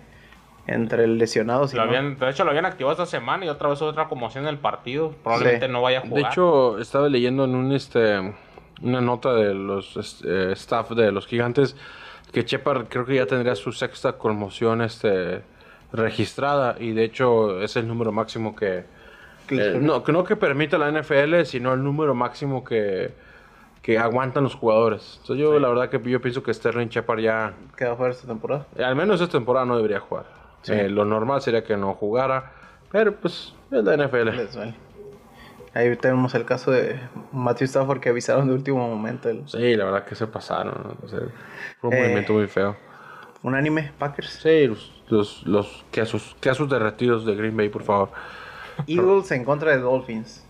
entre 0.66 1.07
lesionados 1.07 1.72
y 1.75 1.77
Lo 1.77 1.85
no. 1.85 1.91
habían- 1.91 2.18
de 2.18 2.29
hecho, 2.31 2.43
lo 2.43 2.51
habían 2.51 2.66
activado 2.66 2.93
esta 2.93 3.07
semana 3.07 3.45
y 3.45 3.49
otra 3.49 3.68
vez 3.68 3.81
otra 3.83 4.09
conmoción 4.09 4.45
en 4.45 4.51
el 4.51 4.59
partido. 4.59 5.12
Probablemente 5.22 5.66
Sí. 5.66 5.72
no 5.72 5.81
vaya 5.83 5.99
a 5.99 6.03
De 6.03 6.09
jugar. 6.09 6.33
hecho, 6.33 6.79
estaba 6.79 7.09
leyendo 7.09 7.45
en 7.45 7.55
un 7.55 7.72
este 7.72 8.35
una 8.83 9.01
nota 9.01 9.33
de 9.35 9.55
los 9.55 9.97
este, 9.97 10.51
staff 10.53 10.91
de 10.91 11.12
los 11.12 11.29
gigantes 11.29 11.77
que 12.33 12.43
Shepard 12.43 12.87
creo 12.89 13.05
que 13.07 13.14
ya 13.14 13.27
tendría 13.27 13.55
su 13.55 13.70
sexta 13.70 14.14
conmoción 14.18 14.83
este 14.83 15.43
registrada 15.93 16.75
y 16.81 16.91
de 16.93 17.05
hecho 17.05 17.61
es 17.62 17.77
el 17.77 17.87
número 17.87 18.11
máximo 18.11 18.57
que 18.57 18.85
eh, 19.51 19.79
no, 19.81 20.03
que 20.05 20.13
no 20.13 20.25
que 20.25 20.37
permite 20.37 20.79
la 20.79 20.91
NFL, 20.91 21.43
sino 21.45 21.73
el 21.75 21.83
número 21.83 22.15
máximo 22.15 22.65
que, 22.65 23.13
que 23.83 23.99
aguantan 23.99 24.45
los 24.45 24.55
jugadores. 24.55 25.19
Entonces 25.23 25.43
yo 25.43 25.59
la 25.59 25.69
verdad 25.69 25.89
que 25.91 26.01
yo 26.11 26.21
pienso 26.21 26.43
que 26.43 26.53
Sterling 26.55 26.89
Shepard 26.89 27.21
ya 27.21 27.53
Quedó 27.77 27.97
fuera 27.97 28.13
esta 28.13 28.27
temporada. 28.27 28.67
eh, 28.77 28.85
al 28.85 28.97
menos 28.97 29.21
esta 29.21 29.33
temporada 29.39 29.67
no 29.67 29.77
debería 29.77 30.01
jugar. 30.01 30.25
Eh, 30.69 30.89
lo 30.89 31.05
normal 31.05 31.43
sería 31.43 31.63
que 31.63 31.77
no 31.77 31.93
jugara, 31.95 32.53
pero 32.91 33.15
pues 33.15 33.53
es 33.71 33.85
la 33.85 33.97
NFL. 33.97 34.31
Ahí 35.75 35.97
tenemos 35.97 36.35
el 36.37 36.45
caso 36.45 36.71
de 36.71 37.01
Matthew 37.33 37.65
Stafford 37.67 37.99
que 38.01 38.09
avisaron 38.09 38.47
de 38.49 38.55
último 38.55 38.89
momento. 38.89 39.29
El... 39.29 39.43
Sí, 39.49 39.75
la 39.75 39.85
verdad 39.87 40.05
que 40.05 40.15
se 40.15 40.27
pasaron. 40.29 40.73
¿no? 40.85 40.97
O 41.05 41.09
sea, 41.09 41.19
fue 41.81 41.91
un 41.91 41.97
Eh. 41.97 42.01
movimiento 42.03 42.33
muy 42.33 42.47
feo. 42.47 42.77
Unánime, 43.43 43.93
Packers. 43.99 44.39
Sí, 44.43 44.69
los, 44.69 44.93
los, 45.09 45.43
los 45.47 45.85
quesos, 45.91 46.35
quesos 46.41 46.71
derretidos 46.71 47.27
de 47.27 47.35
Green 47.35 47.57
Bay, 47.57 47.69
por 47.69 47.83
favor. 47.83 48.11
Eagles 48.87 49.31
en 49.33 49.45
contra 49.45 49.70
de 49.72 49.79
Dolphins 49.79 50.45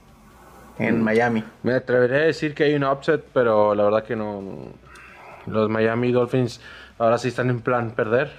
en 0.78 1.00
Mm. 1.00 1.04
Miami. 1.04 1.44
Me 1.62 1.74
atrevería 1.74 2.16
a 2.18 2.20
decir 2.20 2.54
que 2.54 2.64
hay 2.64 2.74
un 2.74 2.84
upset, 2.84 3.24
pero 3.32 3.74
la 3.74 3.84
verdad 3.84 4.04
que 4.04 4.16
no. 4.16 4.42
Los 5.46 5.68
Miami 5.68 6.10
Dolphins 6.10 6.60
ahora 6.98 7.18
sí 7.18 7.28
están 7.28 7.50
en 7.50 7.60
plan 7.60 7.90
perder. 7.92 8.32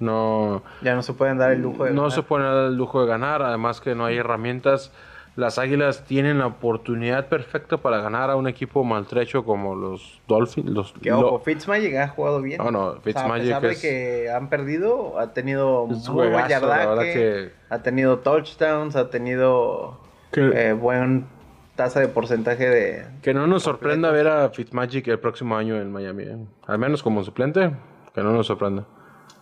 No, 0.00 0.62
Ya 0.82 0.94
no 0.94 1.02
se 1.02 1.12
pueden 1.12 1.38
dar 1.38 1.52
el 1.52 1.62
lujo 1.62 1.84
de. 1.84 1.90
no 1.90 2.02
ganar. 2.02 2.12
se 2.12 2.22
pueden 2.22 2.46
dar 2.46 2.64
el 2.66 2.76
lujo 2.76 3.00
de 3.02 3.06
ganar, 3.06 3.42
además 3.42 3.80
que 3.80 3.94
no 3.94 4.04
hay 4.04 4.16
herramientas. 4.18 4.92
Las 5.36 5.58
Águilas 5.58 6.04
tienen 6.04 6.38
la 6.38 6.46
oportunidad 6.46 7.26
perfecta 7.26 7.78
para 7.78 7.98
ganar 7.98 8.30
a 8.30 8.36
un 8.36 8.46
equipo 8.46 8.84
maltrecho 8.84 9.44
como 9.44 9.74
los 9.74 10.20
Dolphins. 10.28 10.70
Los, 10.70 10.92
Que 10.92 11.10
lo- 11.10 11.26
ojo, 11.26 11.38
Fitzmagic 11.40 11.96
ha 11.96 12.08
jugado 12.08 12.40
bien. 12.40 12.58
No, 12.62 12.70
no, 12.70 12.86
O 12.86 12.92
sea, 12.92 13.00
Fitzmagic 13.02 13.52
a 13.52 13.60
pesar 13.60 13.64
es- 13.72 13.82
de 13.82 13.88
que 13.88 14.30
han 14.30 14.48
perdido, 14.48 15.18
ha 15.18 15.32
tenido 15.32 15.86
muy 15.86 15.98
buen 16.08 16.32
juegazo, 16.32 16.48
yardaje, 16.68 17.12
que- 17.12 17.52
ha 17.68 17.82
tenido 17.82 18.20
touchdowns, 18.20 18.94
ha 18.94 19.10
tenido 19.10 19.98
Que- 20.30 20.68
eh, 20.68 20.72
buen 20.72 21.26
tasa 21.74 21.98
de 21.98 22.06
porcentaje 22.06 22.68
de... 22.68 23.06
Que 23.20 23.34
no 23.34 23.48
nos 23.48 23.64
sorprenda 23.64 24.12
ver 24.12 24.28
a 24.28 24.48
Fitzmagic 24.50 25.08
el 25.08 25.18
próximo 25.18 25.56
año 25.56 25.74
en 25.80 25.90
Miami. 25.90 26.22
¿eh? 26.22 26.36
Al 26.68 26.78
menos 26.78 27.02
como 27.02 27.24
suplente, 27.24 27.72
que 28.14 28.22
no 28.22 28.30
nos 28.30 28.46
sorprenda. 28.46 28.84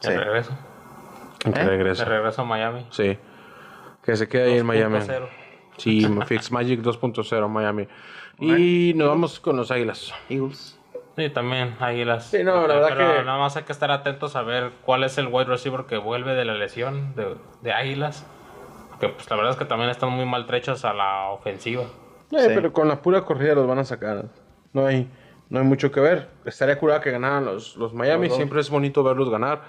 De 0.02 0.08
Sí. 0.08 0.16
regreso. 0.16 0.52
Que 1.44 1.50
¿Eh? 1.50 1.52
De 1.52 1.64
regrese. 1.64 2.04
regreso 2.06 2.40
a 2.40 2.44
Miami. 2.46 2.86
Sí. 2.88 3.18
Que 4.02 4.16
se 4.16 4.26
quede 4.26 4.52
ahí 4.54 4.58
en 4.60 4.64
Miami. 4.66 4.96
2.0. 5.00 5.28
Sí, 5.82 6.06
Fitzmagic 6.26 6.80
2.0 6.82 7.48
Miami. 7.48 7.86
Y 8.38 8.92
nos 8.96 9.08
vamos 9.08 9.40
con 9.40 9.56
los 9.56 9.70
Águilas. 9.70 10.12
Eagles. 10.28 10.78
Sí, 11.16 11.28
también 11.28 11.74
Águilas. 11.78 12.26
Sí, 12.26 12.42
no, 12.42 12.66
la 12.66 12.74
verdad 12.74 12.88
Pero 12.96 13.16
que- 13.18 13.24
nada 13.24 13.38
más 13.38 13.56
hay 13.56 13.64
que 13.64 13.72
estar 13.72 13.90
atentos 13.90 14.34
a 14.36 14.42
ver 14.42 14.70
cuál 14.84 15.04
es 15.04 15.18
el 15.18 15.26
wide 15.28 15.44
receiver 15.44 15.84
que 15.84 15.98
vuelve 15.98 16.34
de 16.34 16.44
la 16.44 16.54
lesión 16.54 17.14
de, 17.14 17.36
de 17.60 17.72
Águilas. 17.72 18.26
Que 18.98 19.08
pues 19.08 19.28
la 19.28 19.36
verdad 19.36 19.52
es 19.52 19.58
que 19.58 19.64
también 19.64 19.90
están 19.90 20.10
muy 20.10 20.24
maltrechos 20.24 20.84
a 20.84 20.94
la 20.94 21.28
ofensiva. 21.30 21.82
Eh, 21.82 21.86
Sí. 22.30 22.52
Pero 22.54 22.72
con 22.72 22.88
la 22.88 23.02
pura 23.02 23.26
corrida 23.26 23.54
los 23.54 23.66
van 23.66 23.78
a 23.78 23.84
sacar. 23.84 24.24
No 24.72 24.86
hay, 24.86 25.06
no 25.50 25.58
hay 25.58 25.66
mucho 25.66 25.90
que 25.92 26.00
ver. 26.00 26.30
Estaría 26.46 26.78
curada 26.78 27.02
que 27.02 27.10
ganaran 27.10 27.44
los, 27.44 27.76
los 27.76 27.92
Miami. 27.92 28.28
Los. 28.28 28.36
Siempre 28.36 28.60
es 28.60 28.70
bonito 28.70 29.04
verlos 29.04 29.28
ganar. 29.28 29.60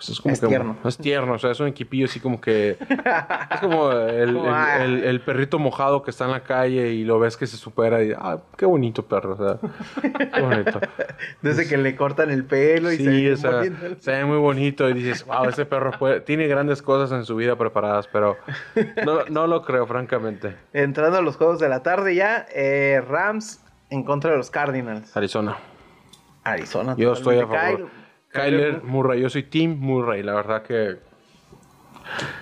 Pues 0.00 0.08
es 0.08 0.20
como 0.22 0.32
Es 0.32 0.40
que 0.40 0.46
tierno. 0.46 0.78
Es 0.82 0.96
tierno, 0.96 1.34
o 1.34 1.38
sea, 1.38 1.50
es 1.50 1.60
un 1.60 1.66
equipillo 1.66 2.06
así 2.06 2.20
como 2.20 2.40
que. 2.40 2.78
es 3.50 3.60
como 3.60 3.92
el, 3.92 4.34
ah. 4.46 4.82
el- 4.82 5.04
el 5.04 5.20
perrito 5.20 5.58
mojado 5.58 6.02
que 6.02 6.10
está 6.10 6.24
en 6.24 6.30
la 6.30 6.40
calle 6.42 6.88
y 6.92 7.04
lo 7.04 7.18
ves 7.18 7.36
que 7.36 7.46
se 7.46 7.58
supera 7.58 8.02
y. 8.02 8.12
¡Ah, 8.16 8.38
qué 8.56 8.64
bonito 8.64 9.04
perro! 9.06 9.34
O 9.34 9.36
sea, 9.36 9.58
qué 10.32 10.40
bonito. 10.40 10.80
Desde 11.42 11.68
que 11.68 11.76
le 11.76 11.96
cortan 11.96 12.30
el 12.30 12.46
pelo 12.46 12.90
y 12.90 12.96
se 12.96 13.02
Sí, 13.04 13.24
ve 13.26 13.32
o 13.34 13.36
sea, 13.36 13.62
se 13.98 14.10
ve 14.12 14.24
muy 14.24 14.38
bonito 14.38 14.88
y 14.88 14.94
dices, 14.94 15.26
wow, 15.26 15.44
ese 15.50 15.66
perro 15.66 15.90
puede- 15.98 16.20
tiene 16.22 16.46
grandes 16.46 16.80
cosas 16.80 17.12
en 17.18 17.26
su 17.26 17.36
vida 17.36 17.56
preparadas, 17.56 18.08
pero 18.08 18.38
no, 19.04 19.24
no 19.28 19.46
lo 19.46 19.62
creo, 19.62 19.86
francamente. 19.86 20.56
Entrando 20.72 21.18
a 21.18 21.20
los 21.20 21.36
juegos 21.36 21.60
de 21.60 21.68
la 21.68 21.82
tarde 21.82 22.14
ya, 22.14 22.46
eh, 22.54 23.02
Rams 23.06 23.60
en 23.90 24.02
contra 24.04 24.30
de 24.30 24.38
los 24.38 24.50
Cardinals. 24.50 25.14
Arizona. 25.14 25.58
Arizona. 26.42 26.94
Yo 26.96 27.12
estoy 27.12 27.38
a 27.38 27.46
favor. 27.46 27.58
Kyle- 27.80 27.86
Kyler 28.32 28.82
Murray, 28.84 29.20
yo 29.20 29.28
soy 29.28 29.42
Team 29.42 29.76
Murray, 29.80 30.22
la 30.22 30.34
verdad 30.34 30.62
que 30.62 30.98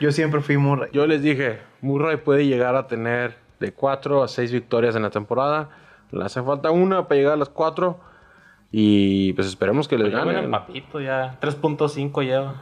Yo 0.00 0.12
siempre 0.12 0.40
fui 0.40 0.56
Murray. 0.56 0.90
yo 0.92 1.06
les 1.06 1.22
dije, 1.22 1.58
Murray 1.80 2.16
puede 2.18 2.46
llegar 2.46 2.76
a 2.76 2.86
tener 2.86 3.36
de 3.60 3.72
4 3.72 4.22
a 4.22 4.28
6 4.28 4.52
victorias 4.52 4.94
en 4.96 5.02
la 5.02 5.10
temporada. 5.10 5.68
Le 6.10 6.24
hace 6.24 6.42
falta 6.42 6.70
una 6.70 7.06
para 7.08 7.16
llegar 7.18 7.32
a 7.34 7.36
las 7.36 7.48
4 7.48 7.98
y 8.70 9.32
pues 9.34 9.46
esperemos 9.46 9.88
que 9.88 9.96
les 9.98 10.10
Pues 10.10 10.12
ya 10.12 10.18
gane. 10.24 10.34
ya. 11.04 11.36
3.5 11.40 12.22
lleva. 12.22 12.54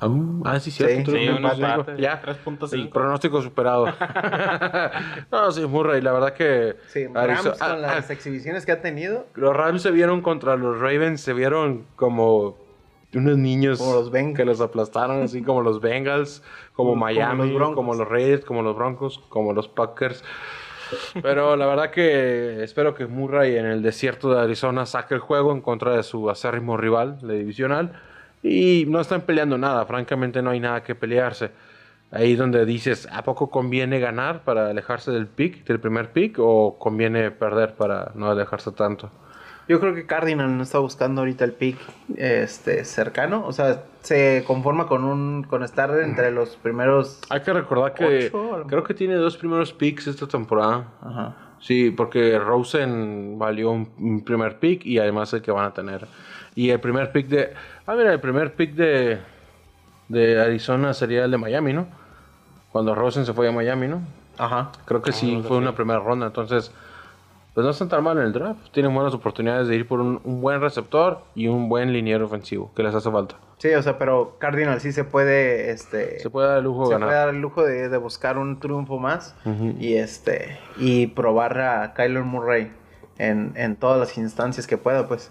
Ah, 0.00 0.08
Ah, 0.44 0.60
sí, 0.60 0.70
cierto. 0.70 1.10
Sí, 1.10 1.18
sí, 1.18 1.28
un 1.28 1.36
un 1.36 1.44
empate. 1.44 1.62
empate, 1.62 2.02
Ya, 2.02 2.22
3.5. 2.22 2.72
El 2.74 2.88
pronóstico 2.88 3.42
superado. 3.42 3.86
no, 5.30 5.52
sí, 5.52 5.66
Murray, 5.66 6.00
la 6.00 6.12
verdad 6.12 6.32
que. 6.32 6.76
Sí, 6.88 7.04
Arizo- 7.06 7.14
Rams 7.52 7.58
con 7.58 7.68
ah, 7.70 7.76
las 7.76 8.10
ah, 8.10 8.12
exhibiciones 8.12 8.64
que 8.66 8.72
ha 8.72 8.80
tenido. 8.80 9.26
los 9.34 9.54
Rams 9.56 9.82
se 9.82 9.90
vieron 9.90 10.22
contra 10.22 10.56
los 10.56 10.78
Ravens, 10.80 11.20
se 11.20 11.32
vieron 11.34 11.86
como 11.96 12.56
unos 13.12 13.36
niños 13.38 13.78
Como 13.78 13.94
los 13.94 14.10
Bengals. 14.10 14.36
que 14.36 14.44
los 14.44 14.60
aplastaron, 14.60 15.22
así 15.22 15.42
como 15.42 15.62
los 15.62 15.80
Bengals, 15.80 16.42
como 16.74 16.90
Como 16.90 17.00
Miami, 17.04 17.42
los 17.48 17.54
Broncos. 17.54 17.74
como 17.76 17.94
los 17.94 18.08
Raiders, 18.08 18.44
como 18.44 18.62
los 18.62 18.76
Broncos, 18.76 19.18
como 19.28 19.52
los 19.52 19.68
Packers. 19.68 20.22
Pero 21.22 21.56
la 21.56 21.66
verdad 21.66 21.90
que 21.90 22.62
espero 22.64 22.94
que 22.94 23.06
Murray 23.06 23.56
en 23.56 23.66
el 23.66 23.82
desierto 23.82 24.32
de 24.32 24.40
Arizona 24.40 24.86
saque 24.86 25.14
el 25.14 25.20
juego 25.20 25.52
en 25.52 25.60
contra 25.60 25.94
de 25.94 26.02
su 26.02 26.28
acérrimo 26.30 26.76
rival, 26.76 27.18
de 27.20 27.38
divisional. 27.38 28.00
Y 28.42 28.84
no 28.88 29.00
están 29.00 29.22
peleando 29.22 29.58
nada, 29.58 29.84
francamente 29.86 30.42
no 30.42 30.50
hay 30.50 30.60
nada 30.60 30.82
que 30.82 30.94
pelearse. 30.94 31.50
Ahí 32.12 32.34
donde 32.34 32.64
dices, 32.64 33.08
¿a 33.12 33.22
poco 33.22 33.50
conviene 33.50 34.00
ganar 34.00 34.42
para 34.42 34.70
alejarse 34.70 35.12
del 35.12 35.28
pick, 35.28 35.64
del 35.64 35.78
primer 35.78 36.12
pick, 36.12 36.38
o 36.38 36.76
conviene 36.78 37.30
perder 37.30 37.74
para 37.74 38.10
no 38.14 38.30
alejarse 38.30 38.72
tanto? 38.72 39.10
Yo 39.68 39.78
creo 39.78 39.94
que 39.94 40.04
Cardinal 40.04 40.56
no 40.56 40.64
está 40.64 40.80
buscando 40.80 41.20
ahorita 41.20 41.44
el 41.44 41.52
pick 41.52 41.78
este, 42.16 42.84
cercano. 42.84 43.46
O 43.46 43.52
sea, 43.52 43.84
se 44.00 44.42
conforma 44.44 44.88
con 44.88 45.04
un 45.04 45.44
con 45.44 45.62
estar 45.62 45.96
entre 46.00 46.32
los 46.32 46.56
primeros. 46.56 47.20
Hay 47.30 47.42
que 47.42 47.52
recordar 47.52 47.94
que 47.94 48.32
Ocho, 48.32 48.64
creo 48.66 48.82
que 48.82 48.94
tiene 48.94 49.14
dos 49.14 49.36
primeros 49.36 49.72
picks 49.72 50.08
esta 50.08 50.26
temporada. 50.26 50.88
Ajá. 51.00 51.36
Sí, 51.60 51.92
porque 51.92 52.36
Rosen 52.40 53.38
valió 53.38 53.70
un, 53.70 53.88
un 53.98 54.24
primer 54.24 54.58
pick 54.58 54.84
y 54.84 54.98
además 54.98 55.32
el 55.34 55.42
que 55.42 55.52
van 55.52 55.66
a 55.66 55.72
tener. 55.72 56.08
Y 56.54 56.70
el 56.70 56.80
primer 56.80 57.12
pick 57.12 57.28
de... 57.28 57.52
Ah, 57.86 57.94
mira, 57.94 58.12
el 58.12 58.20
primer 58.20 58.54
pick 58.54 58.74
de, 58.74 59.18
de 60.08 60.40
Arizona 60.40 60.92
sería 60.94 61.24
el 61.24 61.30
de 61.30 61.38
Miami, 61.38 61.72
¿no? 61.72 61.86
Cuando 62.72 62.94
Rosen 62.94 63.24
se 63.26 63.32
fue 63.32 63.48
a 63.48 63.52
Miami, 63.52 63.88
¿no? 63.88 64.00
Ajá. 64.38 64.70
Creo 64.84 65.02
que 65.02 65.12
sí, 65.12 65.42
fue 65.46 65.56
una 65.58 65.74
primera 65.74 66.00
ronda. 66.00 66.26
Entonces, 66.26 66.72
pues 67.54 67.64
no 67.64 67.70
están 67.70 67.88
tan 67.88 68.02
mal 68.04 68.16
en 68.18 68.24
el 68.24 68.32
draft. 68.32 68.70
Tienen 68.72 68.94
buenas 68.94 69.12
oportunidades 69.14 69.68
de 69.68 69.76
ir 69.76 69.86
por 69.88 70.00
un, 70.00 70.20
un 70.24 70.40
buen 70.40 70.60
receptor 70.60 71.20
y 71.34 71.48
un 71.48 71.68
buen 71.68 71.92
liniero 71.92 72.26
ofensivo, 72.26 72.72
que 72.74 72.82
les 72.82 72.94
hace 72.94 73.10
falta. 73.10 73.36
Sí, 73.58 73.74
o 73.74 73.82
sea, 73.82 73.98
pero 73.98 74.36
Cardinal 74.38 74.80
sí 74.80 74.92
se 74.92 75.04
puede, 75.04 75.70
este, 75.70 76.18
Se 76.20 76.30
puede 76.30 76.48
dar 76.48 76.58
el 76.58 76.64
lujo 76.64 76.82
de 76.82 76.86
se 76.86 76.92
ganar. 76.94 77.08
puede 77.08 77.18
dar 77.18 77.28
el 77.28 77.40
lujo 77.42 77.62
de, 77.62 77.88
de 77.90 77.96
buscar 77.98 78.38
un 78.38 78.58
triunfo 78.58 78.98
más 78.98 79.34
y 79.78 79.94
este 79.96 80.58
y 80.78 81.08
probar 81.08 81.60
a 81.60 81.92
Kyler 81.92 82.22
Murray 82.22 82.72
en, 83.18 83.52
en 83.56 83.76
todas 83.76 83.98
las 84.00 84.16
instancias 84.16 84.66
que 84.66 84.78
pueda, 84.78 85.06
pues. 85.08 85.30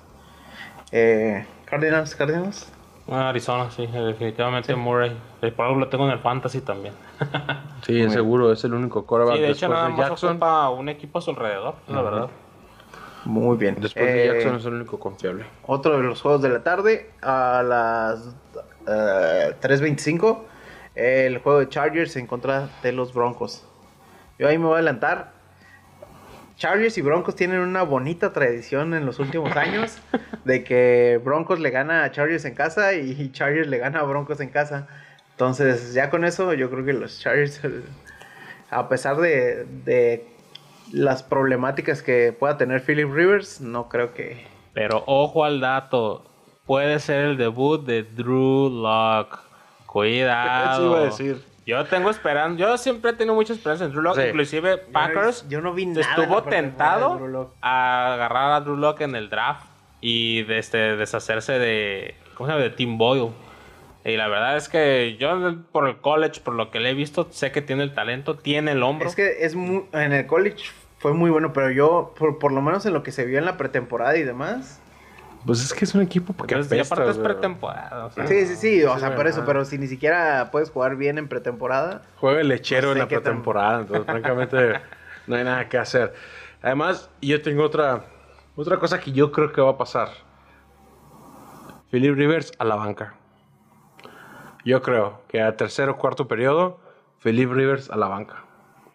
Eh, 0.92 1.46
Cardinals, 1.66 2.16
Cardinals. 2.16 2.72
Ah, 3.12 3.30
Arizona, 3.30 3.72
sí, 3.72 3.88
definitivamente 3.88 4.76
Murray. 4.76 5.16
Eh, 5.42 5.52
Por 5.52 5.66
algo 5.66 5.80
lo 5.80 5.88
tengo 5.88 6.06
en 6.06 6.12
el 6.12 6.20
fantasy 6.20 6.62
también. 6.62 6.94
Sí, 7.82 8.08
seguro, 8.10 8.52
es 8.52 8.62
el 8.66 8.74
único 8.74 9.06
quarterback 9.06 9.38
Sí, 9.38 9.42
de 9.42 9.50
hecho 9.52 9.70
nada 9.70 9.86
de 9.86 9.90
más 9.94 10.10
Jackson. 10.10 10.32
ocupa 10.32 10.70
un 10.70 10.90
equipo 10.90 11.18
a 11.20 11.22
su 11.22 11.30
alrededor, 11.32 11.76
la 11.88 12.02
verdad. 12.02 12.30
Muy 13.26 13.58
bien. 13.58 13.78
Después 13.80 14.06
de 14.06 14.26
Eh, 14.26 14.28
Jackson 14.34 14.56
es 14.58 14.66
el 14.66 14.74
único 14.74 15.00
confiable. 15.00 15.46
Otro 15.66 15.96
de 15.98 16.04
los 16.04 16.22
juegos 16.22 16.42
de 16.42 16.50
la 16.50 16.62
tarde 16.62 17.10
a 17.22 17.64
las 17.66 18.36
eh, 18.86 19.56
3.25. 19.62 20.40
El 20.94 21.38
juego 21.40 21.60
de 21.60 21.70
Chargers 21.70 22.16
en 22.18 22.28
contra 22.28 22.68
de 22.84 22.92
los 22.92 23.14
Broncos. 23.14 23.66
Yo 24.38 24.48
ahí 24.50 24.58
me 24.58 24.66
voy 24.66 24.74
a 24.74 24.78
adelantar. 24.78 25.32
Chargers 26.60 26.98
y 26.98 27.02
Broncos 27.02 27.36
tienen 27.36 27.62
una 27.62 27.84
bonita 27.84 28.34
tradición 28.34 28.94
en 28.94 29.06
los 29.06 29.18
últimos 29.20 29.56
años 29.56 29.98
de 30.44 30.64
que 30.66 31.20
Broncos 31.24 31.60
le 31.60 31.70
gana 31.72 32.04
a 32.04 32.12
Chargers 32.12 32.44
en 32.44 32.54
casa 32.54 32.94
y 32.94 33.32
Chargers 33.32 33.68
le 33.68 33.78
gana 33.78 34.02
a 34.02 34.04
Broncos 34.04 34.42
en 34.42 34.50
casa. 34.50 34.88
Entonces, 35.32 35.94
ya 35.94 36.10
con 36.10 36.26
eso, 36.26 36.54
yo 36.54 36.70
creo 36.70 36.84
que 36.84 36.92
los 36.92 37.18
Chargers, 37.22 37.62
a 38.70 38.90
pesar 38.90 39.16
de, 39.16 39.66
de 39.86 40.28
las 40.92 41.24
problemáticas 41.24 42.04
que 42.04 42.36
pueda 42.38 42.58
tener 42.58 42.82
Philip 42.82 43.10
Rivers, 43.10 43.62
no 43.62 43.88
creo 43.88 44.14
que, 44.14 44.46
Pero 44.74 45.04
ojo 45.08 45.46
al 45.46 45.62
dato. 45.62 46.26
Puede 46.66 47.00
ser 47.00 47.26
el 47.26 47.38
debut 47.38 47.84
de 47.86 48.04
Drew 48.04 48.70
Lock. 48.70 49.40
Cuidado. 49.86 50.74
Eso 50.74 50.86
iba 50.86 51.00
a 51.00 51.04
decir. 51.04 51.49
Yo 51.70 51.86
tengo 51.86 52.10
esperanza. 52.10 52.60
Yo 52.60 52.78
siempre 52.80 53.12
he 53.12 53.14
tenido 53.14 53.36
mucha 53.36 53.54
esperanza 53.54 53.86
en 53.86 53.92
Drew 53.92 54.02
Lock. 54.02 54.16
Sí. 54.16 54.24
Inclusive 54.24 54.78
Packers 54.78 55.48
yo 55.50 55.62
no 55.62 55.74
vi 55.74 55.86
nada 55.86 56.02
estuvo 56.02 56.42
tentado 56.42 57.54
a 57.62 58.14
agarrar 58.14 58.54
a 58.54 58.62
Drew 58.62 58.76
Lock 58.76 59.02
en 59.02 59.16
el 59.16 59.30
draft 59.30 59.68
y 60.02 60.44
de 60.44 60.58
este, 60.58 60.96
deshacerse 60.96 61.60
de, 61.60 62.16
¿cómo 62.34 62.48
se 62.48 62.54
llama? 62.54 62.64
de 62.64 62.72
Tim 62.72 62.98
Boyle. 62.98 63.30
Y 64.04 64.18
la 64.18 64.28
verdad 64.28 64.58
es 64.58 64.68
que 64.68 65.18
yo 65.20 65.58
por 65.72 65.88
el 65.88 65.98
college, 65.98 66.42
por 66.42 66.56
lo 66.56 66.72
que 66.72 66.80
le 66.80 66.90
he 66.90 66.94
visto, 66.96 67.28
sé 67.30 67.52
que 67.52 67.62
tiene 67.62 67.84
el 67.84 67.94
talento, 67.94 68.36
tiene 68.36 68.72
el 68.72 68.82
hombro. 68.82 69.08
Es 69.08 69.16
que 69.16 69.46
es 69.46 69.56
muy, 69.56 69.86
en 69.94 70.14
el 70.14 70.26
college 70.26 70.72
fue 70.98 71.14
muy 71.14 71.30
bueno, 71.30 71.54
pero 71.54 71.70
yo, 71.70 72.14
por, 72.18 72.40
por 72.40 72.52
lo 72.52 72.62
menos 72.62 72.86
en 72.86 72.94
lo 72.94 73.04
que 73.04 73.12
se 73.12 73.26
vio 73.26 73.38
en 73.38 73.46
la 73.46 73.58
pretemporada 73.58 74.18
y 74.18 74.24
demás. 74.24 74.79
Pues 75.46 75.64
es 75.64 75.74
que 75.74 75.86
es 75.86 75.96
un 75.96 76.02
equipo 76.02 76.34
que 76.36 76.54
Entonces, 76.54 76.72
y 76.72 76.76
apesta, 76.80 76.96
aparte 76.96 77.12
es 77.12 77.18
pretemporada. 77.18 78.06
o 78.06 78.12
sea. 78.12 78.28
Sí, 78.28 78.46
sí, 78.46 78.56
sí, 78.56 78.84
o 78.84 78.94
Sí, 78.94 79.00
sea, 79.00 79.16
por 79.16 79.28
eso, 79.28 79.44
pero 79.46 79.64
si 79.66 79.78
ni 79.78 79.88
siquiera 79.88 80.50
puedes 80.52 80.70
jugar 80.70 80.96
bien 80.96 81.18
en 81.18 81.28
pretemporada. 81.28 82.02
Juega 82.18 82.42
el 82.42 82.50
lechero 82.50 82.90
No 82.90 82.94
sé 82.94 83.00
en 83.00 83.00
la 83.00 83.08
pretemporada, 83.08 83.80
entonces 83.82 84.06
francamente 84.12 84.82
no 85.28 85.36
hay 85.36 85.44
nada 85.44 85.70
que 85.70 85.78
hacer. 85.78 86.14
Además, 86.62 87.10
yo 87.22 87.42
tengo 87.42 87.64
otra, 87.64 88.04
otra 88.56 88.78
cosa 88.78 89.00
que 89.00 89.12
yo 89.12 89.32
creo 89.32 89.52
que 89.54 89.62
va 89.62 89.72
a 89.72 89.78
pasar. 89.78 90.10
Philip 91.92 92.16
Rivers 92.16 92.52
a 92.60 92.66
la 92.66 92.76
banca. 92.76 93.16
Yo 94.66 94.82
creo 94.82 95.22
que 95.28 95.42
a 95.42 95.56
tercer 95.56 95.90
o 95.90 95.98
cuarto 95.98 96.28
periodo, 96.28 96.80
Philip 97.24 97.52
Rivers 97.52 97.90
a 97.90 97.96
la 97.96 98.08
banca. 98.08 98.44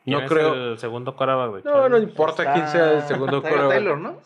¿Quién 0.05 0.21
No 0.21 0.27
creo... 0.27 0.55
el 0.55 0.79
segundo 0.79 1.13
de 1.13 1.63
No, 1.65 1.89
no 1.89 1.99
importa 1.99 2.53
quién 2.53 2.69
sea 2.69 2.93
el 2.93 3.03
segundo 3.03 3.41
quarterback. 3.41 3.71
Taylor, 3.71 3.99
¿no? 3.99 4.19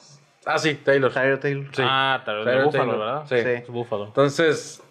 Ah, 0.50 0.58
sí, 0.58 0.74
Taylor. 0.82 1.12
Tyler 1.12 1.38
Taylor. 1.38 1.66
Sí. 1.72 1.82
Ah, 1.84 2.22
vez 2.26 2.36
de 2.38 2.44
Tyler 2.44 2.64
Buffalo, 2.64 2.90
Taylor. 2.92 2.98
¿verdad? 2.98 3.24
Sí. 3.28 3.36
Sí. 3.36 3.48
Es 3.64 3.68
Buffalo. 3.68 4.04
Entonces, 4.06 4.82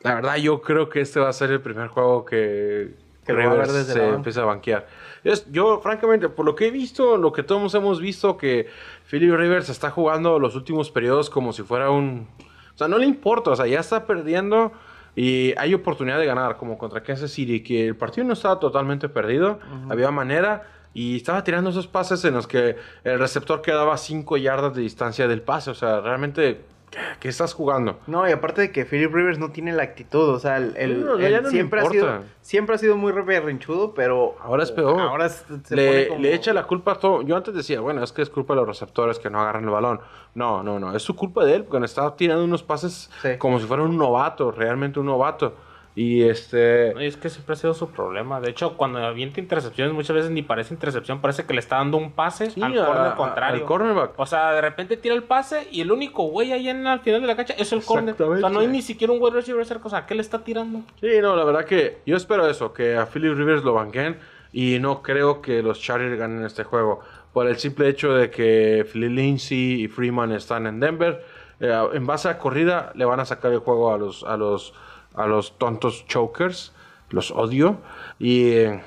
la 0.00 0.14
verdad, 0.14 0.36
yo 0.36 0.62
creo 0.62 0.88
que 0.88 1.00
este 1.00 1.20
va 1.20 1.28
a 1.28 1.32
ser 1.32 1.50
el 1.50 1.60
primer 1.60 1.88
juego 1.88 2.24
que, 2.24 2.94
Que 3.26 3.32
lo 3.32 3.38
va 3.40 3.44
a 3.44 3.50
Rivers 3.50 3.68
ver 3.68 3.76
desde 3.78 3.92
se 3.92 3.98
la 3.98 4.14
empieza 4.14 4.42
a 4.42 4.44
banquear. 4.46 4.86
Es- 5.22 5.50
yo, 5.52 5.80
francamente, 5.80 6.28
por 6.28 6.46
lo 6.46 6.54
que 6.54 6.66
he 6.68 6.70
visto, 6.70 7.16
lo 7.18 7.32
que 7.32 7.42
todos 7.42 7.74
hemos 7.74 8.00
visto, 8.00 8.36
que 8.36 8.68
Philip 9.10 9.34
Rivers 9.36 9.68
está 9.68 9.90
jugando 9.90 10.38
los 10.38 10.56
últimos 10.56 10.90
periodos 10.90 11.28
como 11.30 11.52
si 11.52 11.62
fuera 11.62 11.90
un... 11.90 12.26
O 12.74 12.78
sea, 12.78 12.88
no 12.88 12.96
le 12.98 13.04
importa, 13.06 13.50
o 13.50 13.56
sea, 13.56 13.66
ya 13.66 13.80
está 13.80 14.06
perdiendo 14.06 14.72
y 15.14 15.52
hay 15.58 15.74
oportunidad 15.74 16.18
de 16.18 16.24
ganar, 16.24 16.56
como 16.56 16.78
contra 16.78 17.02
Kansas 17.02 17.30
City, 17.30 17.62
que 17.62 17.86
el 17.86 17.96
partido 17.96 18.26
no 18.26 18.32
estaba 18.32 18.58
totalmente 18.58 19.10
perdido, 19.10 19.60
había 19.90 20.10
manera 20.10 20.62
y 20.94 21.16
estaba 21.16 21.42
tirando 21.44 21.70
esos 21.70 21.86
pases 21.86 22.24
en 22.24 22.34
los 22.34 22.46
que 22.46 22.76
el 23.04 23.18
receptor 23.18 23.62
quedaba 23.62 23.96
5 23.96 24.36
yardas 24.36 24.74
de 24.74 24.82
distancia 24.82 25.26
del 25.28 25.42
pase, 25.42 25.70
o 25.70 25.74
sea, 25.74 26.00
realmente, 26.00 26.60
¿qué, 26.90 26.98
qué 27.20 27.28
estás 27.28 27.54
jugando? 27.54 27.98
No, 28.06 28.28
y 28.28 28.32
aparte 28.32 28.60
de 28.60 28.72
que 28.72 28.84
Philip 28.84 29.12
Rivers 29.14 29.38
no 29.38 29.50
tiene 29.50 29.72
la 29.72 29.82
actitud, 29.84 30.28
o 30.28 30.38
sea, 30.38 30.58
el, 30.58 30.74
el- 30.76 31.04
No, 31.04 31.16
él 31.16 31.42
no 31.42 31.48
siempre, 31.50 31.80
ha 31.80 31.86
sido, 31.86 32.20
siempre 32.42 32.74
ha 32.74 32.78
sido 32.78 32.96
muy 32.96 33.12
berrinchudo, 33.12 33.94
pero 33.94 34.36
Ahora 34.42 34.62
es 34.64 34.72
peor. 34.72 35.00
ahora 35.00 35.28
se 35.30 35.44
se 35.64 35.76
le, 35.76 35.86
pone 35.86 36.08
como- 36.08 36.20
le 36.20 36.34
echa 36.34 36.52
la 36.52 36.64
culpa 36.64 36.92
a 36.92 36.94
todo. 36.98 37.22
Yo 37.22 37.36
antes 37.36 37.54
decía, 37.54 37.80
bueno, 37.80 38.02
es 38.04 38.12
que 38.12 38.20
es 38.22 38.28
culpa 38.30 38.52
de 38.54 38.60
los 38.60 38.68
receptores 38.68 39.18
que 39.18 39.30
no 39.30 39.40
agarran 39.40 39.64
el 39.64 39.70
balón. 39.70 40.00
No, 40.34 40.62
no, 40.62 40.78
no. 40.78 40.94
Es 40.94 41.02
su 41.02 41.16
culpa 41.16 41.44
de 41.44 41.54
él 41.56 41.64
porque 41.64 41.84
estaba 41.86 42.16
tirando 42.16 42.44
unos 42.44 42.62
pases 42.62 43.10
Sí. 43.22 43.30
como 43.38 43.58
si 43.60 43.66
fuera 43.66 43.82
un 43.82 43.96
novato, 43.96 44.50
realmente 44.50 45.00
un 45.00 45.06
novato. 45.06 45.54
Y 45.94 46.22
este. 46.22 46.94
Y 46.98 47.04
es 47.04 47.18
que 47.18 47.28
siempre 47.28 47.52
ha 47.52 47.56
sido 47.56 47.74
su 47.74 47.90
problema. 47.90 48.40
De 48.40 48.48
hecho, 48.50 48.78
cuando 48.78 48.98
avienta 48.98 49.40
intercepciones, 49.40 49.92
muchas 49.92 50.16
veces 50.16 50.30
ni 50.30 50.40
parece 50.42 50.72
intercepción, 50.72 51.20
parece 51.20 51.44
que 51.44 51.52
le 51.52 51.60
está 51.60 51.76
dando 51.76 51.98
un 51.98 52.12
pase 52.12 52.50
Sí, 52.50 52.62
al 52.62 52.78
a- 52.78 52.86
corner 52.86 53.12
contrario. 53.14 53.60
al 53.60 53.66
cornerback. 53.66 54.12
O 54.18 54.24
sea, 54.24 54.52
de 54.52 54.62
repente 54.62 54.96
tira 54.96 55.14
el 55.14 55.22
pase 55.22 55.68
y 55.70 55.82
el 55.82 55.92
único 55.92 56.22
güey 56.24 56.50
ahí 56.52 56.68
en 56.70 56.86
al 56.86 57.00
final 57.00 57.20
de 57.20 57.26
la 57.26 57.36
cancha 57.36 57.54
es 57.58 57.72
el 57.74 57.82
corner. 57.84 58.14
O 58.22 58.38
sea, 58.38 58.48
no 58.48 58.60
hay 58.60 58.68
ni 58.68 58.80
siquiera 58.80 59.12
un 59.12 59.20
wide 59.20 59.34
receiver 59.34 59.66
cerca. 59.66 59.86
O 59.86 59.90
sea, 59.90 60.06
¿qué 60.06 60.14
le 60.14 60.22
está 60.22 60.38
tirando? 60.42 60.80
Sí, 61.00 61.08
no, 61.20 61.36
la 61.36 61.44
verdad 61.44 61.66
que 61.66 61.98
yo 62.06 62.16
espero 62.16 62.46
eso, 62.48 62.72
que 62.72 62.96
a 62.96 63.04
Philip 63.06 63.36
Rivers 63.36 63.62
lo 63.62 63.74
banquen. 63.74 64.16
Y 64.54 64.78
no 64.80 65.02
creo 65.02 65.40
que 65.40 65.62
los 65.62 65.80
Chargers 65.80 66.18
ganen 66.18 66.44
este 66.44 66.64
juego. 66.64 67.00
Por 67.32 67.46
el 67.48 67.56
simple 67.56 67.88
hecho 67.88 68.12
de 68.14 68.30
que 68.30 68.86
Philip 68.90 69.10
Lindsay 69.10 69.82
y 69.84 69.88
Freeman 69.88 70.32
están 70.32 70.66
en 70.66 70.78
Denver. 70.80 71.24
Eh, 71.60 71.82
en 71.94 72.06
base 72.06 72.28
a 72.28 72.36
corrida 72.38 72.92
le 72.94 73.04
van 73.06 73.18
a 73.20 73.24
sacar 73.24 73.52
el 73.52 73.58
juego 73.60 73.92
a 73.94 73.96
los, 73.98 74.24
a 74.24 74.36
los, 74.36 74.74
a 75.14 75.26
los 75.26 75.58
tontos 75.58 76.06
chokers. 76.06 76.72
Los 77.10 77.30
odio. 77.30 77.78
Y 78.18 78.50
eh, 78.52 78.82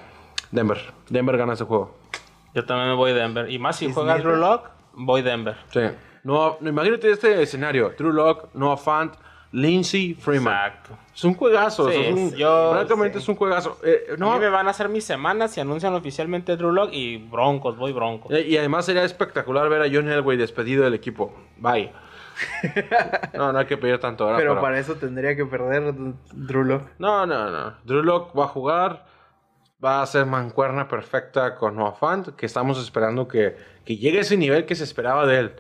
Denver. 0.52 0.80
Denver 1.10 1.38
gana 1.38 1.54
ese 1.54 1.64
juego. 1.66 1.96
Yo 2.54 2.66
también 2.66 2.90
me 2.90 2.96
voy 2.96 3.14
Denver. 3.14 3.50
Y 3.52 3.60
más 3.60 3.76
si 3.78 3.88
¿Es 3.88 3.94
juega? 3.94 4.18
Drew 4.18 4.36
Lock, 4.38 4.70
voy 4.94 5.22
Denver. 5.22 5.56
Sí. 5.72 5.82
No, 6.24 6.58
no, 6.60 6.70
imagínate 6.70 7.12
este 7.12 7.42
escenario. 7.42 7.94
Drew 7.98 8.12
Lock, 8.12 8.50
Noah 8.56 8.78
Fant, 8.78 9.14
Lindsay, 9.52 10.16
Freeman. 10.16 10.54
Exacto. 10.54 10.98
Es 11.14 11.24
un 11.24 11.34
juegazo. 11.36 11.90
Sí, 11.92 11.98
es 11.98 12.14
un- 12.14 12.34
yo- 12.36 12.72
francamente 12.74 13.20
sí. 13.20 13.24
es 13.24 13.30
un 13.30 13.36
juegazo. 13.36 13.78
Eh, 13.84 14.16
No. 14.18 14.26
no, 14.28 14.32
A 14.32 14.36
mí 14.36 14.42
me 14.42 14.50
van 14.50 14.68
a 14.68 14.72
hacer 14.72 14.90
mis 14.90 15.04
semanas 15.06 15.52
si 15.52 15.62
anuncian 15.62 15.94
oficialmente 15.94 16.58
Drew 16.58 16.72
Lock 16.72 16.90
y 16.94 17.18
Broncos, 17.18 17.78
voy 17.78 17.94
Broncos. 17.94 18.32
Eh, 18.34 18.46
Y 18.48 18.58
además 18.58 18.86
sería 18.86 19.04
espectacular 19.04 19.70
ver 19.70 19.82
a 19.82 19.86
John 19.94 20.10
Elway 20.10 20.36
despedido 20.38 20.84
del 20.84 20.94
equipo. 20.96 21.34
Bye. 21.58 21.92
No, 23.34 23.52
no 23.54 23.60
hay 23.60 23.66
que 23.66 23.78
pedir 23.78 24.00
tanto 24.00 24.24
ahora. 24.26 24.38
Pero 24.38 24.52
pero- 24.52 24.62
para 24.62 24.80
eso 24.80 24.96
tendría 24.96 25.36
que 25.36 25.46
perder 25.46 25.94
Drew 26.34 26.64
Lock. 26.64 26.84
No, 27.00 27.26
no, 27.26 27.50
no. 27.50 27.74
Drew 27.86 28.04
Lock 28.04 28.38
va 28.38 28.46
a 28.46 28.48
jugar. 28.48 29.06
Va 29.84 30.02
a 30.02 30.06
ser 30.06 30.26
mancuerna 30.26 30.88
perfecta 30.88 31.56
con 31.56 31.76
Noah 31.76 31.94
Fant. 31.94 32.30
Que 32.36 32.46
estamos 32.46 32.82
esperando 32.82 33.28
que, 33.28 33.56
que 33.84 33.98
llegue 33.98 34.20
a 34.20 34.22
ese 34.22 34.38
nivel 34.38 34.66
que 34.66 34.74
se 34.76 34.84
esperaba 34.84 35.26
de 35.26 35.40
él. 35.40 35.52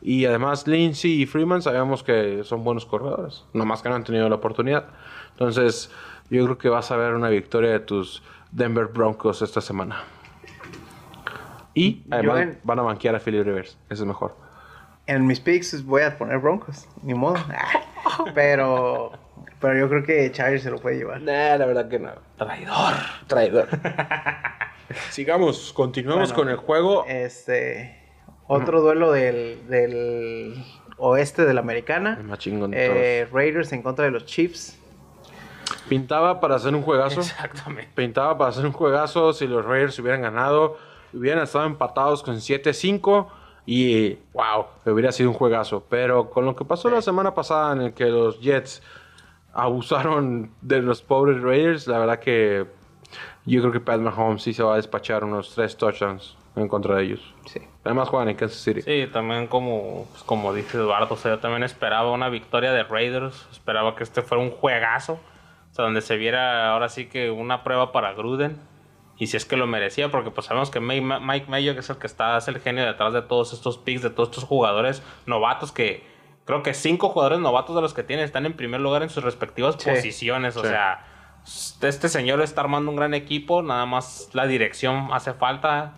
Y 0.00 0.24
además 0.26 0.66
Lindsey 0.66 1.22
y 1.22 1.26
Freeman 1.26 1.60
sabemos 1.62 2.02
que 2.02 2.42
son 2.44 2.64
buenos 2.64 2.86
corredores. 2.86 3.44
Nomás 3.52 3.82
que 3.82 3.88
no 3.88 3.94
han 3.94 4.04
tenido 4.04 4.28
la 4.28 4.36
oportunidad. 4.36 4.86
Entonces 5.32 5.90
yo 6.30 6.44
creo 6.44 6.58
que 6.58 6.68
vas 6.68 6.90
a 6.90 6.96
ver 6.96 7.14
una 7.14 7.28
victoria 7.28 7.70
de 7.70 7.80
tus 7.80 8.22
Denver 8.50 8.86
Broncos 8.86 9.42
esta 9.42 9.60
semana. 9.60 10.02
Y 11.74 12.04
además 12.10 12.46
van 12.64 12.78
a 12.80 12.82
banquear 12.82 13.14
a 13.14 13.20
Philly 13.20 13.42
Rivers. 13.42 13.78
Eso 13.88 14.02
es 14.02 14.06
mejor. 14.06 14.34
En 15.08 15.26
mis 15.26 15.40
picks 15.40 15.84
voy 15.84 16.02
a 16.02 16.16
poner 16.16 16.38
Broncos, 16.38 16.86
ni 17.02 17.14
modo. 17.14 17.36
Pero, 18.34 19.12
pero 19.60 19.78
yo 19.78 19.88
creo 19.88 20.02
que 20.04 20.30
Chargers 20.32 20.62
se 20.62 20.70
lo 20.70 20.78
puede 20.78 20.96
llevar. 20.98 21.20
Nah, 21.20 21.56
la 21.56 21.66
verdad 21.66 21.88
que 21.88 21.98
no. 21.98 22.10
Traidor. 22.36 22.94
Traidor. 23.26 23.68
Sigamos, 25.10 25.72
continuamos 25.72 26.30
Bueno. 26.30 26.34
con 26.34 26.48
el 26.48 26.56
juego. 26.56 27.04
Este, 27.06 27.98
otro 28.46 28.80
duelo 28.80 29.12
del, 29.12 29.66
del 29.68 30.64
oeste 30.96 31.44
de 31.44 31.54
la 31.54 31.60
americana. 31.60 32.16
El 32.18 32.24
más 32.24 32.38
chingón 32.38 32.70
de 32.70 33.20
Eh, 33.22 33.26
Raiders 33.32 33.72
en 33.72 33.82
contra 33.82 34.04
de 34.04 34.10
los 34.10 34.24
Chiefs. 34.26 34.78
Pintaba 35.88 36.40
para 36.40 36.54
hacer 36.56 36.74
un 36.74 36.82
juegazo. 36.82 37.20
Exactamente. 37.20 37.90
Pintaba 37.94 38.38
para 38.38 38.50
hacer 38.50 38.64
un 38.64 38.72
juegazo 38.72 39.32
si 39.32 39.46
los 39.46 39.64
Raiders 39.64 39.98
hubieran 39.98 40.22
ganado. 40.22 40.78
Hubieran 41.12 41.42
estado 41.42 41.66
empatados 41.66 42.22
con 42.22 42.36
7-5. 42.36 43.26
Y 43.70 44.18
wow, 44.32 44.64
hubiera 44.86 45.12
sido 45.12 45.28
un 45.28 45.36
juegazo. 45.36 45.84
Pero 45.90 46.30
con 46.30 46.46
lo 46.46 46.56
que 46.56 46.64
pasó 46.64 46.88
la 46.88 47.02
semana 47.02 47.34
pasada 47.34 47.74
en 47.74 47.82
el 47.82 47.92
que 47.92 48.06
los 48.06 48.40
Jets 48.40 48.82
abusaron 49.52 50.50
de 50.62 50.80
los 50.80 51.02
pobres 51.02 51.42
Raiders, 51.42 51.86
la 51.86 51.98
verdad 51.98 52.18
que 52.18 52.64
yo 53.44 53.60
creo 53.60 53.70
que 53.70 53.80
Pat 53.80 54.00
Mahomes 54.00 54.42
sí 54.42 54.54
se 54.54 54.62
va 54.62 54.72
a 54.72 54.76
despachar 54.76 55.22
unos 55.22 55.54
3 55.54 55.76
touchdowns 55.76 56.34
en 56.56 56.66
contra 56.66 56.96
de 56.96 57.04
ellos. 57.04 57.34
Sí. 57.44 57.60
Además 57.84 58.08
juegan 58.08 58.30
en 58.30 58.36
Kansas 58.36 58.58
City. 58.58 58.80
Sí, 58.80 59.06
también 59.12 59.48
como, 59.48 60.06
pues, 60.12 60.22
como 60.22 60.54
dice 60.54 60.78
Eduardo, 60.78 61.12
o 61.12 61.18
sea, 61.18 61.32
yo 61.32 61.38
también 61.38 61.62
esperaba 61.62 62.10
una 62.10 62.30
victoria 62.30 62.72
de 62.72 62.84
Raiders, 62.84 63.46
esperaba 63.52 63.94
que 63.96 64.02
este 64.02 64.22
fuera 64.22 64.42
un 64.42 64.50
juegazo, 64.50 65.20
o 65.70 65.74
sea, 65.74 65.84
donde 65.84 66.00
se 66.00 66.16
viera 66.16 66.72
ahora 66.72 66.88
sí 66.88 67.04
que 67.04 67.30
una 67.30 67.64
prueba 67.64 67.92
para 67.92 68.14
Gruden, 68.14 68.56
y 69.18 69.26
si 69.26 69.36
es 69.36 69.44
que 69.44 69.56
lo 69.56 69.66
merecía, 69.66 70.10
porque 70.10 70.30
pues 70.30 70.46
sabemos 70.46 70.70
que 70.70 70.80
Mike 70.80 71.46
Mayo, 71.48 71.74
que 71.74 71.80
es 71.80 71.90
el 71.90 71.98
que 71.98 72.06
está, 72.06 72.36
es 72.38 72.48
el 72.48 72.60
genio 72.60 72.84
detrás 72.86 73.12
de 73.12 73.22
todos 73.22 73.52
estos 73.52 73.78
picks, 73.78 74.02
de 74.02 74.10
todos 74.10 74.28
estos 74.30 74.44
jugadores 74.44 75.02
novatos 75.26 75.72
que 75.72 76.06
creo 76.44 76.62
que 76.62 76.72
cinco 76.72 77.08
jugadores 77.10 77.40
novatos 77.40 77.74
de 77.76 77.82
los 77.82 77.92
que 77.94 78.02
tiene 78.02 78.22
están 78.22 78.46
en 78.46 78.54
primer 78.54 78.80
lugar 78.80 79.02
en 79.02 79.10
sus 79.10 79.22
respectivas 79.24 79.76
Sí. 79.78 79.90
posiciones, 79.90 80.56
o 80.56 80.62
Sí. 80.62 80.68
sea, 80.68 81.04
este 81.82 82.08
señor 82.08 82.40
está 82.42 82.60
armando 82.62 82.90
un 82.90 82.96
gran 82.96 83.12
equipo, 83.14 83.60
nada 83.62 83.84
más 83.86 84.30
la 84.32 84.46
dirección 84.46 85.08
hace 85.12 85.32
falta. 85.34 85.94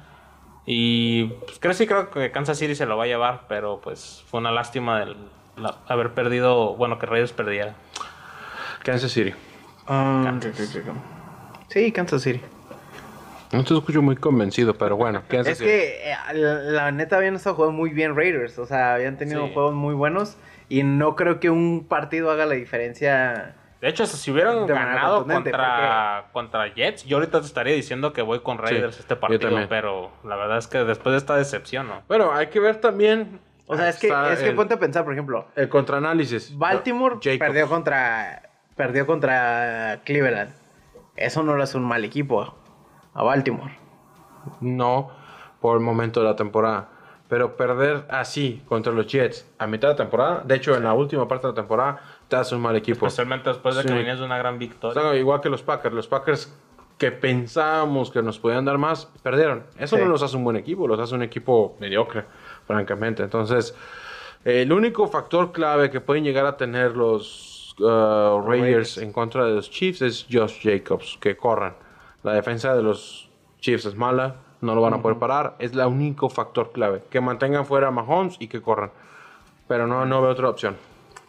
Y 0.66 1.24
pues, 1.24 1.58
creo 1.58 1.74
sí 1.74 1.86
creo 1.86 2.10
que 2.10 2.30
Kansas 2.30 2.58
City 2.58 2.74
se 2.74 2.86
lo 2.86 2.96
va 2.96 3.04
a 3.04 3.06
llevar, 3.06 3.46
pero 3.48 3.80
pues 3.80 4.24
fue 4.28 4.40
una 4.40 4.50
lástima 4.52 5.02
el 5.02 5.16
la- 5.56 5.76
haber 5.88 6.14
perdido, 6.14 6.74
bueno, 6.76 6.98
que 6.98 7.06
Raiders 7.06 7.32
perdiera. 7.32 7.74
Kansas 8.82 9.10
City. 9.12 9.34
Um, 9.88 10.40
sí, 11.68 11.92
Kansas 11.92 12.22
City. 12.22 12.40
No 13.52 13.64
te 13.64 13.74
escucho 13.74 14.00
muy 14.02 14.16
convencido, 14.16 14.74
pero 14.74 14.96
bueno, 14.96 15.22
Kansas 15.28 15.52
Es 15.54 15.58
City. 15.58 15.70
que 15.70 16.10
eh, 16.12 16.14
la, 16.34 16.54
la 16.54 16.92
neta 16.92 17.16
habían 17.16 17.34
estado 17.34 17.56
jugando 17.56 17.76
muy 17.76 17.90
bien 17.90 18.14
Raiders. 18.16 18.58
O 18.58 18.66
sea, 18.66 18.94
habían 18.94 19.16
tenido 19.16 19.46
Sí. 19.46 19.52
juegos 19.54 19.74
muy 19.74 19.94
buenos. 19.94 20.36
Y 20.68 20.84
no 20.84 21.16
creo 21.16 21.40
que 21.40 21.50
un 21.50 21.84
partido 21.88 22.30
haga 22.30 22.46
la 22.46 22.54
diferencia. 22.54 23.56
De 23.80 23.88
hecho, 23.88 24.06
si 24.06 24.30
hubieran 24.30 24.66
ganado 24.66 25.26
contra, 25.26 26.26
contra 26.32 26.72
Jets, 26.74 27.04
yo 27.06 27.16
ahorita 27.16 27.40
te 27.40 27.46
estaría 27.46 27.74
diciendo 27.74 28.12
que 28.12 28.22
voy 28.22 28.40
con 28.40 28.58
Raiders 28.58 28.94
Sí, 28.96 29.00
este 29.00 29.16
partido, 29.16 29.50
pero 29.68 30.12
la 30.22 30.36
verdad 30.36 30.58
es 30.58 30.66
que 30.66 30.78
después 30.84 31.12
de 31.12 31.16
esta 31.18 31.34
decepción, 31.36 31.88
¿no? 31.88 32.02
Bueno, 32.06 32.32
hay 32.32 32.48
que 32.48 32.60
ver 32.60 32.76
también. 32.76 33.40
O 33.66 33.76
sea, 33.76 33.88
es 33.88 33.98
que, 33.98 34.08
es 34.32 34.40
que 34.40 34.50
el, 34.50 34.54
ponte 34.54 34.74
a 34.74 34.78
pensar, 34.78 35.02
por 35.04 35.12
ejemplo, 35.14 35.46
el 35.56 35.68
contraanálisis. 35.68 36.56
Baltimore 36.56 37.16
Jacobs. 37.22 37.38
perdió 37.38 37.68
contra 37.68 38.42
perdió 38.76 39.06
contra 39.06 40.00
Cleveland. 40.04 40.52
Eso 41.16 41.42
no 41.42 41.54
lo 41.56 41.62
hace 41.62 41.76
un 41.78 41.84
mal 41.84 42.04
equipo 42.04 42.54
a 43.14 43.22
Baltimore. 43.22 43.76
No 44.60 45.10
por 45.60 45.76
el 45.76 45.82
momento 45.82 46.20
de 46.20 46.26
la 46.26 46.36
temporada. 46.36 46.88
Pero 47.28 47.56
perder 47.56 48.06
así 48.10 48.62
contra 48.66 48.92
los 48.92 49.06
Jets 49.06 49.48
a 49.58 49.66
mitad 49.68 49.88
de 49.90 49.94
temporada, 49.94 50.42
de 50.44 50.56
hecho 50.56 50.74
en 50.76 50.82
la 50.82 50.94
última 50.94 51.28
parte 51.28 51.46
de 51.46 51.52
la 51.52 51.56
temporada, 51.56 52.00
te 52.26 52.34
hace 52.36 52.54
un 52.56 52.60
mal 52.62 52.74
equipo. 52.74 53.06
Especialmente 53.06 53.50
después 53.50 53.76
de 53.76 53.82
que 53.82 53.88
Sí. 53.88 53.94
venías 53.94 54.18
de 54.18 54.24
una 54.24 54.36
gran 54.38 54.56
O 54.56 54.58
victoria. 54.58 55.00
sea, 55.00 55.14
igual 55.16 55.40
que 55.40 55.48
los 55.48 55.62
Packers. 55.62 55.94
Los 55.94 56.08
Packers 56.08 56.52
que 56.98 57.12
pensábamos 57.12 58.10
que 58.10 58.20
nos 58.22 58.38
podían 58.38 58.64
dar 58.64 58.78
más, 58.78 59.06
perdieron. 59.22 59.64
Eso 59.78 59.96
Sí. 59.96 60.02
no 60.02 60.08
los 60.08 60.22
hace 60.22 60.36
un 60.36 60.44
buen 60.44 60.56
equipo, 60.56 60.86
los 60.88 60.98
hace 60.98 61.14
un 61.14 61.22
equipo 61.22 61.76
mediocre, 61.80 62.24
francamente. 62.66 63.22
Entonces, 63.22 63.74
el 64.44 64.72
único 64.72 65.06
factor 65.06 65.52
clave 65.52 65.88
que 65.90 66.00
pueden 66.00 66.24
llegar 66.24 66.44
a 66.46 66.56
tener 66.56 66.96
los 66.96 67.74
uh, 67.78 68.40
Raiders 68.42 68.46
Raiders. 68.46 68.98
en 68.98 69.12
contra 69.12 69.44
de 69.46 69.52
los 69.54 69.70
Chiefs 69.70 70.02
es 70.02 70.26
Josh 70.30 70.60
Jacobs, 70.62 71.16
que 71.20 71.36
corran. 71.36 71.74
La 72.22 72.34
defensa 72.34 72.74
de 72.74 72.82
los 72.82 73.30
Chiefs 73.60 73.86
es 73.86 73.96
mala, 73.96 74.36
no 74.60 74.74
lo 74.74 74.82
van 74.82 74.94
a 74.94 75.02
poder 75.02 75.18
parar. 75.18 75.56
Es 75.58 75.72
el 75.72 75.80
único 75.80 76.28
factor 76.28 76.72
clave. 76.72 77.02
Que 77.10 77.20
mantengan 77.20 77.64
fuera 77.64 77.88
a 77.88 77.90
Mahomes 77.90 78.36
y 78.38 78.48
que 78.48 78.60
corran. 78.60 78.90
Pero 79.68 79.86
no, 79.86 80.04
no 80.04 80.20
veo 80.20 80.30
otra 80.30 80.48
opción. 80.48 80.76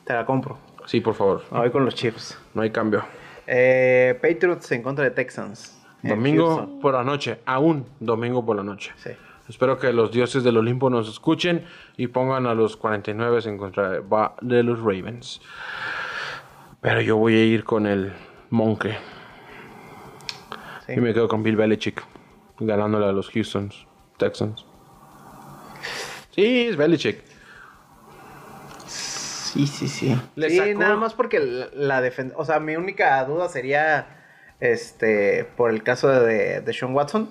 Te 0.06 0.14
la 0.14 0.26
compro. 0.26 0.58
Sí, 0.86 1.00
por 1.00 1.14
favor. 1.14 1.44
Voy 1.52 1.70
con 1.72 1.86
los 1.86 1.96
Chiefs. 1.96 2.38
No 2.54 2.62
hay 2.62 2.72
cambio. 2.72 3.04
Eh, 3.48 4.18
Patriots 4.22 4.72
en 4.72 4.84
contra 4.84 5.04
de 5.06 5.12
Texans. 5.12 5.78
Domingo 6.04 6.80
por 6.82 6.96
la 6.96 7.04
noche, 7.04 7.42
aún 7.46 7.86
domingo 8.00 8.44
por 8.44 8.56
la 8.56 8.64
noche. 8.64 8.92
Sí. 8.98 9.12
Espero 9.48 9.78
que 9.78 9.94
los 9.94 10.12
dioses 10.12 10.44
del 10.44 10.58
Olimpo 10.58 10.90
nos 10.90 11.08
escuchen 11.08 11.66
y 11.96 12.08
pongan 12.08 12.48
a 12.48 12.56
los 12.56 12.76
49 12.76 13.42
en 13.46 13.58
contra 13.58 13.90
de, 13.90 14.04
de 14.42 14.64
los 14.64 14.80
Ravens. 14.80 15.42
Pero 16.80 17.02
yo 17.02 17.18
voy 17.18 17.36
a 17.36 17.44
ir 17.44 17.64
con 17.64 17.86
el 17.86 18.14
Monke 18.50 18.98
Sí. 20.94 21.00
y 21.00 21.02
me 21.02 21.14
quedo 21.14 21.28
con 21.28 21.44
Bill 21.44 21.56
Belichick 21.56 22.04
ganándole 22.60 23.06
a 23.08 23.12
los 23.12 23.30
Houston 23.30 23.72
Texans. 24.18 24.66
Sí, 26.36 26.68
es 26.70 26.78
Belichick. 26.78 27.24
Sí, 28.88 29.68
sí, 29.68 29.88
sí. 29.88 30.18
Le 30.36 30.50
sí, 30.50 30.58
sacó- 30.58 30.80
nada 30.80 30.96
más 30.96 31.14
porque 31.14 31.40
la, 31.40 31.68
la 31.74 32.02
defensa. 32.02 32.36
O 32.38 32.46
sea, 32.46 32.60
mi 32.60 32.76
única 32.76 33.24
duda 33.26 33.50
sería. 33.50 34.18
Este. 34.60 35.46
Por 35.58 35.72
el 35.72 35.84
caso 35.84 36.08
de, 36.10 36.62
de 36.62 36.74
Sean 36.74 36.94
Watson. 36.96 37.30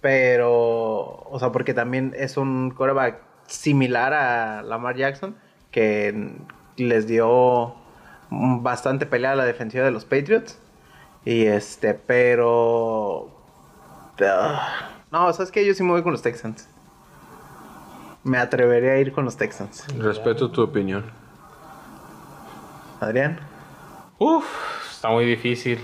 Pero. 0.00 0.50
O 0.50 1.36
sea, 1.38 1.52
porque 1.52 1.74
también 1.74 2.14
es 2.16 2.36
un 2.36 2.70
quarterback 2.70 3.20
similar 3.46 4.12
a 4.14 4.62
Lamar 4.62 4.96
Jackson. 4.96 5.36
Que 5.70 6.32
les 6.76 7.06
dio 7.06 7.76
bastante 8.30 9.06
pelea 9.06 9.32
a 9.32 9.36
la 9.36 9.44
defensiva 9.44 9.84
de 9.84 9.90
los 9.90 10.04
Patriots. 10.04 10.58
Y 11.24 11.46
este, 11.46 11.94
pero. 11.94 13.30
ah, 14.20 14.90
no, 15.10 15.32
¿sabes 15.32 15.50
qué? 15.50 15.64
Yo 15.66 15.74
sí 15.74 15.82
me 15.82 15.90
voy 15.90 16.02
con 16.02 16.12
los 16.12 16.22
Texans. 16.22 16.68
Me 18.24 18.38
atrevería 18.38 18.92
a 18.92 18.98
ir 18.98 19.12
con 19.12 19.24
los 19.24 19.36
Texans. 19.36 19.86
Respeto 19.98 20.50
tu 20.50 20.62
opinión. 20.62 21.04
Adrián. 23.00 23.38
Uf, 24.18 24.46
está 24.90 25.08
muy 25.08 25.24
difícil. 25.24 25.80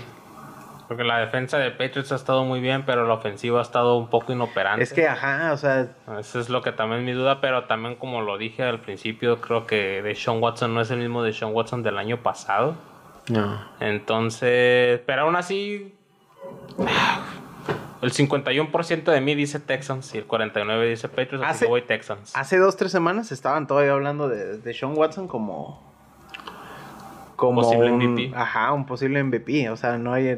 Porque 0.87 1.03
la 1.03 1.19
defensa 1.19 1.59
de 1.59 1.69
Patriots 1.69 2.11
ha 2.11 2.15
estado 2.15 2.43
muy 2.45 2.61
bien, 2.61 2.83
pero 2.83 3.05
la 3.05 3.13
ofensiva 3.13 3.59
ha 3.59 3.61
estado 3.61 3.97
un 3.97 4.09
poco 4.09 4.31
inoperante. 4.31 4.81
Es 4.81 4.91
que, 4.91 5.07
ajá, 5.07 5.51
o 5.53 5.57
sea, 5.57 5.87
Eso 6.17 6.39
es 6.39 6.49
lo 6.49 6.63
que 6.63 6.71
también 6.71 7.01
es 7.01 7.05
mi 7.05 7.11
duda, 7.11 7.41
pero 7.41 7.65
también 7.65 7.95
como 7.95 8.21
lo 8.21 8.39
dije 8.39 8.63
al 8.63 8.79
principio, 8.81 9.39
creo 9.39 9.67
que 9.67 10.01
de 10.01 10.15
Sean 10.15 10.41
Watson 10.41 10.73
no 10.73 10.81
es 10.81 10.89
el 10.89 10.97
mismo 10.97 11.21
de 11.21 11.31
Sean 11.31 11.53
Watson 11.53 11.83
del 11.83 11.99
año 11.99 12.23
pasado. 12.23 12.73
No. 13.27 13.59
Entonces, 13.79 15.01
pero 15.05 15.23
aún 15.23 15.35
así, 15.35 15.93
el 18.01 18.13
51% 18.13 19.11
de 19.11 19.21
mí 19.21 19.35
dice 19.35 19.59
Texans 19.59 20.15
y 20.15 20.19
el 20.19 20.27
49% 20.27 20.89
dice 20.89 21.09
Patriots, 21.09 21.45
así 21.45 21.65
que 21.65 21.69
voy 21.69 21.81
Texans. 21.81 22.35
hace 22.35 22.57
dos, 22.57 22.77
tres 22.77 22.91
semanas 22.91 23.31
estaban 23.31 23.67
todavía 23.67 23.91
hablando 23.91 24.29
de, 24.29 24.57
de 24.57 24.73
Sean 24.73 24.97
Watson 24.97 25.27
como. 25.27 25.87
Como 27.35 27.61
Posible 27.61 27.91
un, 27.91 28.03
MVP. 28.03 28.35
Ajá, 28.35 28.73
un 28.73 28.85
posible 28.85 29.23
MVP. 29.23 29.69
O 29.69 29.77
sea, 29.77 29.97
no 29.97 30.11
hay. 30.13 30.37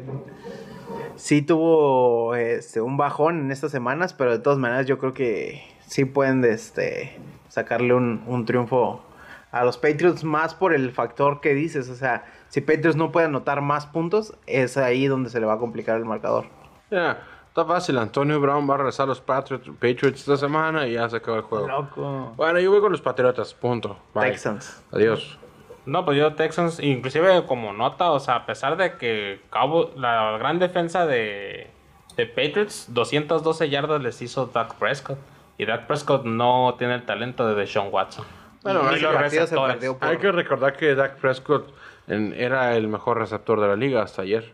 Sí 1.15 1.41
tuvo 1.41 2.35
este, 2.35 2.79
un 2.79 2.95
bajón 2.95 3.39
en 3.39 3.51
estas 3.51 3.71
semanas, 3.71 4.13
pero 4.13 4.31
de 4.31 4.39
todas 4.39 4.59
maneras 4.59 4.85
yo 4.85 4.99
creo 4.99 5.11
que 5.13 5.63
sí 5.87 6.05
pueden 6.05 6.45
este, 6.45 7.17
sacarle 7.47 7.95
un, 7.95 8.23
un 8.27 8.45
triunfo 8.45 9.03
a 9.51 9.63
los 9.63 9.77
Patriots 9.77 10.23
más 10.23 10.53
por 10.53 10.75
el 10.75 10.91
factor 10.91 11.41
que 11.41 11.55
dices. 11.55 11.89
O 11.89 11.95
sea, 11.95 12.23
si 12.51 12.59
Patriots 12.59 12.97
no 12.97 13.11
puede 13.13 13.27
anotar 13.27 13.61
más 13.61 13.85
puntos, 13.85 14.33
es 14.45 14.75
ahí 14.75 15.07
donde 15.07 15.29
se 15.29 15.39
le 15.39 15.45
va 15.45 15.53
a 15.53 15.57
complicar 15.57 15.95
el 15.95 16.03
marcador. 16.03 16.45
Ya, 16.89 17.19
está 17.47 17.63
fácil. 17.63 17.97
Antonio 17.97 18.41
Brown 18.41 18.69
va 18.69 18.73
a 18.73 18.77
regresar 18.79 19.05
a 19.05 19.07
los 19.07 19.21
Patriots, 19.21 19.69
Patriots 19.79 20.19
esta 20.19 20.35
semana 20.35 20.85
y 20.85 20.93
ya 20.93 21.09
se 21.09 21.15
acabó 21.15 21.37
el 21.37 21.43
juego. 21.43 21.67
Loco. 21.67 22.33
Bueno, 22.35 22.59
yo 22.59 22.69
voy 22.69 22.81
con 22.81 22.91
los 22.91 22.99
Patriotas, 23.01 23.53
punto. 23.53 23.97
Bye. 24.13 24.31
Texans. 24.31 24.83
Adiós. 24.91 25.37
No, 25.85 26.03
pues 26.03 26.17
yo 26.17 26.35
Texans, 26.35 26.79
inclusive 26.81 27.45
como 27.47 27.71
nota, 27.71 28.11
o 28.11 28.19
sea, 28.19 28.35
a 28.35 28.45
pesar 28.45 28.75
de 28.75 28.97
que 28.97 29.39
Cabo, 29.49 29.91
la 29.95 30.37
gran 30.37 30.59
defensa 30.59 31.05
de, 31.05 31.71
de 32.17 32.25
Patriots, 32.25 32.87
212 32.89 33.69
yardas 33.69 34.01
les 34.03 34.21
hizo 34.21 34.47
Dak 34.47 34.75
Prescott. 34.75 35.17
Y 35.57 35.65
Dak 35.65 35.87
Prescott 35.87 36.25
no 36.25 36.75
tiene 36.77 36.95
el 36.95 37.05
talento 37.05 37.47
de 37.47 37.55
Deshaun 37.55 37.87
Watson. 37.91 38.25
Bueno, 38.63 38.81
hay 38.87 38.99
que- 38.99 39.47
por... 39.55 39.77
Hay 40.01 40.17
que 40.17 40.31
recordar 40.31 40.75
que 40.75 40.95
Dak 40.95 41.15
Prescott 41.17 41.71
en- 42.07 42.33
era 42.33 42.75
el 42.75 42.87
mejor 42.87 43.17
receptor 43.19 43.59
de 43.61 43.67
la 43.67 43.75
liga 43.75 44.01
hasta 44.03 44.21
ayer. 44.23 44.53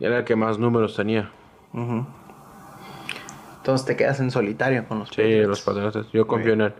Era 0.00 0.18
el 0.18 0.24
que 0.24 0.36
más 0.36 0.58
números 0.58 0.96
tenía. 0.96 1.30
Entonces 3.58 3.86
te 3.86 3.96
quedas 3.96 4.20
en 4.20 4.30
solitario 4.30 4.86
con 4.88 4.98
los 5.00 5.08
Sí, 5.10 5.16
Patriots. 5.16 5.48
los 5.48 5.60
Patriotas. 5.62 6.06
Yo 6.12 6.26
confío 6.26 6.54
en 6.54 6.60
él. 6.62 6.72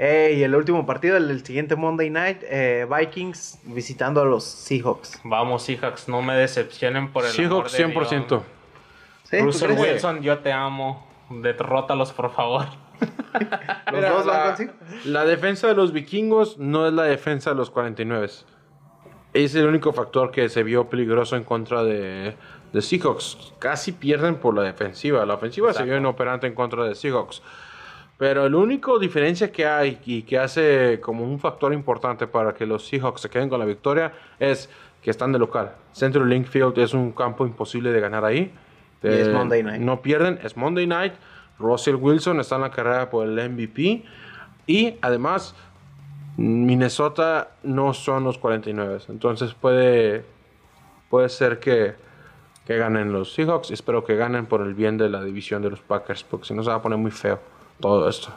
Eh, 0.00 0.34
y 0.38 0.42
el 0.44 0.54
último 0.54 0.86
partido, 0.86 1.16
el, 1.16 1.28
el 1.30 1.44
siguiente 1.44 1.74
Monday 1.74 2.08
Night, 2.10 2.38
eh, 2.44 2.86
Vikings 2.88 3.58
visitando 3.64 4.20
a 4.22 4.24
los 4.24 4.44
Seahawks. 4.44 5.20
Vamos, 5.24 5.64
Seahawks, 5.64 6.08
no 6.08 6.22
me 6.22 6.34
decepcionen 6.36 7.12
por 7.12 7.24
el 7.24 7.30
Seahawks 7.32 7.74
amor 7.80 8.08
de 8.08 8.16
100%. 8.16 8.26
Dios. 8.28 8.42
¿Sí? 9.24 9.38
¿Tú 9.38 9.44
Russell? 9.44 9.72
Wilson, 9.72 10.22
yo 10.22 10.38
te 10.38 10.52
amo. 10.52 11.06
Derrótalos, 11.30 12.12
por 12.12 12.30
favor. 12.32 12.66
¿Los 13.86 13.94
Mira, 13.94 14.10
dos 14.10 14.24
van 14.26 14.56
la, 14.56 14.56
la 15.04 15.24
defensa 15.24 15.66
de 15.68 15.74
los 15.74 15.92
vikingos 15.92 16.58
no 16.58 16.86
es 16.86 16.92
la 16.92 17.02
defensa 17.04 17.50
de 17.50 17.56
los 17.56 17.70
49. 17.70 18.28
Es 19.32 19.54
el 19.54 19.66
único 19.66 19.92
factor 19.92 20.30
que 20.30 20.48
se 20.48 20.62
vio 20.62 20.88
peligroso 20.88 21.36
en 21.36 21.44
contra 21.44 21.84
de, 21.84 22.34
de 22.72 22.82
Seahawks. 22.82 23.52
Casi 23.58 23.92
pierden 23.92 24.36
por 24.36 24.54
la 24.54 24.62
defensiva. 24.62 25.24
La 25.26 25.34
ofensiva 25.34 25.72
se 25.72 25.84
vio 25.84 25.96
inoperante 25.96 26.46
en 26.46 26.54
contra 26.54 26.84
de 26.84 26.94
Seahawks. 26.94 27.42
Pero 28.16 28.48
la 28.48 28.56
única 28.56 28.90
diferencia 29.00 29.52
que 29.52 29.64
hay 29.64 30.00
y 30.04 30.22
que 30.22 30.38
hace 30.38 30.98
como 31.00 31.24
un 31.24 31.38
factor 31.38 31.72
importante 31.72 32.26
para 32.26 32.52
que 32.52 32.66
los 32.66 32.86
Seahawks 32.88 33.20
se 33.20 33.30
queden 33.30 33.48
con 33.48 33.60
la 33.60 33.64
victoria 33.64 34.12
es 34.40 34.68
que 35.02 35.10
están 35.10 35.30
de 35.32 35.38
local. 35.38 35.72
Central 35.92 36.28
Link 36.28 36.46
Field 36.46 36.76
es 36.78 36.94
un 36.94 37.12
campo 37.12 37.46
imposible 37.46 37.92
de 37.92 38.00
ganar 38.00 38.24
ahí. 38.24 38.52
Y 39.02 39.06
es 39.06 39.28
Eh, 39.28 39.32
Monday 39.32 39.62
night. 39.62 39.80
No 39.80 40.02
pierden, 40.02 40.40
es 40.42 40.56
Monday 40.56 40.86
night. 40.86 41.12
Russell 41.60 41.94
Wilson 41.94 42.40
está 42.40 42.56
en 42.56 42.62
la 42.62 42.70
carrera 42.70 43.08
por 43.08 43.26
el 43.28 43.38
MVP. 43.50 44.04
Y 44.66 44.96
además, 45.00 45.54
Minnesota 46.38 47.48
no 47.64 47.92
son 47.94 48.22
los 48.22 48.38
49. 48.38 49.00
Entonces 49.08 49.54
puede, 49.54 50.24
puede 51.10 51.28
ser 51.28 51.58
que, 51.58 51.96
que 52.64 52.76
ganen 52.78 53.12
los 53.12 53.32
Seahawks. 53.34 53.72
Espero 53.72 54.04
que 54.04 54.14
ganen 54.14 54.46
por 54.46 54.60
el 54.62 54.72
bien 54.72 54.98
de 54.98 55.08
la 55.08 55.22
división 55.22 55.62
de 55.62 55.70
los 55.70 55.80
Packers. 55.80 56.22
Porque 56.22 56.46
si 56.46 56.54
no 56.54 56.62
se 56.62 56.70
va 56.70 56.76
a 56.76 56.82
poner 56.82 56.96
muy 56.96 57.10
feo 57.10 57.40
todo 57.80 58.08
esto. 58.08 58.28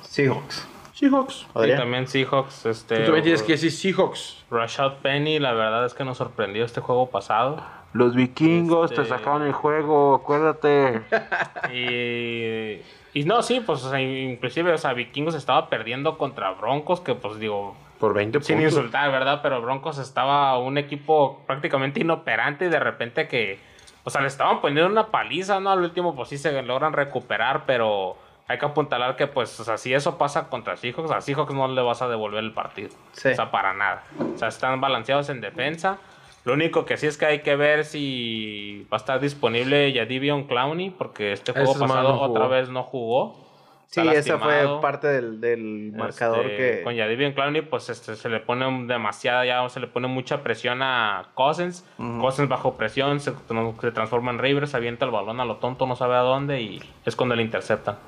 Seahawks. 0.00 0.66
Seahawks. 0.94 1.46
Y 1.56 1.76
también 1.76 2.08
Seahawks. 2.08 2.64
Este, 2.64 2.96
Tú 3.00 3.04
también 3.04 3.24
tienes 3.24 3.42
que 3.42 3.52
decir 3.52 3.72
Seahawks. 3.72 4.44
Rashad 4.50 4.94
Penny, 5.02 5.38
la 5.38 5.52
verdad 5.52 5.84
es 5.84 5.92
que 5.92 6.04
nos 6.04 6.16
sorprendió 6.16 6.64
este 6.64 6.80
juego 6.80 7.10
pasado. 7.10 7.62
Los 7.92 8.14
vikingos 8.14 8.90
Este- 8.90 9.02
te 9.02 9.08
sacaron 9.10 9.42
el 9.42 9.52
juego, 9.52 10.14
acuérdate. 10.14 11.02
Y, 11.74 12.80
y 13.14 13.24
no, 13.24 13.42
sí, 13.42 13.60
pues 13.60 13.84
o 13.84 13.90
sea, 13.90 14.00
inclusive, 14.00 14.72
o 14.72 14.78
sea, 14.78 14.92
Vikingos 14.94 15.34
estaba 15.34 15.68
perdiendo 15.68 16.18
contra 16.18 16.50
Broncos, 16.52 17.00
que 17.00 17.14
pues 17.14 17.38
digo, 17.38 17.76
Por 17.98 18.14
20 18.14 18.40
sin 18.42 18.56
puntos. 18.56 18.72
insultar, 18.74 19.10
¿verdad? 19.12 19.40
Pero 19.42 19.60
Broncos 19.60 19.98
estaba 19.98 20.58
un 20.58 20.78
equipo 20.78 21.42
prácticamente 21.46 22.00
inoperante 22.00 22.66
y 22.66 22.68
de 22.68 22.80
repente 22.80 23.28
que, 23.28 23.58
o 24.04 24.10
sea, 24.10 24.20
le 24.20 24.28
estaban 24.28 24.60
poniendo 24.60 24.90
una 24.90 25.08
paliza, 25.08 25.60
¿no? 25.60 25.70
Al 25.70 25.80
último, 25.80 26.14
pues 26.16 26.28
sí 26.30 26.38
se 26.38 26.62
logran 26.62 26.92
recuperar, 26.92 27.64
pero 27.66 28.16
hay 28.48 28.58
que 28.58 28.66
apuntalar 28.66 29.16
que, 29.16 29.26
pues, 29.26 29.58
o 29.60 29.64
sea, 29.64 29.78
si 29.78 29.94
eso 29.94 30.18
pasa 30.18 30.48
contra 30.48 30.76
Seahawks, 30.76 31.10
a 31.10 31.20
Seahawks 31.20 31.54
no 31.54 31.68
le 31.68 31.80
vas 31.82 32.02
a 32.02 32.08
devolver 32.08 32.42
el 32.42 32.52
partido. 32.52 32.90
Sí. 33.12 33.28
O 33.28 33.34
sea, 33.34 33.50
para 33.50 33.72
nada. 33.72 34.04
O 34.34 34.38
sea, 34.38 34.48
están 34.48 34.80
balanceados 34.80 35.28
en 35.28 35.40
defensa. 35.40 35.98
Lo 36.44 36.54
único 36.54 36.84
que 36.84 36.96
sí 36.96 37.06
es 37.06 37.16
que 37.16 37.26
hay 37.26 37.40
que 37.42 37.54
ver 37.54 37.84
si 37.84 38.86
va 38.92 38.96
a 38.96 39.00
estar 39.00 39.20
disponible 39.20 39.92
Yadivion 39.92 40.44
Clowney, 40.44 40.90
porque 40.90 41.32
este 41.32 41.52
juego 41.52 41.74
pasado 41.78 42.08
no 42.08 42.18
jugó. 42.18 42.30
otra 42.30 42.46
vez 42.48 42.68
no 42.68 42.82
jugó. 42.82 43.42
Sí, 43.86 44.00
esa 44.08 44.38
fue 44.38 44.80
parte 44.80 45.06
del, 45.06 45.38
del 45.38 45.92
marcador 45.92 46.46
Este, 46.46 46.78
que... 46.78 46.82
Con 46.82 46.94
Yadivion 46.94 47.32
Clowney, 47.34 47.60
pues 47.60 47.90
este, 47.90 48.16
se 48.16 48.28
le 48.30 48.40
pone 48.40 48.86
demasiada, 48.86 49.44
ya 49.44 49.68
se 49.68 49.80
le 49.80 49.86
pone 49.86 50.08
mucha 50.08 50.42
presión 50.42 50.82
a 50.82 51.28
Cousins. 51.34 51.84
Cousins 51.98 52.48
bajo 52.48 52.78
presión, 52.78 53.20
se, 53.20 53.32
se 53.80 53.90
transforma 53.92 54.30
en 54.30 54.38
Rivers, 54.38 54.74
avienta 54.74 55.04
el 55.04 55.10
balón 55.10 55.40
a 55.40 55.44
lo 55.44 55.56
tonto, 55.56 55.86
no 55.86 55.94
sabe 55.94 56.14
a 56.14 56.20
dónde 56.20 56.62
y 56.62 56.82
es 57.04 57.14
cuando 57.14 57.36
le 57.36 57.42
interceptan. 57.42 57.98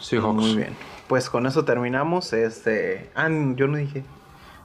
Seahawks. 0.00 0.34
Muy 0.34 0.56
bien. 0.56 0.76
Pues 1.06 1.30
con 1.30 1.46
eso 1.46 1.64
terminamos. 1.64 2.32
Este... 2.32 3.10
Ah, 3.14 3.28
yo 3.30 3.68
no 3.68 3.76
dije. 3.78 4.02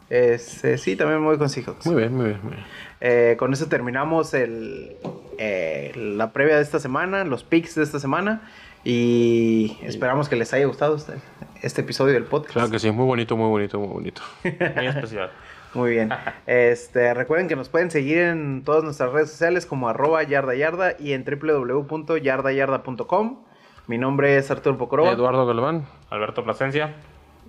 Este, 0.09 0.77
sí, 0.77 0.95
también 0.95 1.19
me 1.21 1.27
voy 1.27 1.37
con 1.37 1.49
Seahawks. 1.49 1.85
Muy 1.85 1.95
bien, 1.95 2.15
muy 2.15 2.25
bien, 2.25 2.39
muy 2.43 2.53
bien. 2.53 2.65
Eh, 3.01 3.35
con 3.37 3.53
eso 3.53 3.67
terminamos 3.67 4.33
el, 4.33 4.97
eh, 5.37 5.91
la 5.95 6.33
previa 6.33 6.57
de 6.57 6.61
esta 6.61 6.79
semana, 6.79 7.23
los 7.23 7.43
picks 7.43 7.75
de 7.75 7.83
esta 7.83 7.99
semana. 7.99 8.41
Y 8.85 9.77
esperamos 9.83 10.27
que 10.27 10.35
les 10.35 10.53
haya 10.53 10.65
gustado 10.65 10.97
este, 10.97 11.13
este 11.61 11.81
episodio 11.81 12.13
del 12.13 12.25
podcast. 12.25 12.53
Claro 12.53 12.69
que 12.69 12.79
sí, 12.79 12.91
muy 12.91 13.05
bonito, 13.05 13.37
muy 13.37 13.47
bonito, 13.47 13.79
muy 13.79 13.87
bonito. 13.87 14.21
Muy 14.43 14.87
especial. 14.87 15.31
Muy 15.73 15.89
bien. 15.89 16.11
Este, 16.45 17.15
recuerden 17.15 17.47
que 17.47 17.55
nos 17.55 17.67
pueden 17.67 17.89
seguir 17.89 18.19
en 18.19 18.63
todas 18.63 18.83
nuestras 18.83 19.11
redes 19.11 19.31
sociales 19.31 19.65
como 19.65 19.89
arroba 19.89 20.21
yarda 20.21 20.53
yarda 20.53 20.93
y 20.99 21.13
en 21.13 21.25
www.yardayarda.com. 21.25 23.39
Mi 23.87 23.97
nombre 23.97 24.37
es 24.37 24.51
Arturo 24.51 24.77
Pocoroba 24.77 25.09
Eduardo 25.11 25.47
Galván. 25.47 25.87
Alberto 26.11 26.43
Plasencia. 26.43 26.93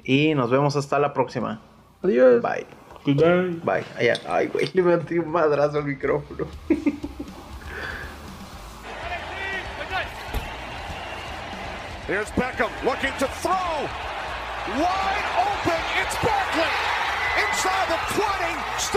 y 0.05 0.35
nos 0.35 0.51
vemos 0.51 0.75
hasta 0.77 0.99
la 0.99 1.13
próxima. 1.13 1.61
Adiós. 2.05 2.43
Bye. 2.43 2.67
Bye. 3.65 3.85
Ay, 3.97 4.13
ay, 4.27 4.47
güey, 4.49 4.71
le 4.75 4.83
metí 4.83 5.19
un 5.19 5.31
madrazo 5.31 5.79
al 5.79 5.85
micrófono. 5.85 6.47
Here's 12.07 12.31
Beckham 12.33 12.69
looking 12.85 13.13
to 13.19 13.27
throw. 13.41 13.89
Wide 14.77 15.29
open. 15.41 15.83
It's 16.05 16.17
Barkley. 16.21 16.69
Inside 17.41 17.89
the 17.89 17.97
20. 18.13 18.21
Still 18.77 18.93